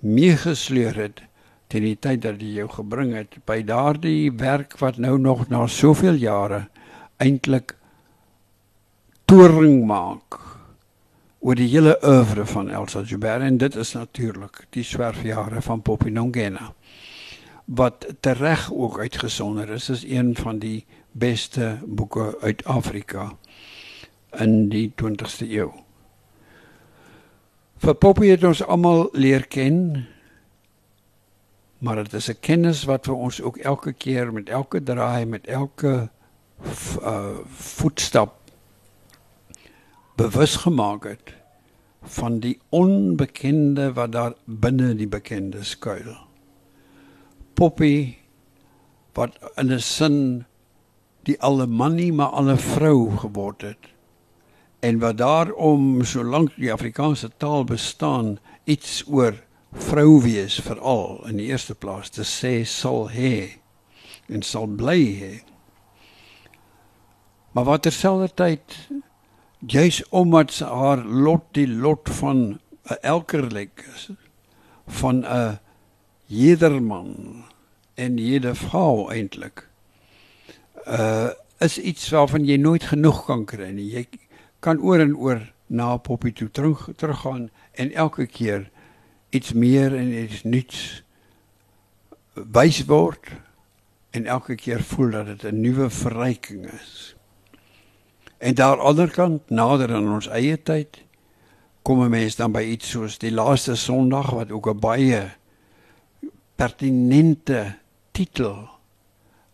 meegesleur 0.00 0.94
het 0.96 1.22
teen 1.68 1.82
die 1.82 1.96
tyd 1.96 2.22
dat 2.22 2.38
dit 2.38 2.54
jou 2.60 2.68
gebring 2.68 3.14
het 3.14 3.38
by 3.46 3.62
daardie 3.62 4.32
werk 4.32 4.78
wat 4.78 4.98
nou 4.98 5.18
nog 5.18 5.48
na 5.48 5.66
soveel 5.66 6.14
jare 6.14 6.68
eintlik 7.16 7.76
toring 9.30 9.84
maak 9.86 10.40
oor 11.38 11.54
die 11.54 11.68
hele 11.70 11.92
oeuvre 12.02 12.42
van 12.50 12.70
Elsa 12.74 13.04
Joubert 13.06 13.44
en 13.46 13.60
dit 13.62 13.76
is 13.78 13.92
natuurlik 13.94 14.64
die 14.74 14.82
swerfjare 14.82 15.60
van 15.62 15.82
Poppy 15.86 16.10
Nongena 16.10 16.72
wat 17.78 18.08
tereg 18.26 18.64
ook 18.74 18.98
uitgesonder 18.98 19.70
is 19.76 19.86
is 19.94 20.02
een 20.02 20.32
van 20.34 20.58
die 20.58 20.82
beste 21.12 21.76
boeke 21.86 22.32
uit 22.40 22.64
Afrika 22.64 23.28
in 24.34 24.66
die 24.72 24.88
20ste 24.98 25.46
eeu. 25.46 25.70
Vir 27.78 27.94
Poppy 27.94 28.32
het 28.34 28.42
ons 28.50 28.64
almal 28.66 29.12
leer 29.12 29.46
ken 29.46 30.08
maar 31.78 32.02
dit 32.02 32.18
is 32.18 32.32
'n 32.34 32.40
kennis 32.40 32.82
wat 32.90 33.06
vir 33.06 33.14
ons 33.14 33.40
ook 33.40 33.62
elke 33.62 33.92
keer 33.92 34.32
met 34.32 34.48
elke 34.48 34.82
draai 34.82 35.24
met 35.26 35.46
elke 35.46 36.10
uh, 37.02 37.38
voetstap 37.46 38.39
bewus 40.20 40.56
gemaak 40.56 41.04
het 41.04 41.32
van 42.02 42.40
die 42.44 42.58
onbekende 42.68 43.92
wat 43.96 44.12
daar 44.12 44.34
binne 44.44 44.92
die 44.94 45.08
bekende 45.08 45.62
skuil. 45.64 46.12
Poppy 47.56 48.16
wat 49.16 49.38
in 49.56 49.72
'n 49.72 49.80
sin 49.80 50.44
die 51.24 51.38
allemanie 51.40 52.12
maar 52.12 52.36
alle 52.36 52.56
vrou 52.56 53.16
geword 53.16 53.62
het 53.62 53.88
en 54.80 54.98
wat 54.98 55.16
daarom 55.16 56.04
solank 56.04 56.52
die 56.56 56.72
Afrikaanse 56.72 57.30
taal 57.36 57.64
bestaan 57.64 58.38
iets 58.64 59.04
oor 59.08 59.34
vrou 59.72 60.20
wees 60.22 60.60
veral 60.60 61.24
in 61.28 61.36
die 61.36 61.46
eerste 61.46 61.74
plaas 61.74 62.08
te 62.08 62.24
sê 62.24 62.64
sal 62.64 63.08
hê 63.08 63.60
en 64.28 64.42
sal 64.42 64.66
bly 64.66 65.02
hê. 65.22 65.34
Maar 67.52 67.64
wat 67.64 67.82
terselfdertyd 67.82 68.88
juis 69.66 70.08
omdat 70.08 70.58
haar 70.58 71.04
lot 71.04 71.44
die 71.52 71.68
lot 71.68 72.08
van 72.10 72.58
'n 72.84 72.98
elkerlik 73.00 73.84
is 73.94 74.10
van 74.86 75.24
'n 75.24 75.58
jederman 76.26 77.44
en 77.94 78.16
jede 78.16 78.54
vrou 78.54 79.12
eintlik 79.12 79.68
uh 80.86 81.28
is 81.60 81.78
iets 81.78 82.08
waarvan 82.10 82.44
jy 82.44 82.56
nooit 82.56 82.82
genoeg 82.88 83.24
kan 83.24 83.44
kry 83.44 83.68
nie. 83.70 83.90
Jy 83.92 84.06
kan 84.64 84.80
oor 84.80 85.00
en 85.00 85.16
oor 85.16 85.40
na 85.66 85.96
Poppy 85.96 86.32
toe 86.32 86.48
terug 86.50 86.88
teruggaan 86.96 87.50
en 87.72 87.92
elke 87.92 88.26
keer 88.26 88.70
iets 89.28 89.52
meer 89.52 89.94
en 89.96 90.08
iets 90.22 90.42
nuuts 90.42 91.02
wys 92.32 92.84
word 92.88 93.28
en 94.10 94.26
elke 94.26 94.54
keer 94.54 94.80
voel 94.82 95.10
dat 95.10 95.26
dit 95.26 95.44
'n 95.52 95.60
nuwe 95.60 95.90
verryking 95.90 96.64
is 96.72 97.14
En 98.40 98.54
daar 98.54 98.80
onderkant 98.80 99.50
nader 99.50 99.92
aan 99.94 100.06
ons 100.08 100.26
eie 100.32 100.56
tyd 100.56 101.02
kom 101.84 102.00
'n 102.02 102.10
mens 102.10 102.36
dan 102.36 102.52
by 102.52 102.62
iets 102.72 102.88
soos 102.90 103.18
die 103.20 103.32
laaste 103.32 103.74
Sondag 103.76 104.30
wat 104.30 104.50
ook 104.50 104.68
'n 104.68 104.80
baie 104.80 105.20
pertinente 106.56 107.76
titel 108.12 108.68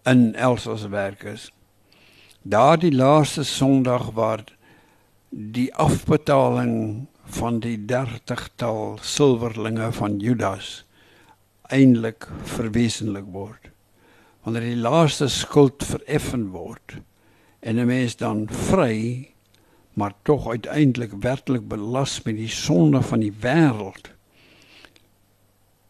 in 0.04 0.34
Elsa 0.34 0.76
se 0.76 0.88
werk 0.88 1.22
is. 1.22 1.50
Daardie 2.42 2.94
laaste 2.94 3.42
Sondag 3.44 4.10
waar 4.10 4.44
die 5.30 5.74
afbetaling 5.74 7.06
van 7.24 7.58
die 7.58 7.84
30tal 7.84 8.98
silwerlinge 9.02 9.92
van 9.92 10.18
Judas 10.18 10.86
eindelik 11.62 12.28
verwesenlik 12.42 13.26
word. 13.32 13.70
Wanneer 14.42 14.62
die 14.62 14.76
laaste 14.76 15.28
skuld 15.28 15.84
vereffen 15.84 16.50
word 16.50 17.00
en 17.66 17.78
'n 17.80 17.86
mens 17.86 18.16
dan 18.16 18.46
vry 18.50 19.30
maar 19.92 20.12
tog 20.22 20.48
uiteindelik 20.48 21.12
werklik 21.20 21.68
belas 21.68 22.22
met 22.22 22.36
die 22.36 22.48
sonde 22.48 23.02
van 23.02 23.20
die 23.20 23.32
wêreld 23.40 24.10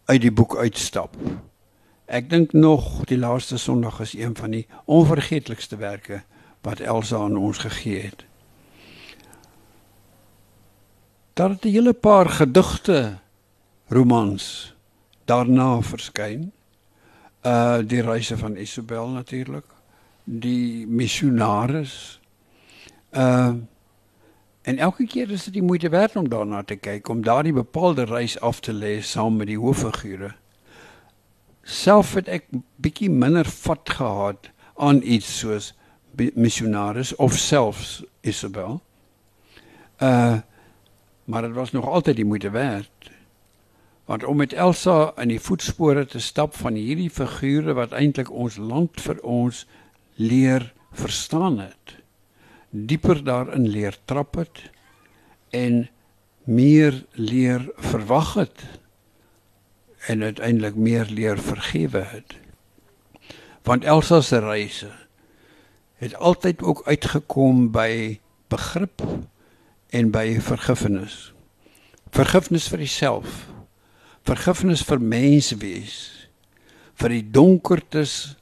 uit 0.04 0.20
die 0.20 0.32
boek 0.32 0.56
uitstap. 0.56 1.16
Ek 2.06 2.30
dink 2.30 2.52
nog 2.52 3.04
die 3.10 3.18
laaste 3.18 3.58
Sondag 3.58 4.00
is 4.00 4.14
een 4.14 4.36
van 4.36 4.50
die 4.54 4.66
onvergeetlikste 4.84 5.76
werke 5.76 6.22
wat 6.62 6.80
Elsa 6.80 7.16
aan 7.16 7.36
ons 7.36 7.58
gegee 7.58 8.00
het. 8.00 8.24
Daar 11.34 11.50
het 11.50 11.64
'n 11.64 11.68
hele 11.68 11.92
paar 11.92 12.28
gedigte 12.28 13.18
romans 13.88 14.74
daarna 15.24 15.80
verskyn. 15.82 16.52
Uh 17.42 17.78
die 17.82 18.02
reise 18.02 18.38
van 18.38 18.56
Isabel 18.56 19.08
natuurlik, 19.08 19.75
die 20.26 20.86
missionaris. 20.86 22.20
Uh 23.10 23.54
en 24.66 24.78
elke 24.82 25.04
keer 25.06 25.30
is 25.30 25.44
dit 25.46 25.52
die 25.54 25.62
moeite 25.62 25.88
werd 25.88 26.16
om 26.18 26.26
daarna 26.28 26.64
te 26.66 26.74
kyk, 26.74 27.08
om 27.08 27.20
daardie 27.22 27.52
bepaalde 27.54 28.02
reis 28.04 28.34
af 28.42 28.58
te 28.60 28.72
lê 28.74 28.96
saam 28.98 29.36
met 29.38 29.46
die 29.46 29.58
hooffigure. 29.62 30.32
Self 31.62 32.16
het 32.18 32.26
ek 32.26 32.48
bietjie 32.82 33.10
minder 33.10 33.46
vat 33.46 33.94
gehad 33.94 34.50
aan 34.74 34.98
iets 35.06 35.30
soos 35.38 35.70
missionaris 36.34 37.14
of 37.22 37.38
selfs 37.38 38.02
Isabel. 38.26 38.80
Uh 40.02 40.42
maar 41.26 41.42
dit 41.42 41.54
was 41.54 41.72
nog 41.72 41.86
altyd 41.86 42.16
die 42.16 42.24
moeite 42.24 42.50
werd. 42.50 43.10
Want 44.04 44.24
om 44.24 44.36
met 44.36 44.52
Elsa 44.52 45.12
in 45.16 45.28
die 45.28 45.40
voetspore 45.40 46.06
te 46.06 46.20
stap 46.20 46.54
van 46.54 46.74
hierdie 46.74 47.10
figure 47.10 47.72
wat 47.74 47.92
eintlik 47.92 48.30
ons 48.30 48.56
land 48.56 49.00
vir 49.02 49.18
ons 49.22 49.64
leer 50.16 50.72
verstaan 50.92 51.58
het, 51.58 51.96
dieper 52.70 53.24
daarin 53.24 53.68
leer 53.68 53.96
trap 54.04 54.34
het 54.34 54.62
en 55.50 55.88
meer 56.44 57.04
leer 57.12 57.68
verwag 57.76 58.34
het 58.34 58.64
en 60.06 60.22
uiteindelik 60.22 60.74
meer 60.74 61.06
leer 61.10 61.38
vergewe 61.38 62.02
het. 62.02 62.36
Want 63.62 63.84
Elsa 63.84 64.20
se 64.20 64.38
reise 64.38 64.90
het 65.96 66.14
altyd 66.14 66.62
ook 66.62 66.82
uitgekom 66.86 67.70
by 67.72 68.20
begrip 68.48 69.02
en 69.88 70.10
by 70.10 70.38
vergifnis. 70.40 71.32
Vergifnis 72.10 72.68
vir 72.68 72.84
jouself. 72.84 73.46
Vergifnis 74.22 74.84
vir 74.84 75.00
menswees. 75.00 76.12
vir 76.96 77.12
die 77.12 77.24
donkertes 77.28 78.36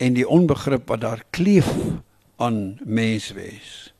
en 0.00 0.16
die 0.16 0.28
onbegrip 0.28 0.88
wat 0.88 1.00
daar 1.04 1.24
kleef 1.30 1.68
aan 2.40 2.78
menswees. 2.84 3.92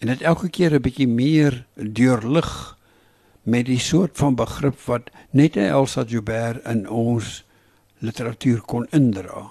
En 0.00 0.08
dit 0.08 0.22
elke 0.24 0.48
keer 0.48 0.72
'n 0.72 0.80
bietjie 0.80 1.08
meer 1.08 1.66
deurlig 1.76 2.78
met 3.42 3.66
die 3.66 3.78
soort 3.78 4.16
van 4.16 4.34
begrip 4.34 4.80
wat 4.88 5.10
net 5.30 5.56
Elsa 5.56 6.04
Joubert 6.08 6.64
in 6.64 6.88
ons 6.88 7.44
literatuur 7.98 8.60
kon 8.60 8.86
indra. 8.90 9.50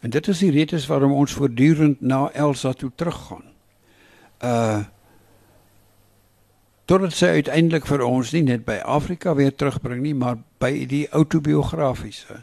En 0.00 0.10
dit 0.10 0.28
is 0.28 0.38
die 0.38 0.50
rede 0.50 0.86
waarom 0.86 1.12
ons 1.12 1.32
voortdurend 1.32 2.00
na 2.00 2.30
Elsa 2.32 2.72
toe 2.72 2.90
teruggaan. 2.94 3.44
Uh 4.44 4.84
totdat 6.90 7.12
sy 7.14 7.26
uiteindelik 7.26 7.86
vir 7.86 8.02
ons 8.02 8.32
nie 8.34 8.42
net 8.42 8.64
by 8.66 8.80
Afrika 8.82 9.34
weer 9.38 9.54
terugbring 9.54 10.00
nie, 10.02 10.14
maar 10.14 10.40
by 10.58 10.86
die 10.90 11.04
autobiografiese 11.14 12.40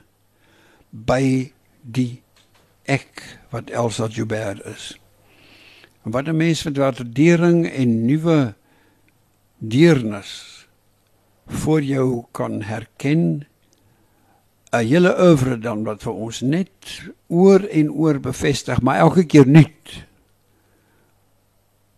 by 0.90 1.52
die 1.82 2.22
ek 2.88 3.40
wat 3.52 3.70
Elsa 3.70 4.08
Joubert 4.08 4.64
is. 4.66 4.96
En 6.04 6.12
wat 6.12 6.28
'n 6.28 6.38
mens 6.38 6.64
met 6.64 6.78
waardering 6.78 7.68
en 7.68 8.06
nuwe 8.06 8.54
deernis 9.58 10.68
voor 11.48 11.82
jou 11.82 12.24
kan 12.32 12.62
herken 12.62 13.48
'n 14.72 14.86
hele 14.86 15.16
oeuvre 15.20 15.60
dan 15.60 15.84
wat 15.84 16.04
vir 16.04 16.14
ons 16.14 16.42
net 16.42 17.02
oor 17.28 17.64
en 17.64 17.92
oor 17.92 18.20
bevestig, 18.20 18.82
maar 18.82 18.98
elke 18.98 19.26
keer 19.26 19.48
nuut. 19.48 20.06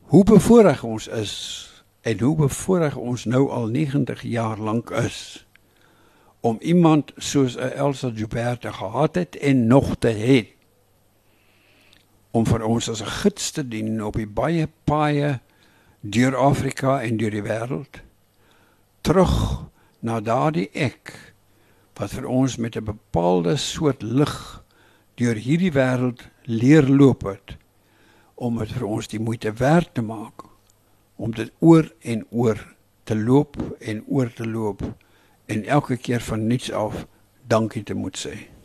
Hoe 0.01 0.23
bevoorreg 0.23 0.83
ons 0.83 1.07
is 1.07 1.33
en 2.01 2.19
hoe 2.19 2.35
bevoorreg 2.35 2.95
ons 2.95 3.25
nou 3.25 3.49
al 3.49 3.67
90 3.67 4.21
jaar 4.21 4.57
lank 4.57 4.89
is 4.89 5.45
om 6.39 6.57
iemand 6.59 7.11
soos 7.17 7.55
Elsa 7.55 8.07
Joubert 8.07 8.61
te 8.61 8.73
gehad 8.73 9.15
het 9.15 9.35
en 9.35 9.67
nog 9.67 9.95
te 9.99 10.09
hê 10.13 10.58
om 12.31 12.45
vir 12.45 12.63
ons 12.65 12.89
as 12.89 13.01
'n 13.01 13.13
gids 13.21 13.51
te 13.51 13.63
dien 13.67 14.03
op 14.03 14.15
die 14.15 14.27
baie 14.27 14.67
paaie 14.85 15.39
deur 16.01 16.35
Afrika 16.35 17.01
en 17.01 17.17
deur 17.17 17.31
die 17.31 17.43
wêreld 17.43 18.01
terug 19.01 19.65
na 19.99 20.19
daardie 20.19 20.69
ek 20.73 21.33
wat 21.99 22.13
vir 22.15 22.25
ons 22.25 22.57
met 22.57 22.75
'n 22.75 22.85
bepaalde 22.85 23.57
soort 23.57 24.01
lig 24.01 24.63
deur 25.15 25.35
hierdie 25.35 25.71
wêreld 25.71 26.21
leer 26.43 26.87
loop 26.87 27.23
het 27.23 27.57
om 28.35 28.57
dit 28.57 28.71
vir 28.71 28.87
ons 28.87 29.07
die 29.07 29.19
moeite 29.19 29.51
werd 29.53 29.93
te 29.93 30.01
maak 30.01 30.43
om 31.15 31.31
dit 31.31 31.51
oor 31.59 31.91
en 32.01 32.25
oor 32.29 32.59
te 33.03 33.15
loop 33.15 33.57
en 33.79 34.03
oor 34.07 34.33
te 34.33 34.47
loop 34.47 34.81
en 35.45 35.65
elke 35.65 35.97
keer 35.97 36.21
van 36.21 36.47
niets 36.47 36.71
af 36.71 37.05
dankie 37.47 37.83
te 37.83 37.93
moet 37.93 38.17
sê. 38.17 38.58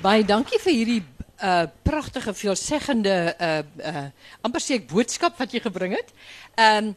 Baie 0.00 0.22
dankie 0.24 0.56
vir 0.64 0.72
hierdie 0.72 1.00
uh 1.44 1.66
pragtige 1.84 2.32
veelzeggende 2.32 3.16
uh 3.36 3.48
uh 3.84 4.04
amper 4.40 4.62
sê 4.64 4.78
boodskap 4.80 5.36
wat 5.36 5.52
jy 5.52 5.60
gebring 5.60 5.92
het. 5.92 6.14
Ehm 6.56 6.92
um, 6.92 6.94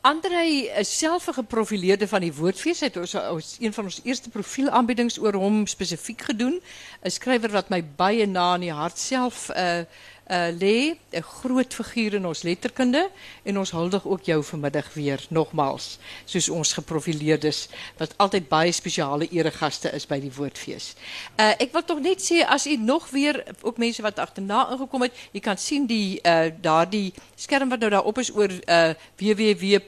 Andrei 0.00 0.70
is 0.80 1.04
geprofileerde 1.34 2.08
van 2.08 2.22
die 2.22 2.32
Woordfees. 2.32 2.80
Hy 2.80 2.86
het 2.86 2.96
ons, 2.96 3.56
een 3.60 3.72
van 3.72 3.84
ons 3.84 4.00
eerste 4.04 4.30
profielaanbiedings 4.30 5.18
oor 5.18 5.34
hom 5.34 5.66
spesifiek 5.66 6.22
gedoen. 6.30 6.60
'n 7.04 7.10
Skrywer 7.10 7.50
wat 7.50 7.68
my 7.68 7.82
baie 7.84 8.26
na 8.26 8.54
in 8.54 8.60
die 8.60 8.72
hart 8.72 8.98
self 8.98 9.50
uh 9.50 9.84
uh 10.30 10.48
lê, 10.60 10.96
'n 11.12 11.22
groot 11.22 11.74
figuur 11.74 12.14
in 12.14 12.26
ons 12.26 12.42
letterkunde 12.42 13.10
en 13.42 13.58
ons 13.58 13.70
huldig 13.70 14.06
ook 14.06 14.22
jou 14.24 14.44
vanmiddag 14.44 14.94
weer 14.94 15.26
nogmaals, 15.30 15.98
soos 16.24 16.48
ons 16.48 16.72
geprofileerdes 16.72 17.68
wat 17.96 18.14
altyd 18.16 18.48
baie 18.48 18.72
spesiale 18.72 19.28
eregaste 19.30 19.90
is 19.92 20.06
by 20.06 20.20
die 20.20 20.32
Woordfees. 20.32 20.94
Uh 21.36 21.54
ek 21.58 21.72
wil 21.72 21.84
tog 21.84 22.00
net 22.00 22.20
sê 22.22 22.44
as 22.46 22.66
u 22.66 22.76
nog 22.76 23.10
weer 23.10 23.44
ook 23.62 23.78
mense 23.78 24.02
wat 24.02 24.18
agterna 24.18 24.70
ingekom 24.72 25.02
het, 25.02 25.12
jy 25.32 25.40
kan 25.40 25.56
sien 25.56 25.86
die 25.86 26.20
uh 26.24 26.50
daardie 26.60 27.12
skerm 27.36 27.68
wat 27.68 27.80
nou 27.80 27.90
daarop 27.90 28.18
is 28.18 28.30
oor 28.34 28.50
uh 28.50 28.94
www.iono.fm 29.16 29.84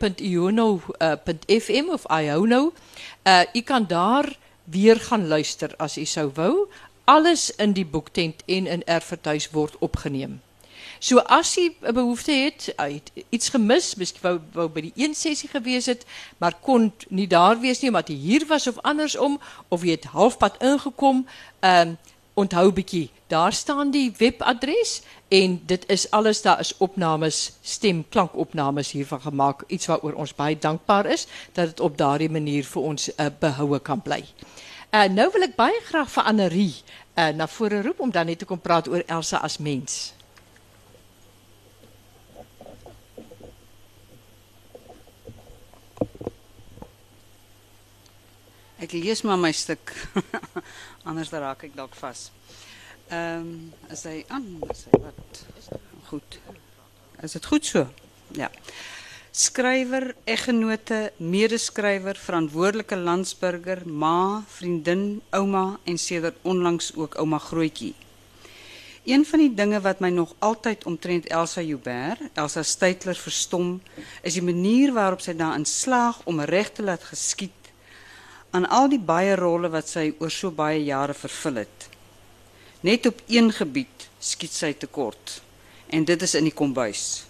of 1.89 2.05
iono. 2.09 2.73
Uh 3.25 3.45
kan 3.65 3.87
daar 3.87 4.37
weer 4.65 5.01
gaan 5.01 5.29
luister 5.29 5.75
as 5.77 5.99
u 5.99 6.05
sou 6.05 6.31
wou 6.35 6.69
alles 7.11 7.51
in 7.51 7.73
die 7.73 7.87
boektent 7.87 8.43
en 8.47 8.67
in 8.67 8.85
Erfurthuis 8.87 9.51
word 9.51 9.75
opgeneem. 9.79 10.39
So 11.01 11.19
as 11.19 11.55
jy 11.57 11.73
'n 11.81 11.95
behoefte 11.95 12.33
het, 12.33 12.73
het 12.77 13.11
iets 13.29 13.49
gemis, 13.49 13.95
miskien 13.95 14.23
wou, 14.23 14.39
wou 14.53 14.69
by 14.69 14.81
die 14.81 14.93
een 14.97 15.15
sessie 15.15 15.49
gewees 15.49 15.87
het, 15.87 16.05
maar 16.39 16.55
kon 16.61 16.93
nie 17.09 17.27
daar 17.27 17.61
wees 17.61 17.81
nie 17.81 17.89
omdat 17.89 18.09
jy 18.09 18.15
hier 18.17 18.47
was 18.47 18.67
of 18.67 18.79
andersom 18.83 19.41
of 19.69 19.83
jy 19.83 19.91
het 19.91 20.13
halfpad 20.13 20.63
ingekom, 20.63 21.27
ehm 21.61 21.89
um, 21.89 21.99
onthou 22.35 22.73
bietjie, 22.73 23.11
daar 23.27 23.53
staan 23.53 23.91
die 23.91 24.13
webadres 24.19 25.03
en 25.29 25.61
dit 25.67 25.85
is 25.89 26.11
alles 26.11 26.43
daar 26.43 26.61
is 26.61 26.77
opnames, 26.79 27.53
stemklankopnames 27.63 28.91
hiervan 28.91 29.21
gemaak, 29.21 29.65
iets 29.67 29.87
waaroor 29.87 30.15
ons 30.15 30.35
baie 30.35 30.59
dankbaar 30.59 31.07
is 31.07 31.27
dat 31.53 31.67
dit 31.67 31.81
op 31.81 31.99
daardie 31.99 32.31
manier 32.31 32.65
vir 32.65 32.83
ons 32.83 33.11
uh, 33.11 33.27
behoue 33.39 33.79
kan 33.79 34.03
bly. 34.03 34.25
Uh, 34.91 35.07
nou 35.07 35.29
wil 35.31 35.47
ek 35.47 35.53
baie 35.55 35.79
graag 35.87 36.09
vir 36.11 36.27
Annerie 36.27 36.73
uh, 37.15 37.29
na 37.31 37.47
vore 37.47 37.79
roep 37.85 38.01
om 38.03 38.11
dan 38.11 38.27
net 38.27 38.41
te 38.43 38.47
kom 38.49 38.59
praat 38.59 38.89
oor 38.91 39.05
Elsa 39.07 39.39
as 39.47 39.61
mens. 39.63 40.11
Ek 48.83 48.97
lees 48.97 49.23
maar 49.23 49.39
my 49.39 49.53
stuk. 49.55 49.95
Anders 51.09 51.31
raak 51.31 51.63
ek 51.69 51.79
dalk 51.79 51.95
vas. 52.01 52.31
Ehm, 53.15 53.71
is 53.95 54.03
wat? 54.91 55.45
Goed. 56.11 56.41
Is 57.23 57.39
dit 57.39 57.47
goed 57.47 57.67
so? 57.67 57.87
Ja. 58.35 58.51
Skrywer, 59.41 60.11
eggenote, 60.29 61.13
medeskrywer, 61.17 62.19
verantwoordelike 62.21 62.97
landsburger, 62.97 63.79
ma, 63.87 64.43
vriendin, 64.53 65.23
ouma 65.33 65.79
en 65.89 65.97
sedert 65.99 66.37
onlangs 66.45 66.91
ook 66.93 67.17
ouma 67.23 67.39
Grootjie. 67.41 67.95
Een 69.09 69.25
van 69.25 69.41
die 69.41 69.55
dinge 69.57 69.81
wat 69.81 70.03
my 70.05 70.11
nog 70.13 70.35
altyd 70.45 70.85
omtrent 70.85 71.31
Elsa 71.33 71.65
Joubert, 71.65 72.21
Elsa 72.35 72.63
Steytler 72.63 73.17
verstom, 73.17 73.79
is 74.21 74.37
die 74.37 74.45
manier 74.45 74.93
waarop 74.93 75.25
sy 75.25 75.33
daarin 75.33 75.65
slaag 75.65 76.21
om 76.29 76.45
reg 76.45 76.75
te 76.77 76.85
laat 76.85 77.09
geskied 77.09 77.73
aan 78.51 78.69
al 78.69 78.93
die 78.93 79.01
baie 79.01 79.41
rolle 79.41 79.73
wat 79.73 79.89
sy 79.89 80.11
oor 80.19 80.37
so 80.37 80.53
baie 80.53 80.85
jare 80.85 81.17
vervul 81.17 81.63
het. 81.63 81.89
Net 82.85 83.09
op 83.09 83.25
een 83.25 83.49
gebied 83.57 84.09
skiet 84.21 84.53
sy 84.53 84.75
tekort 84.77 85.39
en 85.89 86.05
dit 86.05 86.29
is 86.29 86.37
in 86.37 86.53
die 86.53 86.57
kombuis. 86.61 87.30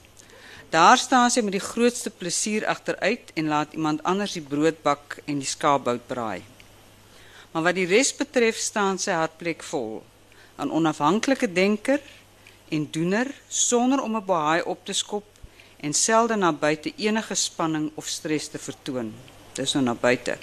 Daar 0.70 0.98
staan 0.98 1.32
sy 1.34 1.42
met 1.42 1.56
die 1.56 1.64
grootste 1.64 2.12
plesier 2.14 2.62
agteruit 2.70 3.32
en 3.34 3.48
laat 3.50 3.72
iemand 3.74 4.02
anders 4.06 4.36
die 4.38 4.42
brood 4.42 4.76
bak 4.84 5.16
en 5.24 5.40
die 5.42 5.48
skaapbout 5.48 6.04
braai. 6.06 6.44
Maar 7.50 7.64
wat 7.66 7.74
die 7.74 7.88
res 7.90 8.12
betref, 8.14 8.54
staan 8.62 9.00
sy 9.02 9.16
hartplek 9.18 9.64
vol. 9.66 10.04
'n 10.62 10.70
Onafhanklike 10.70 11.48
denker 11.52 11.98
en 12.68 12.86
doener 12.90 13.26
sonder 13.48 14.02
om 14.02 14.16
'n 14.16 14.24
baai 14.24 14.62
op 14.62 14.84
te 14.86 14.92
skop 14.92 15.26
en 15.80 15.92
selde 15.92 16.36
na 16.36 16.52
buite 16.52 16.92
enige 16.96 17.34
spanning 17.34 17.90
of 17.94 18.06
stres 18.06 18.48
te 18.48 18.58
vertoon. 18.58 19.14
Dis 19.54 19.72
nou 19.72 19.84
na 19.84 19.94
buite. 19.94 20.38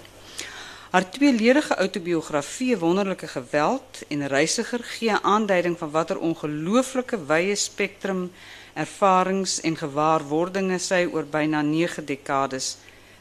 Haar 0.91 1.09
tweeledige 1.09 1.77
outobiografie 1.77 2.77
Wonderlike 2.77 3.27
Geweld 3.27 4.01
en 4.07 4.27
Reisiger 4.27 4.83
gee 4.83 5.11
'n 5.11 5.23
aanduiding 5.23 5.77
van 5.77 5.91
watter 5.91 6.17
ongelooflike 6.19 7.25
wye 7.25 7.55
spektrum 7.55 8.31
ervarings 8.77 9.57
en 9.65 9.77
gewaarwordinge 9.77 10.77
sy 10.79 11.05
oor 11.11 11.25
byna 11.25 11.63
9 11.65 12.05
dekades 12.05 12.75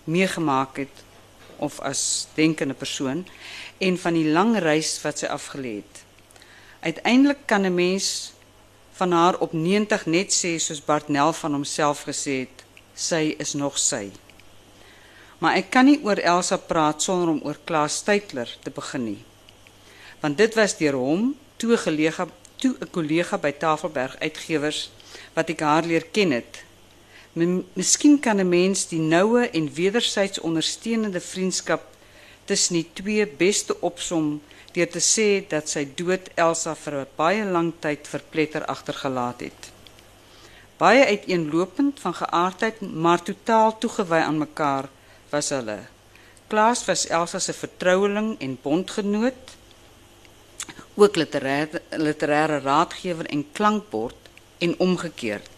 meegemaak 0.04 0.76
het 0.84 1.04
of 1.56 1.80
as 1.80 2.28
denkende 2.36 2.74
persoon 2.74 3.24
en 3.78 3.98
van 3.98 4.14
die 4.14 4.28
lang 4.30 4.56
reis 4.60 4.94
wat 5.02 5.22
sy 5.22 5.30
afgelê 5.32 5.78
het. 5.80 6.02
Uiteindelik 6.80 7.46
kan 7.46 7.64
'n 7.66 7.74
mens 7.74 8.32
van 8.92 9.12
haar 9.12 9.38
op 9.38 9.52
90 9.52 10.06
net 10.06 10.32
sê 10.32 10.58
soos 10.58 10.84
Bartnel 10.84 11.32
van 11.32 11.52
homself 11.52 12.04
gesê 12.04 12.38
het, 12.44 12.64
sy 12.94 13.34
is 13.38 13.52
nog 13.52 13.78
sy. 13.78 14.10
Maar 15.38 15.56
ek 15.60 15.70
kan 15.70 15.84
nie 15.84 16.00
oor 16.02 16.16
Elsa 16.16 16.56
praat 16.56 17.02
sonder 17.02 17.28
om 17.28 17.40
oor 17.44 17.58
Klaas 17.64 17.96
Steytler 17.96 18.56
te 18.62 18.70
begin 18.70 19.04
nie. 19.04 19.24
Want 20.20 20.38
dit 20.38 20.54
was 20.54 20.76
deur 20.76 20.96
hom 20.96 21.34
toe 21.56 21.76
geleë 21.76 22.26
toe 22.56 22.76
'n 22.80 22.90
kollega 22.90 23.38
by 23.38 23.52
Tafelberg 23.52 24.16
Uitgewers 24.18 24.90
wat 25.36 25.52
ek 25.52 25.60
haar 25.60 25.84
leer 25.84 26.06
ken 26.16 26.32
het. 26.32 26.62
Miskien 27.76 28.16
kan 28.20 28.40
'n 28.40 28.48
mens 28.48 28.88
die 28.88 29.00
noue 29.00 29.48
en 29.58 29.74
wederzijds 29.74 30.40
ondersteunende 30.40 31.20
vriendskap 31.20 31.82
tussen 32.44 32.74
die 32.74 32.88
twee 32.92 33.26
beste 33.26 33.80
opsom 33.80 34.40
deur 34.72 34.88
te 34.88 35.00
sê 35.00 35.48
dat 35.48 35.68
sy 35.68 35.84
dood 35.94 36.30
Elsa 36.34 36.74
vir 36.74 36.94
'n 37.00 37.06
baie 37.16 37.44
lang 37.44 37.72
tyd 37.80 38.08
verpletter 38.08 38.64
agtergelaat 38.64 39.40
het. 39.40 39.70
Baie 40.78 41.04
uiteenlopend 41.04 42.00
van 42.00 42.14
geaardheid, 42.14 42.80
maar 42.80 43.22
totaal 43.22 43.78
toegewy 43.78 44.20
aan 44.20 44.38
mekaar 44.38 44.88
was 45.30 45.48
hulle. 45.48 45.78
Klaas 46.48 46.84
was 46.84 47.06
Elsa 47.06 47.38
se 47.38 47.52
vertroueling 47.52 48.36
en 48.38 48.58
bondgenoot, 48.62 49.56
ook 50.94 51.16
literêre 51.16 51.80
literêre 51.90 52.60
raadgewer 52.62 53.26
en 53.26 53.52
klankbord 53.52 54.25
en 54.58 54.78
omgekeerd. 54.78 55.50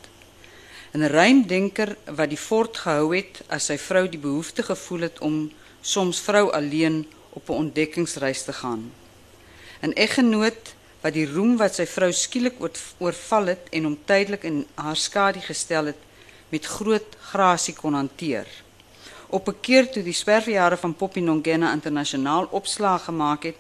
'n 0.93 1.07
Ruimdenker 1.07 1.97
wat 2.05 2.29
die 2.29 2.41
fort 2.41 2.77
gehou 2.77 3.17
het 3.17 3.43
as 3.47 3.67
sy 3.69 3.77
vrou 3.79 4.09
die 4.09 4.19
behoefte 4.19 4.63
gevoel 4.63 5.01
het 5.01 5.19
om 5.21 5.53
soms 5.81 6.21
vrou 6.21 6.51
alleen 6.53 7.07
op 7.31 7.49
'n 7.49 7.61
ontdekkingsreis 7.63 8.43
te 8.43 8.53
gaan. 8.53 8.93
'n 9.83 9.93
Eggenoot 9.93 10.75
wat 11.01 11.13
die 11.13 11.27
roem 11.31 11.57
wat 11.57 11.75
sy 11.75 11.87
vrou 11.87 12.13
skielik 12.13 12.57
oorval 12.99 13.47
het 13.47 13.69
en 13.71 13.85
hom 13.85 13.99
tydelik 14.05 14.43
in 14.43 14.67
haar 14.75 14.97
skadu 14.97 15.41
gestel 15.41 15.85
het 15.85 16.01
met 16.49 16.65
groot 16.65 17.17
grasie 17.31 17.75
kon 17.75 17.95
hanteer. 17.95 18.47
Op 19.29 19.49
'n 19.49 19.61
keer 19.61 19.91
toe 19.91 20.03
die 20.03 20.13
sperwjare 20.13 20.77
van 20.77 20.95
Poppy 20.95 21.21
Nongena 21.21 21.73
internasionaal 21.73 22.49
opslag 22.51 23.05
gemaak 23.05 23.43
het 23.43 23.57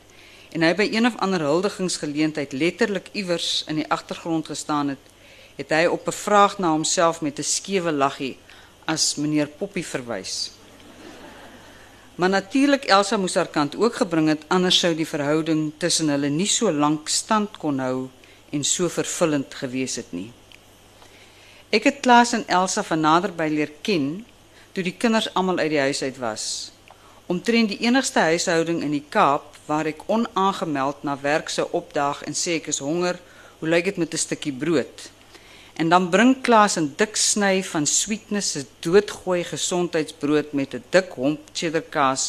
en 0.52 0.62
hy 0.62 0.74
by 0.74 0.88
een 0.92 1.06
of 1.06 1.16
ander 1.16 1.40
huldigingsgeleentheid 1.40 2.52
letterlik 2.52 3.08
iewers 3.12 3.64
in 3.66 3.74
die 3.74 3.88
agtergrond 3.88 4.46
gestaan 4.46 4.88
het, 4.88 4.98
het 5.58 5.74
hy 5.74 5.86
op 5.90 6.06
'n 6.06 6.20
vraag 6.24 6.58
na 6.58 6.70
homself 6.70 7.20
met 7.20 7.38
'n 7.38 7.42
skewe 7.42 7.92
laggie 7.92 8.38
as 8.84 9.14
meneer 9.14 9.46
Poppy 9.46 9.82
verwys. 9.82 10.50
Maar 12.14 12.28
natuurlik 12.28 12.84
Elsa 12.84 13.16
moes 13.16 13.34
haar 13.34 13.48
kant 13.48 13.76
ook 13.76 13.94
gebring 13.94 14.28
het 14.28 14.42
anders 14.48 14.78
sou 14.78 14.94
die 14.94 15.06
verhouding 15.06 15.72
tussen 15.76 16.08
hulle 16.08 16.28
nie 16.28 16.46
so 16.46 16.72
lank 16.72 17.08
stand 17.08 17.58
kon 17.58 17.78
hou 17.78 18.08
en 18.50 18.64
so 18.64 18.88
vervullend 18.88 19.54
gewees 19.54 19.96
het 19.96 20.12
nie. 20.12 20.32
Ek 21.70 21.84
het 21.84 22.00
Klaas 22.00 22.32
en 22.32 22.46
Elsa 22.48 22.82
van 22.82 23.00
naderby 23.00 23.48
leer 23.52 23.70
ken 23.82 24.26
toe 24.72 24.82
die 24.82 24.96
kinders 24.96 25.34
almal 25.34 25.58
uit 25.58 25.70
die 25.70 25.80
huis 25.80 26.02
uit 26.02 26.18
was. 26.18 26.72
Omtrent 27.26 27.68
die 27.68 27.78
enigste 27.84 28.18
huishouding 28.18 28.82
in 28.82 28.90
die 28.90 29.04
Kaap 29.08 29.54
waar 29.66 29.86
ek 29.86 30.02
onaangemeld 30.06 31.02
na 31.02 31.18
werk 31.20 31.48
sou 31.48 31.68
opdaag 31.70 32.22
en 32.22 32.34
sê 32.34 32.56
ek 32.56 32.66
is 32.72 32.78
honger, 32.78 33.18
hoe 33.58 33.68
lyk 33.68 33.84
dit 33.84 33.96
met 33.96 34.14
'n 34.14 34.24
stukkie 34.26 34.52
brood? 34.52 35.10
En 35.78 35.88
dan 35.88 36.08
bring 36.10 36.40
Klaas 36.42 36.74
'n 36.76 36.92
dik 36.96 37.16
sny 37.16 37.62
van 37.62 37.86
sweetness 37.86 38.50
se 38.50 38.64
doodgooi 38.84 39.44
gesondheidsbrood 39.44 40.52
met 40.52 40.74
'n 40.74 40.84
dik 40.90 41.10
homp 41.20 41.40
cheddar 41.52 41.86
kaas 41.94 42.22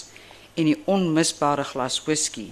en 0.54 0.66
'n 0.70 0.82
onmisbare 0.86 1.64
glas 1.64 2.04
whisky. 2.06 2.50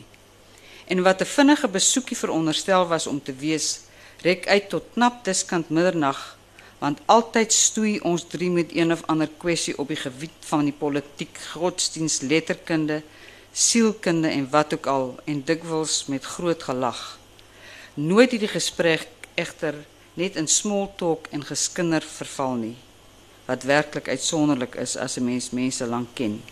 En 0.87 1.03
wat 1.03 1.21
'n 1.21 1.25
vinnige 1.25 1.67
besoekie 1.67 2.17
veronderstel 2.17 2.87
was 2.87 3.07
om 3.07 3.23
te 3.23 3.33
wees, 3.33 3.79
rek 4.21 4.47
uit 4.47 4.69
tot 4.69 4.83
knap 4.93 5.25
diskant 5.25 5.69
middernag, 5.69 6.37
want 6.77 6.99
altyd 7.05 7.53
stoei 7.53 7.99
ons 7.99 8.23
drie 8.27 8.49
met 8.49 8.75
een 8.75 8.91
of 8.91 9.05
ander 9.05 9.29
kwessie 9.37 9.77
op 9.77 9.87
die 9.87 10.01
gebied 10.07 10.39
van 10.39 10.63
die 10.63 10.77
politiek, 10.77 11.37
godsdiens, 11.53 12.19
letterkunde, 12.19 13.01
sielkunde 13.51 14.27
en 14.27 14.49
wat 14.49 14.73
ook 14.73 14.85
al 14.85 15.15
en 15.25 15.43
dikwels 15.45 16.05
met 16.05 16.23
groot 16.23 16.63
gelag. 16.63 17.19
Nooit 17.93 18.31
het 18.31 18.39
die 18.39 18.49
gesprek 18.49 19.07
egter 19.33 19.75
net 20.17 20.35
in 20.35 20.47
small 20.49 20.89
talk 20.97 21.27
en 21.29 21.45
geskinder 21.45 22.01
verval 22.01 22.55
nie 22.57 22.75
wat 23.47 23.63
werklik 23.63 24.09
uitsonderlik 24.11 24.75
is 24.75 24.97
as 24.97 25.15
'n 25.17 25.23
mens 25.23 25.49
mense 25.49 25.85
lank 25.85 26.07
ken. 26.13 26.43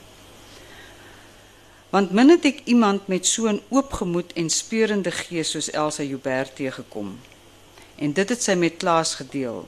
Want 1.90 2.12
min 2.12 2.30
het 2.30 2.46
ek 2.46 2.62
iemand 2.64 3.08
met 3.08 3.26
so 3.26 3.48
'n 3.48 3.62
oop 3.70 3.94
gemoed 3.94 4.34
en 4.34 4.50
speurende 4.50 5.12
gees 5.12 5.52
soos 5.52 5.72
Elsa 5.72 6.04
Joubert 6.04 6.56
teëgekom. 6.56 7.20
En 7.96 8.14
dit 8.14 8.30
het 8.30 8.44
sy 8.44 8.54
met 8.54 8.78
Klaas 8.78 9.16
gedeel. 9.16 9.68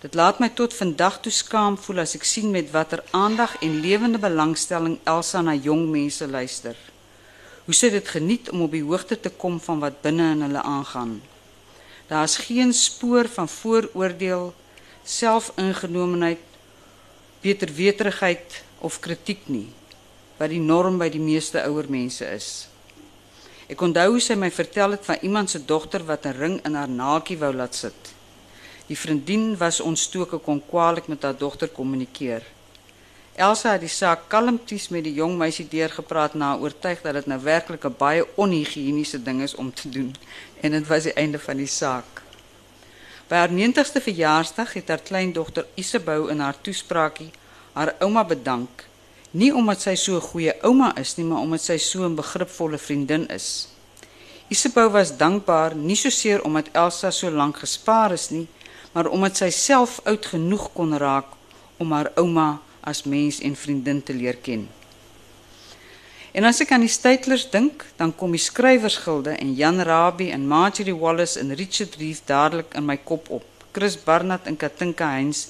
Dit 0.00 0.14
laat 0.14 0.38
my 0.38 0.48
tot 0.48 0.74
vandag 0.74 1.20
toe 1.20 1.32
skaam 1.32 1.78
voel 1.78 1.98
as 1.98 2.14
ek 2.14 2.24
sien 2.24 2.50
met 2.50 2.70
watter 2.70 3.02
aandag 3.10 3.56
en 3.60 3.80
lewende 3.80 4.18
belangstelling 4.18 4.98
Elsa 5.04 5.40
na 5.40 5.54
jong 5.54 5.90
mense 5.90 6.28
luister. 6.28 6.76
Hoe 7.64 7.74
sy 7.74 7.90
dit 7.90 8.08
geniet 8.08 8.50
om 8.50 8.62
op 8.62 8.70
die 8.70 8.84
hoogte 8.84 9.20
te 9.20 9.30
kom 9.30 9.60
van 9.60 9.78
wat 9.78 10.00
binne 10.00 10.30
in 10.30 10.42
hulle 10.42 10.62
aangaan. 10.62 11.20
Daar's 12.10 12.36
geen 12.42 12.72
spoor 12.74 13.28
van 13.28 13.48
vooroordeel, 13.48 14.54
selfingenomenheid, 15.04 16.42
beterweterigheid 17.40 18.62
of 18.78 18.98
kritiek 19.00 19.46
nie 19.46 19.68
wat 20.40 20.48
die 20.48 20.60
norm 20.60 20.96
by 20.96 21.10
die 21.12 21.20
meeste 21.20 21.60
ouer 21.68 21.84
mense 21.92 22.24
is. 22.24 22.46
Ek 23.68 23.82
onthou 23.84 24.06
hoe 24.14 24.22
sy 24.24 24.34
my 24.40 24.48
vertel 24.50 24.96
het 24.96 25.04
van 25.04 25.20
iemand 25.26 25.52
se 25.52 25.60
dogter 25.68 26.00
wat 26.08 26.24
'n 26.26 26.38
ring 26.38 26.56
in 26.64 26.74
haar 26.74 26.88
naakie 26.88 27.36
wou 27.38 27.52
laat 27.54 27.74
sit. 27.74 28.14
Die 28.88 28.96
vriendin 28.96 29.56
was 29.56 29.80
ontstoke 29.80 30.38
kon 30.38 30.62
kwaliek 30.70 31.06
met 31.06 31.22
haar 31.22 31.36
dogter 31.36 31.68
kommunikeer. 31.68 32.42
Elsa 33.40 33.70
het 33.72 33.80
die 33.80 33.88
saak 33.88 34.26
kalmties 34.28 34.90
met 34.92 35.06
die 35.06 35.14
jong 35.16 35.38
meisie 35.40 35.64
deurgepraat 35.64 36.34
na 36.36 36.50
oortuig 36.60 37.00
dat 37.00 37.16
dit 37.16 37.28
nou 37.30 37.38
werklik 37.40 37.84
'n 37.88 37.94
baie 37.96 38.26
onhigiëniese 38.36 39.22
ding 39.22 39.40
is 39.40 39.54
om 39.54 39.72
te 39.72 39.88
doen 39.88 40.12
en 40.60 40.70
dit 40.70 40.86
was 40.86 41.02
die 41.02 41.14
einde 41.16 41.38
van 41.38 41.56
die 41.56 41.66
saak. 41.66 42.22
By 43.28 43.34
haar 43.34 43.52
90ste 43.52 44.00
verjaarsdag 44.00 44.72
het 44.72 44.88
haar 44.88 45.00
kleindogter 45.00 45.66
Isabou 45.74 46.30
in 46.30 46.40
haar 46.40 46.60
toespraakie 46.60 47.30
haar 47.72 47.94
ouma 48.00 48.24
bedank, 48.24 48.84
nie 49.30 49.54
omdat 49.54 49.80
sy 49.80 49.94
so 49.94 50.16
'n 50.16 50.28
goeie 50.30 50.54
ouma 50.62 50.96
is 50.96 51.16
nie, 51.16 51.26
maar 51.26 51.40
omdat 51.40 51.62
sy 51.62 51.78
so 51.78 52.04
'n 52.04 52.14
begripvolle 52.14 52.78
vriendin 52.78 53.28
is. 53.28 53.68
Isabou 54.48 54.90
was 54.90 55.16
dankbaar 55.16 55.74
nie 55.74 55.96
soseer 55.96 56.44
omdat 56.44 56.68
Elsa 56.72 57.10
so 57.10 57.30
lank 57.30 57.56
gespaar 57.56 58.12
is 58.12 58.30
nie, 58.30 58.48
maar 58.92 59.06
omdat 59.06 59.36
sy 59.36 59.50
self 59.50 60.00
oud 60.04 60.26
genoeg 60.26 60.72
kon 60.72 60.98
raak 60.98 61.26
om 61.78 61.92
haar 61.92 62.12
ouma 62.14 62.60
as 62.80 63.02
mens 63.04 63.40
en 63.40 63.56
vriendin 63.56 64.02
te 64.02 64.14
leer 64.14 64.36
ken. 64.36 64.68
En 66.32 66.46
as 66.46 66.60
ek 66.62 66.70
aan 66.70 66.84
die 66.86 66.92
Steytlers 66.92 67.48
dink, 67.50 67.84
dan 67.98 68.12
kom 68.14 68.30
die 68.30 68.42
skrywersgilde 68.42 69.34
en 69.34 69.54
Jan 69.58 69.80
Rabie 69.82 70.30
en 70.30 70.46
Marjorie 70.46 70.94
Wallace 70.94 71.40
en 71.40 71.54
Richard 71.58 71.96
Reeve 71.98 72.22
dadelik 72.26 72.76
in 72.78 72.86
my 72.86 72.96
kop 72.96 73.30
op. 73.30 73.46
Chris 73.72 73.96
Barnard 73.98 74.46
en 74.46 74.56
Katinka 74.56 75.10
Heinz 75.10 75.46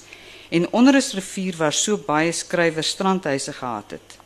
en 0.49 0.67
onder 0.73 0.93
'n 0.93 1.15
rivier 1.15 1.55
waar 1.57 1.73
so 1.73 1.97
baie 1.97 2.31
skrywers 2.31 2.87
strandhuise 2.87 3.53
gehad 3.53 3.91
het. 3.91 4.17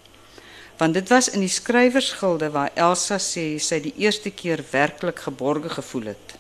Want 0.78 0.94
dit 0.94 1.10
was 1.10 1.30
in 1.30 1.40
die 1.40 1.50
skrywersgilde 1.50 2.50
waar 2.52 2.72
Elsa 2.74 3.18
sê 3.18 3.60
sy 3.60 3.80
die 3.80 3.94
eerste 3.98 4.32
keer 4.32 4.64
werklik 4.72 5.20
geborge 5.20 5.70
gevoel 5.70 6.06
het. 6.06 6.36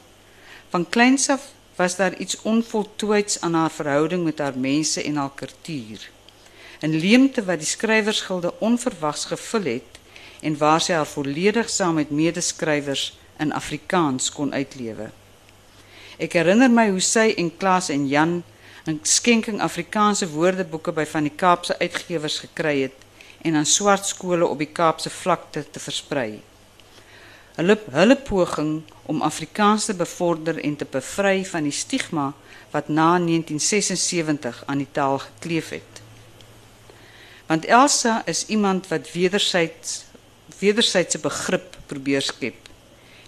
Van 0.69 0.89
kleins 0.89 1.29
af 1.29 1.41
was 1.75 1.95
daar 1.95 2.17
iets 2.17 2.41
onvoltooids 2.41 3.41
aan 3.41 3.53
haar 3.53 3.71
verhouding 3.71 4.23
met 4.23 4.39
haar 4.39 4.57
mense 4.57 5.03
en 5.03 5.15
haar 5.15 5.31
kultuur. 5.35 6.14
'n 6.81 6.99
leemte 6.99 7.45
wat 7.45 7.59
die 7.59 7.67
skrywersgilde 7.67 8.53
onverwags 8.59 9.25
gevul 9.25 9.63
het 9.63 9.91
en 10.41 10.57
waar 10.57 10.81
sy 10.81 10.93
haar 10.93 11.07
volledig 11.07 11.69
saam 11.69 11.93
met 11.93 12.09
medeskrywers 12.09 13.17
in 13.37 13.53
Afrikaans 13.53 14.31
kon 14.31 14.53
uitlewe. 14.53 15.09
Ek 16.17 16.33
herinner 16.33 16.71
my 16.71 16.89
hoe 16.89 17.01
sy 17.03 17.33
en 17.37 17.57
Klaas 17.57 17.89
en 17.89 18.07
Jan 18.07 18.43
'n 18.87 18.99
skenking 19.01 19.61
Afrikaanse 19.61 20.27
woordeboeke 20.29 20.91
by 20.91 21.05
van 21.05 21.23
die 21.23 21.35
Kaapse 21.35 21.79
uitgewers 21.79 22.39
gekry 22.39 22.81
het 22.81 22.99
en 23.41 23.55
aan 23.55 23.65
swart 23.65 24.05
skole 24.05 24.45
op 24.47 24.57
die 24.57 24.71
Kaapse 24.71 25.09
vlakte 25.09 25.65
te 25.71 25.79
versprei. 25.79 26.41
Hulle 27.55 27.77
hulle 27.91 28.15
poging 28.15 28.81
om 29.05 29.21
Afrikaans 29.21 29.85
te 29.85 29.93
bevorder 29.93 30.59
en 30.59 30.75
te 30.75 30.85
bevry 30.91 31.45
van 31.45 31.63
die 31.63 31.71
stigma 31.71 32.33
wat 32.71 32.87
na 32.87 33.17
1976 33.17 34.63
aan 34.65 34.77
die 34.77 34.91
taal 34.91 35.17
gekleef 35.19 35.69
het. 35.69 35.94
Want 37.45 37.65
Elsa 37.65 38.25
is 38.25 38.45
iemand 38.45 38.87
wat 38.87 39.11
wederzijds 39.11 40.05
wederzijdse 40.59 41.19
begrip 41.19 41.77
probeer 41.85 42.21
skep. 42.21 42.55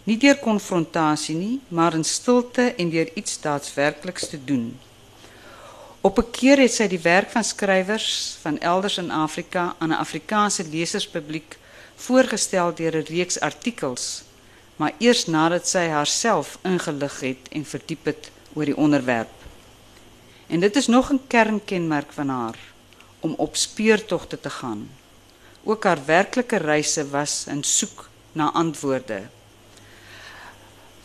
Nie 0.04 0.18
deur 0.18 0.38
konfrontasie 0.40 1.36
nie, 1.36 1.60
maar 1.68 1.94
in 1.94 2.04
stilte 2.04 2.74
en 2.78 2.90
deur 2.90 3.10
iets 3.14 3.42
daadwerkliks 3.42 4.30
te 4.30 4.44
doen. 4.44 4.80
Op 6.02 6.18
'n 6.20 6.32
keer 6.32 6.58
het 6.58 6.74
sy 6.74 6.88
die 6.88 7.00
werk 7.00 7.30
van 7.30 7.44
skrywers 7.44 8.38
van 8.42 8.60
elders 8.60 8.98
in 8.98 9.12
Afrika 9.12 9.76
aan 9.78 9.90
'n 9.90 10.00
Afrikaanse 10.06 10.64
leserspubliek 10.70 11.58
voorgestel 11.96 12.74
deur 12.76 12.96
'n 12.96 13.06
reeks 13.10 13.40
artikels, 13.40 14.24
maar 14.76 14.94
eers 14.98 15.26
nadat 15.26 15.68
sy 15.68 15.88
haarself 15.88 16.58
ingelig 16.62 17.20
het 17.20 17.50
en 17.52 17.66
verdiep 17.66 18.06
het 18.06 18.32
oor 18.54 18.66
die 18.66 18.78
onderwerp. 18.78 19.36
En 20.48 20.60
dit 20.60 20.76
is 20.76 20.88
nog 20.88 21.12
'n 21.12 21.22
kernkenmerk 21.28 22.12
van 22.12 22.30
haar 22.30 22.58
om 23.28 23.34
op 23.38 23.56
speurtogte 23.56 24.40
te 24.40 24.50
gaan. 24.50 24.88
Ook 25.64 25.84
haar 25.84 26.00
werklike 26.06 26.58
reise 26.64 27.04
was 27.12 27.44
in 27.48 27.64
soek 27.64 28.10
na 28.32 28.52
antwoorde. 28.52 29.22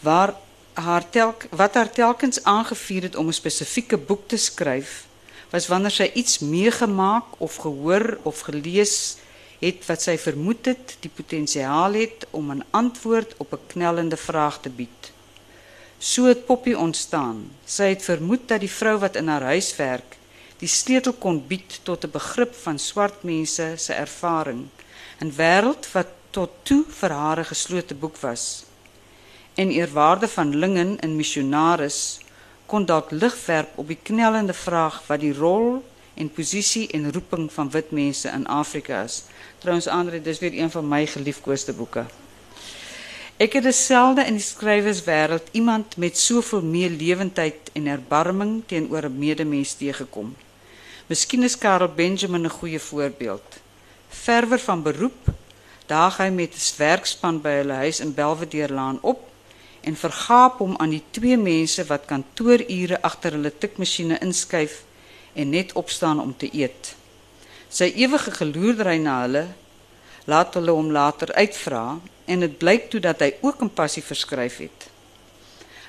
Waar 0.00 0.34
haar 0.72 1.04
telk 1.10 1.46
wat 1.50 1.74
haar 1.74 1.90
telkens 1.90 2.44
aangevuur 2.44 3.02
het 3.02 3.16
om 3.16 3.26
'n 3.28 3.40
spesifieke 3.42 3.98
boek 3.98 4.28
te 4.28 4.36
skryf, 4.36 5.06
was 5.50 5.66
wanneer 5.66 5.90
sy 5.90 6.10
iets 6.14 6.38
meegemaak 6.38 7.24
of 7.38 7.56
gehoor 7.56 8.18
of 8.22 8.40
gelees 8.40 9.16
het 9.60 9.86
wat 9.86 10.02
sy 10.02 10.16
vermoed 10.18 10.66
het 10.66 10.96
die 11.00 11.10
potensiaal 11.14 11.92
het 11.92 12.26
om 12.30 12.50
'n 12.52 12.64
antwoord 12.70 13.34
op 13.36 13.52
'n 13.52 13.66
knellende 13.66 14.16
vraag 14.16 14.60
te 14.60 14.70
bied. 14.70 15.12
So 15.98 16.24
het 16.24 16.46
Poppy 16.46 16.72
ontstaan. 16.72 17.50
Sy 17.64 17.84
het 17.94 18.02
vermoed 18.02 18.48
dat 18.48 18.60
die 18.60 18.70
vrou 18.70 18.98
wat 18.98 19.16
in 19.16 19.28
haar 19.28 19.42
huis 19.42 19.76
werk, 19.76 20.16
die 20.62 20.70
sleutel 20.70 21.16
kon 21.18 21.40
bied 21.50 21.80
tot 21.82 22.04
'n 22.06 22.14
begrip 22.14 22.54
van 22.64 22.78
swart 22.78 23.22
mense 23.26 23.66
se 23.76 23.92
ervaring, 23.92 24.68
'n 25.20 25.34
wêreld 25.36 25.84
wat 25.92 26.10
tot 26.30 26.50
toe 26.62 26.84
vir 27.00 27.10
haar 27.10 27.38
'n 27.38 27.50
geslote 27.54 27.94
boek 27.94 28.16
was. 28.16 28.64
En 29.54 29.70
eerwaarde 29.70 30.28
van 30.28 30.56
Lingen 30.56 30.98
in 30.98 31.16
missionaris 31.16 32.18
kon 32.66 32.84
dalk 32.84 33.10
lig 33.10 33.46
werp 33.46 33.78
op 33.78 33.86
die 33.88 33.98
knellende 34.02 34.52
vraag 34.52 35.02
wat 35.06 35.20
die 35.20 35.34
rol 35.34 35.84
en 36.14 36.32
posisie 36.32 36.88
en 36.88 37.12
roeping 37.12 37.52
van 37.52 37.70
wit 37.70 37.90
mense 37.90 38.28
in 38.28 38.46
Afrika 38.46 39.02
is. 39.02 39.24
Trouwens 39.58 39.86
Andre, 39.86 40.22
dis 40.22 40.38
weer 40.38 40.54
een 40.54 40.70
van 40.70 40.88
my 40.88 41.06
geliefkoeste 41.06 41.72
boeke. 41.72 42.06
Ek 43.36 43.52
het 43.52 43.62
dieselfde 43.62 44.24
in 44.24 44.36
die 44.38 44.44
skrywerswêreld 44.44 45.48
iemand 45.50 45.96
met 45.96 46.18
soveel 46.18 46.62
meer 46.62 46.90
lewendheid 46.90 47.70
en 47.72 47.86
erbarming 47.86 48.62
teenoor 48.66 49.04
'n 49.04 49.18
medemens 49.18 49.74
teëgekom. 49.74 50.36
Miskien 51.12 51.42
is 51.42 51.58
Karel 51.58 51.88
Benjamin 51.88 52.46
'n 52.46 52.48
goeie 52.48 52.80
voorbeeld. 52.80 53.48
Verwer 54.08 54.58
van 54.58 54.82
beroep, 54.82 55.28
daag 55.86 56.16
hy 56.16 56.28
met 56.28 56.54
'n 56.54 56.76
werkspan 56.76 57.40
by 57.40 57.52
hulle 57.60 57.72
huis 57.72 58.00
in 58.00 58.14
Belvedere 58.14 58.72
Laan 58.72 58.98
op 59.02 59.28
en 59.80 59.96
vergaap 59.96 60.58
hom 60.58 60.76
aan 60.76 60.90
die 60.90 61.02
twee 61.10 61.36
mense 61.36 61.84
wat 61.84 62.04
kantoorure 62.04 63.02
agter 63.02 63.32
hulle 63.32 63.52
tikmasjiene 63.58 64.18
inskuif 64.18 64.84
en 65.32 65.50
net 65.50 65.72
opstaan 65.72 66.20
om 66.20 66.36
te 66.36 66.48
eet. 66.52 66.94
Sy 67.68 67.92
ewige 67.96 68.30
geloerdery 68.30 68.96
na 68.96 69.20
hulle 69.20 69.46
laat 70.24 70.54
hulle 70.54 70.70
hom 70.70 70.90
later 70.90 71.32
uitvra 71.32 71.98
en 72.24 72.40
dit 72.40 72.58
blyk 72.58 72.90
toe 72.90 73.00
dat 73.00 73.20
hy 73.20 73.34
ook 73.40 73.62
'n 73.62 73.74
passie 73.74 74.04
verskryf 74.04 74.56
het. 74.56 74.88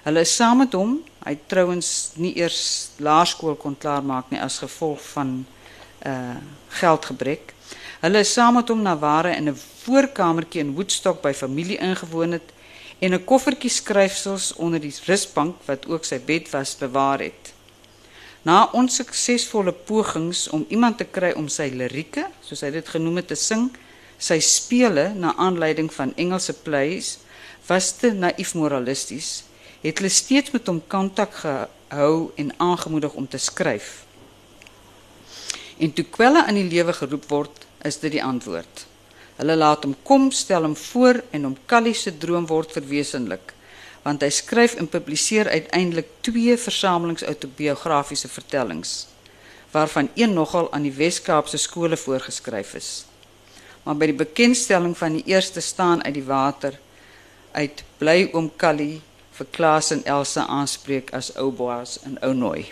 Hulle 0.03 0.19
is 0.19 0.35
saam 0.35 0.57
met 0.57 0.73
hom, 0.73 1.03
hy 1.25 1.37
trouens 1.47 2.11
nie 2.15 2.33
eers 2.37 2.91
laerskool 2.97 3.55
kon 3.55 3.77
klaarmaak 3.79 4.31
nie 4.31 4.41
as 4.41 4.59
gevolg 4.63 5.01
van 5.13 5.45
uh 6.05 6.35
geldgebrek. 6.73 7.53
Hulle 8.01 8.19
is 8.25 8.33
saam 8.33 8.57
met 8.57 8.67
hom 8.67 8.81
na 8.81 8.97
ware 8.97 9.35
in 9.37 9.49
'n 9.49 9.55
voorkamertjie 9.85 10.61
in 10.61 10.73
Woodstock 10.73 11.21
by 11.21 11.33
familie 11.33 11.77
ingewoon 11.77 12.31
het 12.31 12.49
en 12.99 13.13
'n 13.13 13.25
koffertjie 13.25 13.69
skryfsels 13.69 14.53
onder 14.55 14.79
die 14.79 14.95
rusbank 15.05 15.55
wat 15.65 15.87
ook 15.87 16.05
sy 16.05 16.19
bed 16.19 16.49
was 16.49 16.75
bewaar 16.75 17.19
het. 17.19 17.53
Na 18.41 18.69
onsuksesvolle 18.71 19.71
pogings 19.71 20.49
om 20.49 20.65
iemand 20.69 20.97
te 20.97 21.03
kry 21.03 21.31
om 21.31 21.47
sy 21.47 21.69
lirieke, 21.71 22.27
soos 22.41 22.61
hy 22.61 22.71
dit 22.71 22.89
genoem 22.89 23.15
het, 23.15 23.27
te 23.27 23.35
sing, 23.35 23.69
sy 24.17 24.39
spele 24.39 25.13
na 25.15 25.35
aanleiding 25.35 25.93
van 25.93 26.13
Engelse 26.15 26.53
plays 26.53 27.17
was 27.67 27.91
te 27.91 28.11
naïef 28.11 28.53
moralisties, 28.53 29.43
het 29.83 29.99
hulle 29.99 30.09
steeds 30.09 30.53
met 30.55 30.67
hom 30.71 30.79
kontak 30.87 31.35
gehou 31.43 32.31
en 32.39 32.53
aangemoedig 32.57 33.13
om 33.19 33.27
te 33.27 33.37
skryf. 33.37 34.05
En 35.77 35.93
toe 35.93 36.05
kwelle 36.05 36.45
aan 36.45 36.59
die 36.59 36.69
lewe 36.69 36.93
geroep 36.93 37.27
word, 37.29 37.65
is 37.83 37.99
dit 37.99 38.15
die 38.15 38.23
antwoord. 38.23 38.85
Hulle 39.35 39.55
laat 39.57 39.83
hom 39.83 39.95
kom, 40.07 40.31
stel 40.31 40.63
hom 40.63 40.75
voor 40.77 41.19
en 41.31 41.49
hom 41.49 41.57
Callie 41.67 41.97
se 41.97 42.17
droom 42.17 42.47
word 42.47 42.71
verwesenlik 42.71 43.53
want 44.03 44.23
hy 44.23 44.29
skryf 44.35 44.75
en 44.79 44.89
publiseer 44.91 45.47
uiteindelik 45.47 46.09
twee 46.27 46.57
versamelings 46.59 47.23
autobiografiese 47.23 48.27
vertellings 48.27 49.05
waarvan 49.71 50.09
een 50.19 50.33
nogal 50.35 50.67
aan 50.73 50.83
die 50.85 50.93
Wes-Kaapse 50.93 51.57
skole 51.57 51.97
voorgeskryf 51.97 52.75
is. 52.77 52.89
Maar 53.83 53.95
by 53.97 54.11
die 54.11 54.19
bekendstelling 54.19 54.93
van 54.97 55.15
die 55.17 55.23
eerste 55.31 55.63
staan 55.65 56.03
uit 56.03 56.13
die 56.13 56.27
water 56.27 56.77
uit 57.57 57.81
bly 57.97 58.29
oom 58.33 58.51
Callie 58.57 59.01
vir 59.43 59.51
Klaas 59.51 59.91
en 59.91 60.03
Elsa 60.07 60.45
aanspreek 60.47 61.11
as 61.13 61.33
ou 61.35 61.51
Boas 61.51 61.97
en 62.07 62.17
ou 62.23 62.31
Nooi. 62.33 62.71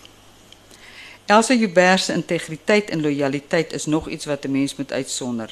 Elsa 1.27 1.53
Joubert 1.53 2.03
se 2.03 2.13
integriteit 2.13 2.89
en 2.89 3.01
lojaliteit 3.01 3.73
is 3.73 3.85
nog 3.85 4.09
iets 4.09 4.25
wat 4.25 4.45
'n 4.45 4.51
mens 4.51 4.75
moet 4.75 4.91
uitsonder. 4.91 5.51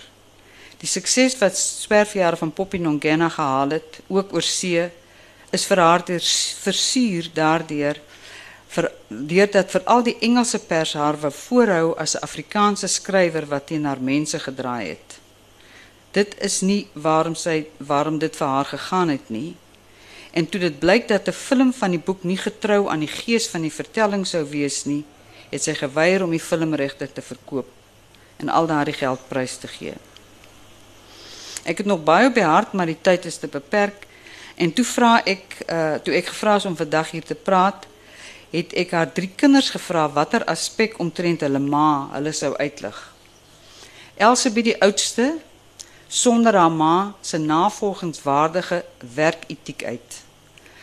Die 0.78 0.88
sukses 0.88 1.38
wat 1.38 1.58
swerfjare 1.58 2.38
van 2.38 2.54
Poppy 2.54 2.78
Nongena 2.78 3.30
gehaal 3.30 3.70
het, 3.70 4.00
ook 4.08 4.34
oor 4.34 4.42
see, 4.42 4.90
is 5.52 5.66
vir 5.66 5.78
haar 5.78 6.04
versuur 6.64 7.30
daardeur 7.34 7.98
vir 8.70 8.92
deurdat 9.08 9.72
vir 9.72 9.82
al 9.86 10.04
die 10.04 10.18
Engelse 10.22 10.60
pers 10.60 10.94
haar 10.94 11.18
wou 11.18 11.32
voorhou 11.32 11.96
as 11.98 12.16
'n 12.16 12.24
Afrikaanse 12.24 12.88
skrywer 12.88 13.46
wat 13.46 13.68
teen 13.68 13.86
haar 13.86 14.02
mense 14.02 14.40
gedraai 14.40 14.88
het. 14.88 15.20
Dit 16.12 16.36
is 16.42 16.62
nie 16.62 16.88
waarom 16.94 17.36
sy 17.36 17.66
waarom 17.78 18.20
dit 18.20 18.36
vir 18.36 18.48
haar 18.48 18.66
gegaan 18.66 19.10
het 19.10 19.30
nie. 19.30 19.56
En 20.32 20.50
toe 20.50 20.60
dit 20.62 20.80
blyk 20.80 21.08
dat 21.08 21.28
'n 21.28 21.32
film 21.32 21.74
van 21.74 21.92
die 21.92 22.00
boek 22.00 22.24
nie 22.24 22.38
getrou 22.38 22.90
aan 22.90 23.00
die 23.00 23.12
gees 23.12 23.48
van 23.48 23.62
die 23.62 23.74
vertelling 23.74 24.28
sou 24.28 24.46
wees 24.50 24.86
nie, 24.86 25.06
het 25.50 25.64
sy 25.64 25.74
geweier 25.74 26.24
om 26.24 26.32
die 26.32 26.40
filmregte 26.40 27.14
te 27.14 27.22
verkoop 27.22 27.68
en 28.38 28.50
al 28.50 28.68
daardie 28.68 28.94
geld 28.94 29.20
prys 29.28 29.58
te 29.58 29.68
gee. 29.68 29.94
Ek 31.64 31.78
het 31.78 31.86
nog 31.86 32.04
baie 32.04 32.28
op 32.28 32.34
die 32.34 32.44
hart, 32.44 32.74
maar 32.74 32.86
die 32.86 33.02
tyd 33.02 33.26
is 33.26 33.38
te 33.38 33.48
beperk. 33.48 34.08
En 34.56 34.74
toe 34.74 34.86
vra 34.86 35.22
ek 35.26 35.60
uh 35.68 35.96
toe 36.04 36.14
ek 36.14 36.32
gevra 36.32 36.56
is 36.56 36.66
om 36.66 36.76
vandag 36.76 37.12
hier 37.12 37.24
te 37.24 37.36
praat, 37.36 37.86
het 38.52 38.74
ek 38.74 38.92
haar 38.92 39.12
drie 39.14 39.30
kinders 39.36 39.70
gevra 39.70 40.08
watter 40.10 40.46
aspek 40.46 40.98
omtrent 41.00 41.42
hulle 41.46 41.60
ma 41.60 42.10
hulle 42.14 42.32
sou 42.34 42.56
uitlig. 42.58 42.98
Elsabie 44.18 44.64
die 44.64 44.82
oudste 44.82 45.38
sonder 46.10 46.56
haar 46.58 46.72
ma 46.72 47.14
se 47.22 47.38
navolgingswaardige 47.38 48.86
werketiek 49.14 49.84
uit. 49.84 50.22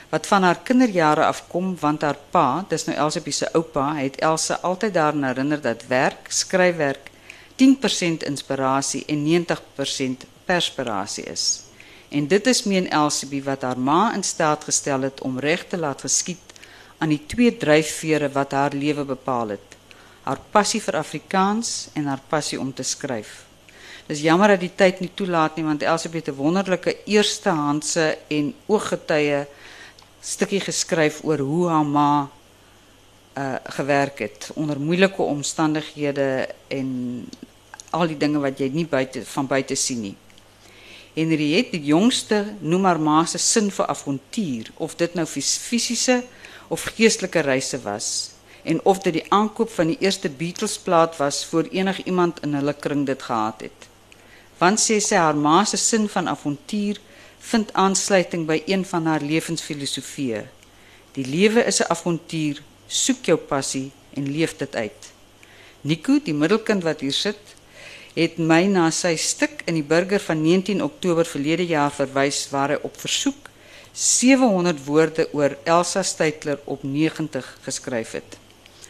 Wat 0.09 0.27
van 0.27 0.43
haar 0.43 0.59
kinderjare 0.62 1.24
afkom 1.27 1.77
want 1.81 2.03
haar 2.07 2.18
pa, 2.31 2.64
dis 2.68 2.87
nou 2.87 2.95
Elsabie 2.97 3.35
se 3.35 3.49
oupa, 3.53 3.95
het 3.99 4.20
Elsa 4.22 4.59
altyd 4.62 4.95
daaraan 4.95 5.27
herinner 5.27 5.61
dat 5.61 5.87
werk, 5.91 6.31
skryfwerk 6.31 7.11
10% 7.59 8.22
inspirasie 8.27 9.03
en 9.07 9.47
90% 9.47 10.29
perspirasie 10.45 11.24
is. 11.24 11.62
En 12.09 12.27
dit 12.27 12.47
is 12.47 12.62
meen 12.62 12.87
Elsabie 12.91 13.43
wat 13.43 13.62
haar 13.62 13.79
ma 13.79 14.14
in 14.14 14.22
staat 14.22 14.64
gestel 14.64 15.01
het 15.01 15.20
om 15.20 15.39
reg 15.39 15.66
te 15.66 15.79
laat 15.79 16.01
geskied 16.01 16.55
aan 16.99 17.09
die 17.09 17.27
twee 17.27 17.57
dryfvere 17.57 18.31
wat 18.33 18.55
haar 18.55 18.72
lewe 18.72 19.05
bepaal 19.05 19.49
het. 19.49 19.74
Haar 20.22 20.39
passie 20.51 20.83
vir 20.83 20.97
Afrikaans 21.03 21.89
en 21.95 22.07
haar 22.07 22.22
passie 22.29 22.61
om 22.61 22.72
te 22.74 22.83
skryf. 22.83 23.46
Dis 24.07 24.21
jammer 24.23 24.53
dat 24.55 24.61
die 24.63 24.71
tyd 24.71 25.01
nie 25.03 25.11
toelaat 25.19 25.57
nie 25.59 25.65
want 25.67 25.83
Elsabie 25.83 26.21
het 26.23 26.29
'n 26.31 26.39
wonderlike 26.39 26.97
eerstehandse 27.07 28.19
en 28.29 28.55
ooggetuie 28.67 29.47
stukkie 30.23 30.61
geskryf 30.61 31.25
oor 31.25 31.39
hoe 31.39 31.69
haar 31.69 31.87
ma 31.87 32.29
uh 33.37 33.55
gewerk 33.65 34.19
het 34.19 34.51
onder 34.55 34.81
moeilike 34.81 35.23
omstandighede 35.23 36.49
en 36.69 36.89
al 37.91 38.07
die 38.07 38.17
dinge 38.17 38.39
wat 38.39 38.59
jy 38.59 38.69
nie 38.73 38.87
buite 38.87 39.25
van 39.25 39.47
buite 39.47 39.75
sien 39.75 40.01
nie. 40.01 40.17
Henriette 41.15 41.71
die 41.71 41.85
jongste 41.85 42.55
noem 42.61 42.85
haar 42.85 43.01
ma 43.01 43.25
se 43.25 43.39
sin 43.39 43.71
vir 43.71 43.87
avontuur 43.87 44.71
of 44.77 44.95
dit 44.97 45.15
nou 45.15 45.27
fis- 45.27 45.59
fisiese 45.59 46.23
of 46.69 46.83
geestelike 46.97 47.41
reise 47.41 47.81
was 47.83 48.31
en 48.63 48.81
of 48.85 48.99
dit 48.99 49.13
die 49.13 49.27
aankoop 49.29 49.71
van 49.71 49.87
die 49.87 49.99
eerste 50.01 50.29
Beatles 50.29 50.79
plaat 50.79 51.17
was 51.17 51.45
voor 51.45 51.69
enig 51.71 52.05
iemand 52.05 52.43
in 52.43 52.55
hulle 52.55 52.75
kring 52.75 53.07
dit 53.07 53.23
gehad 53.23 53.61
het. 53.61 53.89
Want 54.59 54.81
sê 54.81 55.01
sy 55.01 55.19
haar 55.21 55.37
ma 55.37 55.65
se 55.65 55.77
sin 55.77 56.09
van 56.09 56.29
avontuur 56.29 57.01
vind 57.51 57.73
aansluiting 57.73 58.47
by 58.47 58.63
een 58.67 58.85
van 58.85 59.07
haar 59.07 59.21
lewensfilosofieë. 59.21 60.47
Die 61.17 61.27
lewe 61.27 61.65
is 61.65 61.81
'n 61.81 61.91
avontuur, 61.91 62.63
soek 62.87 63.25
jou 63.25 63.37
passie 63.37 63.91
en 64.15 64.33
leef 64.33 64.57
dit 64.57 64.77
uit. 64.77 65.13
Nico, 65.81 66.19
die 66.19 66.35
middelkind 66.35 66.83
wat 66.83 67.01
hier 67.01 67.13
sit, 67.13 67.57
het 68.15 68.39
my 68.39 68.65
na 68.67 68.91
sy 68.91 69.17
stuk 69.17 69.63
in 69.67 69.75
die 69.75 69.85
Burger 69.85 70.21
van 70.21 70.43
19 70.43 70.83
Oktober 70.83 71.25
verlede 71.25 71.67
jaar 71.67 71.93
verwys 71.93 72.49
waar 72.51 72.69
hy 72.69 72.79
op 72.83 72.97
versoek 72.97 73.51
700 73.93 74.85
woorde 74.85 75.29
oor 75.33 75.57
Elsa 75.65 76.03
Steytler 76.03 76.59
op 76.65 76.83
90 76.83 77.59
geskryf 77.63 78.11
het. 78.13 78.37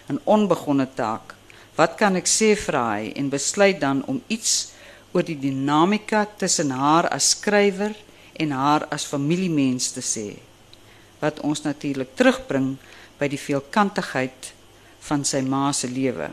'n 0.09 0.21
Onbegonne 0.25 0.89
taak. 0.95 1.35
Wat 1.75 1.95
kan 1.95 2.17
ek 2.17 2.27
sê 2.27 2.57
vra 2.57 2.95
hy 2.95 3.13
en 3.17 3.29
besluit 3.29 3.81
dan 3.81 4.05
om 4.07 4.23
iets 4.27 4.73
oor 5.17 5.25
die 5.25 5.39
dinamika 5.41 6.27
tussen 6.37 6.75
haar 6.77 7.09
as 7.09 7.31
skrywer 7.33 7.95
en 8.37 8.53
haar 8.53 8.85
as 8.93 9.09
familiemens 9.09 9.95
te 9.97 10.05
sê 10.05 10.27
wat 11.23 11.41
ons 11.49 11.63
natuurlik 11.65 12.11
terugbring 12.19 12.75
by 13.17 13.29
die 13.33 13.41
veelkantigheid 13.41 14.51
van 15.07 15.23
sy 15.25 15.41
ma 15.41 15.71
se 15.73 15.89
lewe. 15.89 16.29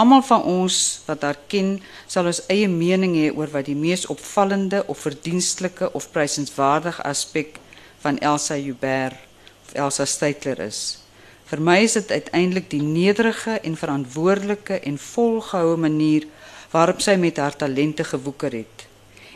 Almal 0.00 0.20
van 0.28 0.44
ons 0.48 0.76
wat 1.06 1.24
haar 1.24 1.38
ken, 1.48 1.78
sal 2.08 2.28
ons 2.28 2.42
eie 2.52 2.68
mening 2.68 3.16
hê 3.16 3.30
oor 3.32 3.48
wat 3.54 3.70
die 3.70 3.76
mees 3.76 4.04
opvallende 4.12 4.82
of 4.92 5.00
verdienstelike 5.06 5.88
of 5.96 6.10
prysenswaardige 6.12 7.04
aspek 7.08 7.56
van 8.04 8.20
Elsa 8.20 8.56
Joubert 8.60 9.16
of 9.64 9.74
Elsa 9.86 10.04
Steytler 10.04 10.60
is. 10.68 11.00
Vir 11.48 11.64
my 11.64 11.80
is 11.82 11.96
dit 11.98 12.12
uiteindelik 12.12 12.68
die 12.70 12.84
nederige 12.84 13.56
en 13.64 13.76
verantwoordelike 13.76 14.76
en 14.86 15.00
volgehoue 15.00 15.80
manier 15.80 16.28
waarop 16.70 17.00
sy 17.00 17.16
met 17.18 17.36
haar 17.36 17.56
talente 17.56 18.04
gewoeker 18.04 18.52
het 18.52 18.86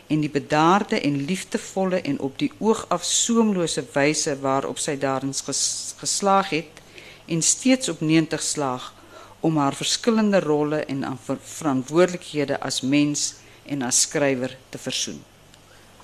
en 0.07 0.21
die 0.21 0.29
bedaarde 0.29 0.99
en 1.01 1.25
liefdevolle 1.25 2.01
en 2.01 2.19
op 2.19 2.37
die 2.39 2.51
oog 2.57 2.85
af 2.93 3.03
soemlose 3.03 3.83
wyse 3.93 4.39
waarop 4.39 4.77
sy 4.79 4.97
daarin 4.97 5.33
ges, 5.33 5.93
geslaag 5.97 6.49
het 6.49 6.81
en 7.25 7.41
steeds 7.41 7.89
op 7.89 8.01
90 8.01 8.41
slaag 8.41 8.93
om 9.39 9.57
haar 9.57 9.75
verskillende 9.75 10.39
rolle 10.39 10.85
en 10.85 11.03
verantwoordelikhede 11.41 12.59
as 12.59 12.81
mens 12.81 13.33
en 13.65 13.81
as 13.81 14.01
skrywer 14.01 14.57
te 14.69 14.77
versoen. 14.77 15.23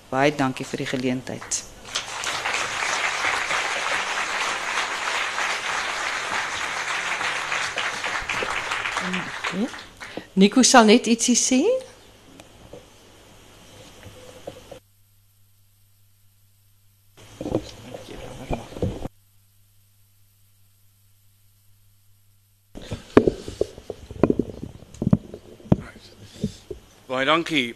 Baie 0.09 0.33
dankie 0.35 0.65
vir 0.65 0.83
die 0.83 0.89
geleentheid. 0.95 1.63
Nico 10.33 10.63
sal 10.63 10.85
net 10.87 11.09
ietsie 11.11 11.35
sê. 11.35 11.59
Baie 27.11 27.25
dankie. 27.27 27.75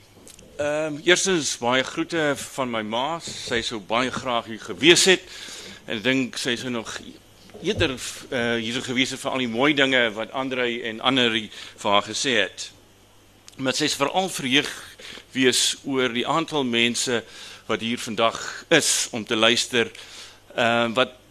Ehm 0.55 0.95
um, 0.95 1.01
eerstens 1.03 1.57
baie 1.59 1.83
groete 1.83 2.33
van 2.39 2.71
my 2.71 2.85
ma. 2.87 3.19
Sy 3.19 3.59
sou 3.67 3.81
baie 3.83 4.11
graag 4.11 4.47
hier 4.47 4.63
gewees 4.63 5.03
het 5.11 5.27
en 5.89 5.97
ek 5.99 6.03
dink 6.07 6.39
sy 6.39 6.55
sou 6.55 6.71
nog 6.71 6.95
eerder 7.61 7.91
uh, 7.95 8.55
hier 8.55 8.73
sou 8.73 8.83
gewees 8.83 9.11
het 9.11 9.19
vir 9.19 9.31
al 9.31 9.43
die 9.43 9.51
mooi 9.51 9.73
dinge 9.73 10.09
wat 10.15 10.31
Andre 10.31 10.67
en 10.89 11.01
ander 11.01 11.35
vir 11.35 11.91
haar 11.91 12.07
gesê 12.07 12.37
het. 12.41 12.71
Maar 13.57 13.73
sy 13.73 13.89
is 13.89 13.97
veral 13.99 14.29
verheug 14.29 14.71
wees 15.31 15.75
oor 15.83 16.09
die 16.13 16.27
aantal 16.27 16.63
mense 16.63 17.23
wat 17.67 17.81
hier 17.81 17.99
vandag 17.99 18.39
is 18.69 19.07
om 19.11 19.25
te 19.25 19.35
luister. 19.35 19.91
Ehm 20.55 20.91
uh, 20.91 20.95
wat 20.95 21.21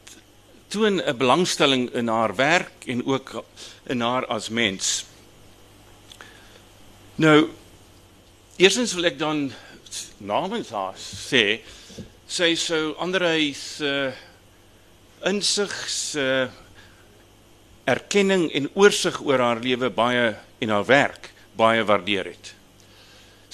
toon 0.68 1.00
'n 1.00 1.16
belangstelling 1.16 1.90
in 1.94 2.08
haar 2.08 2.34
werk 2.34 2.86
en 2.86 3.04
ook 3.06 3.44
in 3.86 4.00
haar 4.00 4.26
as 4.26 4.48
mens. 4.48 5.04
Nou 7.14 7.50
Eerstens 8.54 8.92
wil 8.94 9.08
ek 9.08 9.16
dan 9.18 9.48
namens 10.22 10.68
haar 10.70 10.94
sê 10.94 11.58
sy 12.30 12.52
sou 12.54 12.92
Andrei 13.02 13.48
se 13.50 14.12
insig 15.24 15.72
se 15.88 16.48
erkenning 17.84 18.48
en 18.52 18.70
oorsig 18.74 19.20
oor 19.24 19.40
haar 19.40 19.60
lewe 19.60 19.90
baie 19.90 20.34
en 20.58 20.68
haar 20.68 20.86
werk 20.88 21.30
baie 21.56 21.84
waardeer 21.84 22.32
het. 22.32 22.54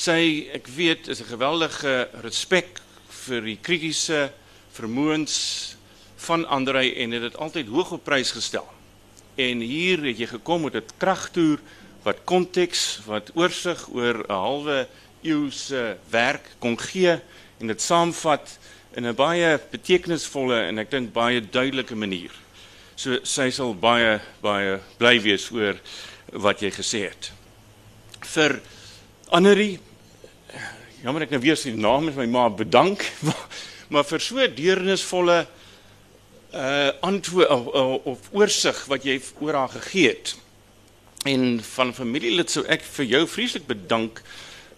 Sy, 0.01 0.49
ek 0.57 0.68
weet, 0.73 1.09
is 1.09 1.21
'n 1.21 1.29
geweldige 1.29 2.09
respek 2.23 2.81
vir 3.09 3.41
die 3.43 3.59
kritiese 3.61 4.33
vermoëns 4.73 5.77
van 6.16 6.47
Andrei 6.47 6.95
en 6.95 7.11
het 7.11 7.23
dit 7.23 7.37
altyd 7.37 7.68
hoog 7.68 7.93
op 7.93 8.05
prys 8.05 8.31
gestel. 8.31 8.66
En 9.37 9.61
hier 9.61 10.01
het 10.05 10.18
jy 10.18 10.27
gekom 10.27 10.62
met 10.62 10.75
'n 10.75 10.97
kragtoer 10.97 11.61
wat 12.03 12.25
konteks, 12.25 13.01
wat 13.07 13.31
oorsig 13.35 13.89
oor 13.93 14.25
'n 14.29 14.33
halwe 14.33 14.89
eeu 15.23 15.51
se 15.51 15.97
werk 16.11 16.57
kon 16.59 16.79
gee 16.79 17.21
en 17.59 17.66
dit 17.66 17.83
saamvat 17.83 18.59
in 18.97 19.07
'n 19.07 19.14
baie 19.14 19.59
betekenisvolle 19.70 20.66
en 20.68 20.78
ek 20.78 20.91
dink 20.91 21.12
baie 21.12 21.41
duidelike 21.41 21.95
manier. 21.95 22.30
So 22.97 23.18
sy 23.22 23.51
sal 23.51 23.74
baie 23.74 24.20
baie 24.43 24.80
bly 24.99 25.20
wees 25.22 25.51
oor 25.51 25.78
wat 26.32 26.61
jy 26.62 26.70
gesê 26.70 27.09
het. 27.09 27.30
Vir 28.20 28.61
Annerie 29.30 29.78
jammer 31.03 31.22
ek 31.22 31.30
nou 31.30 31.41
weer 31.41 31.57
sy 31.57 31.72
naam 31.72 32.09
is 32.09 32.18
my 32.18 32.26
ma 32.26 32.49
bedank 32.49 33.07
maar, 33.26 33.47
maar 33.88 34.05
vir 34.05 34.20
so 34.20 34.47
deernisvolle 34.47 35.47
uh 36.51 36.91
antwoord 37.07 37.49
of, 37.49 37.66
of, 37.66 38.07
of 38.07 38.28
oorsig 38.32 38.84
wat 38.91 39.05
jy 39.07 39.20
oor 39.38 39.55
haar 39.55 39.74
gegee 39.78 40.09
het. 40.09 40.34
En 41.30 41.61
van 41.62 41.95
familielid 41.95 42.51
sou 42.51 42.64
ek 42.66 42.82
vir 42.97 43.07
jou 43.07 43.26
vreeslik 43.28 43.68
bedank 43.68 44.22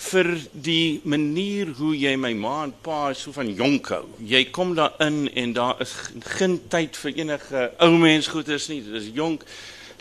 vir 0.03 0.28
die 0.53 1.00
manier 1.09 1.70
hoe 1.78 1.92
jy 1.96 2.14
my 2.18 2.32
ma 2.34 2.62
en 2.66 2.72
pa 2.84 3.12
so 3.16 3.32
van 3.34 3.50
jonk 3.55 3.92
hou. 3.94 4.03
Jy 4.18 4.44
kom 4.55 4.74
daarin 4.78 5.28
en 5.38 5.53
daar 5.57 5.80
is 5.84 5.92
geen 6.36 6.59
tyd 6.72 6.98
vir 7.05 7.20
enige 7.22 7.68
ou 7.82 7.92
mens 8.03 8.30
goeders 8.32 8.68
nie. 8.72 8.80
Dit 8.84 8.98
is 9.03 9.12
jonk. 9.14 9.46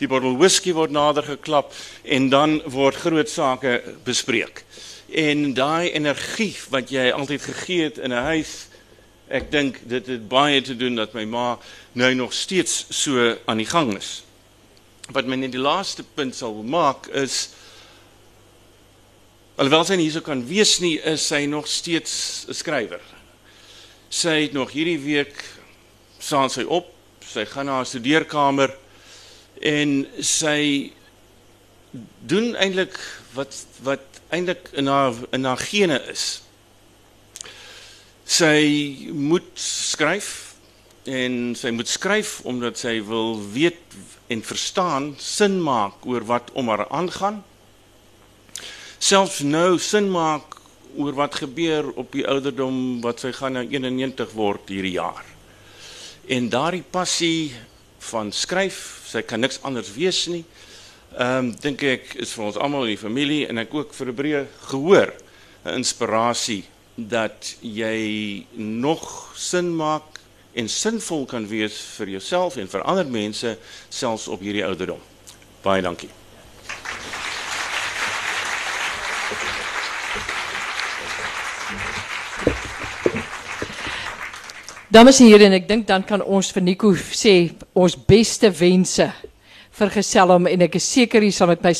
Die 0.02 0.08
bottel 0.10 0.34
whisky 0.40 0.74
word 0.74 0.90
nader 0.90 1.26
geklap 1.26 1.70
en 2.02 2.28
dan 2.32 2.58
word 2.74 2.98
groot 3.04 3.30
sake 3.30 3.78
bespreek. 4.04 4.64
En 5.08 5.52
daai 5.54 5.92
energie 5.92 6.54
wat 6.74 6.90
jy 6.90 7.10
altyd 7.12 7.46
gegee 7.52 7.88
het 7.90 7.98
in 7.98 8.12
'n 8.12 8.26
huis, 8.32 8.68
ek 9.28 9.50
dink 9.50 9.80
dit 9.88 10.06
het 10.06 10.28
baie 10.28 10.60
te 10.60 10.76
doen 10.76 10.96
dat 10.96 11.14
my 11.14 11.24
ma 11.24 11.58
nou 11.92 12.14
nog 12.14 12.32
steeds 12.32 12.86
so 12.90 13.36
aan 13.46 13.56
die 13.56 13.70
gang 13.70 13.96
is 13.96 14.22
wat 15.12 15.26
my 15.26 15.36
net 15.36 15.52
die 15.52 15.60
laaste 15.60 16.04
punt 16.14 16.36
sal 16.36 16.62
maak 16.62 17.08
is 17.18 17.50
alhoewel 19.62 19.84
sy 19.86 19.94
nie 19.94 20.08
hierso 20.08 20.24
kan 20.26 20.40
wees 20.42 20.80
nie 20.82 20.96
is 21.06 21.22
sy 21.30 21.44
nog 21.46 21.68
steeds 21.70 22.46
'n 22.50 22.54
skrywer. 22.54 23.02
Sy 24.10 24.42
het 24.42 24.52
nog 24.52 24.72
hierdie 24.74 24.98
week 24.98 25.38
staan 26.18 26.50
sy 26.50 26.64
op, 26.66 26.90
sy 27.22 27.44
gaan 27.46 27.66
na 27.66 27.78
haar 27.78 27.86
studeerkamer 27.86 28.74
en 29.62 30.06
sy 30.18 30.90
doen 32.26 32.56
eintlik 32.56 32.98
wat 33.34 33.54
wat 33.86 34.02
eintlik 34.34 34.72
in 34.74 34.86
haar 34.86 35.14
in 35.30 35.44
haar 35.44 35.62
gene 35.62 36.02
is. 36.10 36.42
Sy 38.26 39.06
moet 39.14 39.46
skryf 39.54 40.56
en 41.06 41.54
sy 41.54 41.70
moet 41.70 41.88
skryf 41.88 42.40
omdat 42.42 42.78
sy 42.78 42.98
wil 43.06 43.38
weet 43.52 43.78
en 44.26 44.42
verstaan, 44.42 45.14
sin 45.18 45.62
maak 45.62 46.02
oor 46.02 46.26
wat 46.26 46.50
om 46.52 46.68
haar 46.68 46.88
aangaan. 46.88 47.44
Selfs 49.02 49.40
nou 49.42 49.80
sin 49.82 50.06
maak 50.14 50.52
oor 50.94 51.16
wat 51.18 51.40
gebeur 51.40 51.88
op 51.98 52.12
die 52.14 52.22
ouderdom 52.28 53.00
wat 53.02 53.24
sy 53.24 53.32
gaan 53.34 53.56
nou 53.58 53.64
91 53.66 54.30
word 54.38 54.70
hierdie 54.70 54.94
jaar. 54.94 55.24
En 56.30 56.46
daardie 56.52 56.84
passie 56.86 57.50
van 58.12 58.30
skryf, 58.30 58.78
sy 59.10 59.24
kan 59.26 59.42
niks 59.42 59.58
anders 59.66 59.90
wees 59.96 60.22
nie. 60.30 60.44
Ehm 61.16 61.48
um, 61.48 61.50
dink 61.64 61.82
ek 61.82 62.14
is 62.22 62.36
vir 62.36 62.46
ons 62.52 62.60
almal 62.62 62.86
in 62.86 62.94
die 62.94 63.02
familie 63.02 63.42
en 63.50 63.58
ek 63.64 63.74
ook 63.74 63.98
vir 63.98 64.12
'n 64.12 64.18
breë 64.22 64.46
gehoor 64.70 65.10
'n 65.66 65.74
inspirasie 65.82 66.62
dat 66.94 67.56
jy 67.60 68.46
nog 68.54 69.34
sin 69.34 69.74
maak 69.76 70.22
en 70.54 70.68
sinvol 70.68 71.26
kan 71.26 71.48
wees 71.48 71.74
vir 71.98 72.08
jouself 72.08 72.56
en 72.56 72.68
vir 72.68 72.82
ander 72.82 73.06
mense 73.06 73.58
selfs 73.90 74.28
op 74.28 74.40
hierdie 74.40 74.64
ouderdom. 74.64 75.00
Baie 75.62 75.82
dankie. 75.82 76.21
Dames 84.92 85.22
en 85.24 85.30
heren, 85.30 85.54
ek 85.56 85.64
dink 85.70 85.86
dan 85.88 86.02
kan 86.04 86.20
ons 86.20 86.50
vir 86.52 86.60
Nico 86.66 86.90
ons 86.92 87.94
beste 87.96 88.50
wense 88.52 89.06
vergesel 89.72 90.34
hom 90.34 90.50
en 90.50 90.64
ek 90.66 90.74
is 90.76 90.84
seker 90.84 91.24
hy 91.24 91.30
sal 91.32 91.48
met 91.48 91.62
my 91.64 91.72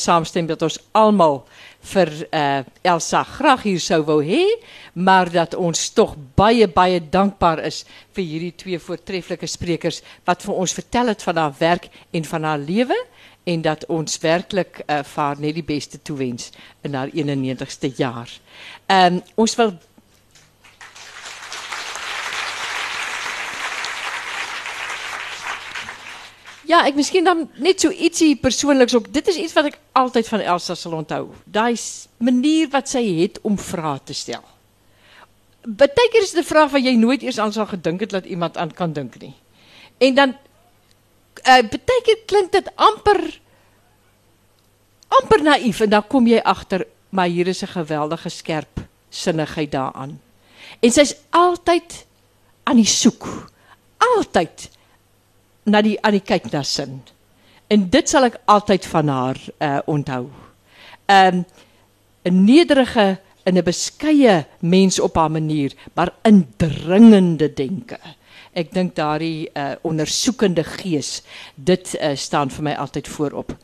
dat 0.49 0.63
ons 0.65 0.79
almal 0.97 1.43
vir 1.93 2.09
uh, 2.33 2.65
Elsa 2.83 3.21
graag 3.23 3.67
hier 3.69 3.83
sou 3.85 4.01
wou 4.09 4.23
hê, 4.25 4.47
maar 4.95 5.29
dat 5.29 5.53
ons 5.53 5.91
tog 5.93 6.17
baie 6.41 6.65
baie 6.67 7.01
dankbaar 7.05 7.61
is 7.69 7.85
vir 8.17 8.25
hierdie 8.25 8.57
twee 8.57 8.79
voortreffelike 8.81 9.47
sprekers 9.47 10.01
wat 10.25 10.41
vir 10.41 10.57
ons 10.57 10.73
vertel 10.73 11.13
het 11.13 11.21
van 11.21 11.37
haar 11.37 11.55
werk 11.61 11.91
en 12.17 12.25
van 12.25 12.49
haar 12.49 12.65
lewe 12.65 12.97
en 13.45 13.61
dat 13.61 13.85
ons 13.93 14.21
werklik 14.25 14.87
uh, 14.89 15.03
vir 15.05 15.23
haar 15.23 15.37
net 15.37 15.61
die 15.61 15.69
beste 15.69 16.01
toewens 16.01 16.49
in 16.83 16.97
haar 16.97 17.13
91ste 17.13 17.93
jaar. 17.93 18.31
Ehm 18.89 19.21
ons 19.37 19.61
wil 19.61 19.77
Ja, 26.73 26.87
ek 26.89 26.97
miskien 26.97 27.27
dan 27.27 27.45
net 27.61 27.83
so 27.85 27.93
ietsie 27.93 28.33
persoonliks 28.41 28.95
ook. 28.97 29.11
Dit 29.12 29.29
is 29.29 29.37
iets 29.37 29.53
wat 29.57 29.68
ek 29.68 29.77
altyd 29.99 30.29
van 30.31 30.45
Elsa 30.55 30.77
sal 30.79 30.95
onthou. 30.97 31.27
Daai 31.45 31.77
manier 32.23 32.70
wat 32.73 32.89
sy 32.89 33.03
het 33.18 33.41
om 33.45 33.59
vrae 33.61 33.99
te 34.09 34.16
stel. 34.16 34.45
Partykeer 35.62 36.25
is 36.25 36.33
dit 36.33 36.41
'n 36.41 36.49
vraag 36.49 36.70
wat 36.73 36.85
jy 36.85 36.95
nooit 36.97 37.23
eers 37.23 37.39
aan 37.39 37.53
sal 37.53 37.66
gedink 37.66 38.01
het 38.01 38.11
dat 38.11 38.25
iemand 38.25 38.57
aan 38.57 38.73
kan 38.73 38.93
dink 38.93 39.20
nie. 39.20 39.35
En 39.99 40.14
dan 40.14 40.31
uh 41.45 41.62
partykeer 41.68 42.25
klink 42.27 42.53
dit 42.53 42.68
amper 42.77 43.41
amper 45.09 45.43
naïef 45.43 45.81
en 45.81 45.91
dan 45.91 46.07
kom 46.07 46.27
jy 46.27 46.41
agter 46.41 46.87
maar 47.11 47.29
hier 47.29 47.49
is 47.49 47.62
'n 47.62 47.66
geweldige 47.66 48.29
skerp 48.29 48.81
sinnigheid 49.11 49.70
daaraan. 49.70 50.20
En 50.81 50.91
sy's 50.91 51.16
altyd 51.31 52.07
aan 52.64 52.77
die 52.77 52.87
soek. 52.87 53.51
Altyd 54.16 54.70
na 55.65 55.83
die 55.83 55.99
aan 56.03 56.17
die 56.17 56.25
kyk 56.25 56.51
na 56.53 56.63
sin. 56.63 57.01
En 57.73 57.89
dit 57.91 58.09
sal 58.09 58.29
ek 58.29 58.41
altyd 58.51 58.87
van 58.87 59.09
haar 59.09 59.39
uh 59.59 59.79
onthou. 59.87 60.27
Um 61.09 61.45
'n 62.25 62.45
nederige 62.45 63.19
en 63.45 63.57
'n 63.59 63.65
beskeie 63.65 64.47
mens 64.61 65.01
op 65.01 65.17
haar 65.17 65.31
manier, 65.31 65.73
maar 65.95 66.15
indringende 66.23 67.53
denke. 67.55 67.99
Ek 68.53 68.73
dink 68.73 68.95
daardie 68.95 69.51
uh 69.57 69.75
ondersoekende 69.83 70.65
gees, 70.65 71.23
dit 71.55 71.97
uh, 72.01 72.17
staan 72.17 72.51
vir 72.51 72.63
my 72.63 72.75
altyd 72.75 73.09
voorop. 73.09 73.57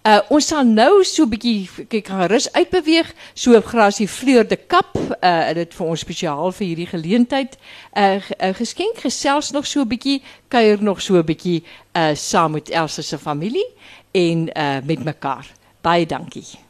Uh 0.00 0.16
ons 0.32 0.46
sal 0.48 0.64
nou 0.64 1.02
so 1.04 1.26
'n 1.26 1.28
bietjie 1.28 1.68
kyk 1.92 2.06
gaan 2.08 2.30
rus 2.32 2.46
uitbeweeg, 2.56 3.12
so 3.34 3.60
grasie 3.60 4.08
Fleur 4.08 4.48
de 4.48 4.56
Kap, 4.56 4.96
uh 4.96 5.52
dit 5.52 5.74
vir 5.74 5.86
ons 5.86 6.00
spesiaal 6.00 6.52
vir 6.56 6.66
hierdie 6.66 6.88
geleentheid. 6.88 7.58
Uh, 7.92 8.16
uh 8.40 8.54
geskenk 8.56 9.04
gesels 9.04 9.50
nog 9.52 9.66
so 9.66 9.82
'n 9.84 9.88
bietjie, 9.88 10.22
kuier 10.48 10.82
nog 10.82 11.02
so 11.02 11.20
'n 11.20 11.24
bietjie 11.24 11.62
uh 11.92 12.14
saam 12.14 12.52
met 12.52 12.70
Elsa 12.70 13.02
se 13.02 13.18
familie 13.18 13.68
en 14.12 14.48
uh 14.56 14.80
met 14.84 15.04
mekaar. 15.04 15.46
Baie 15.82 16.06
dankie. 16.06 16.69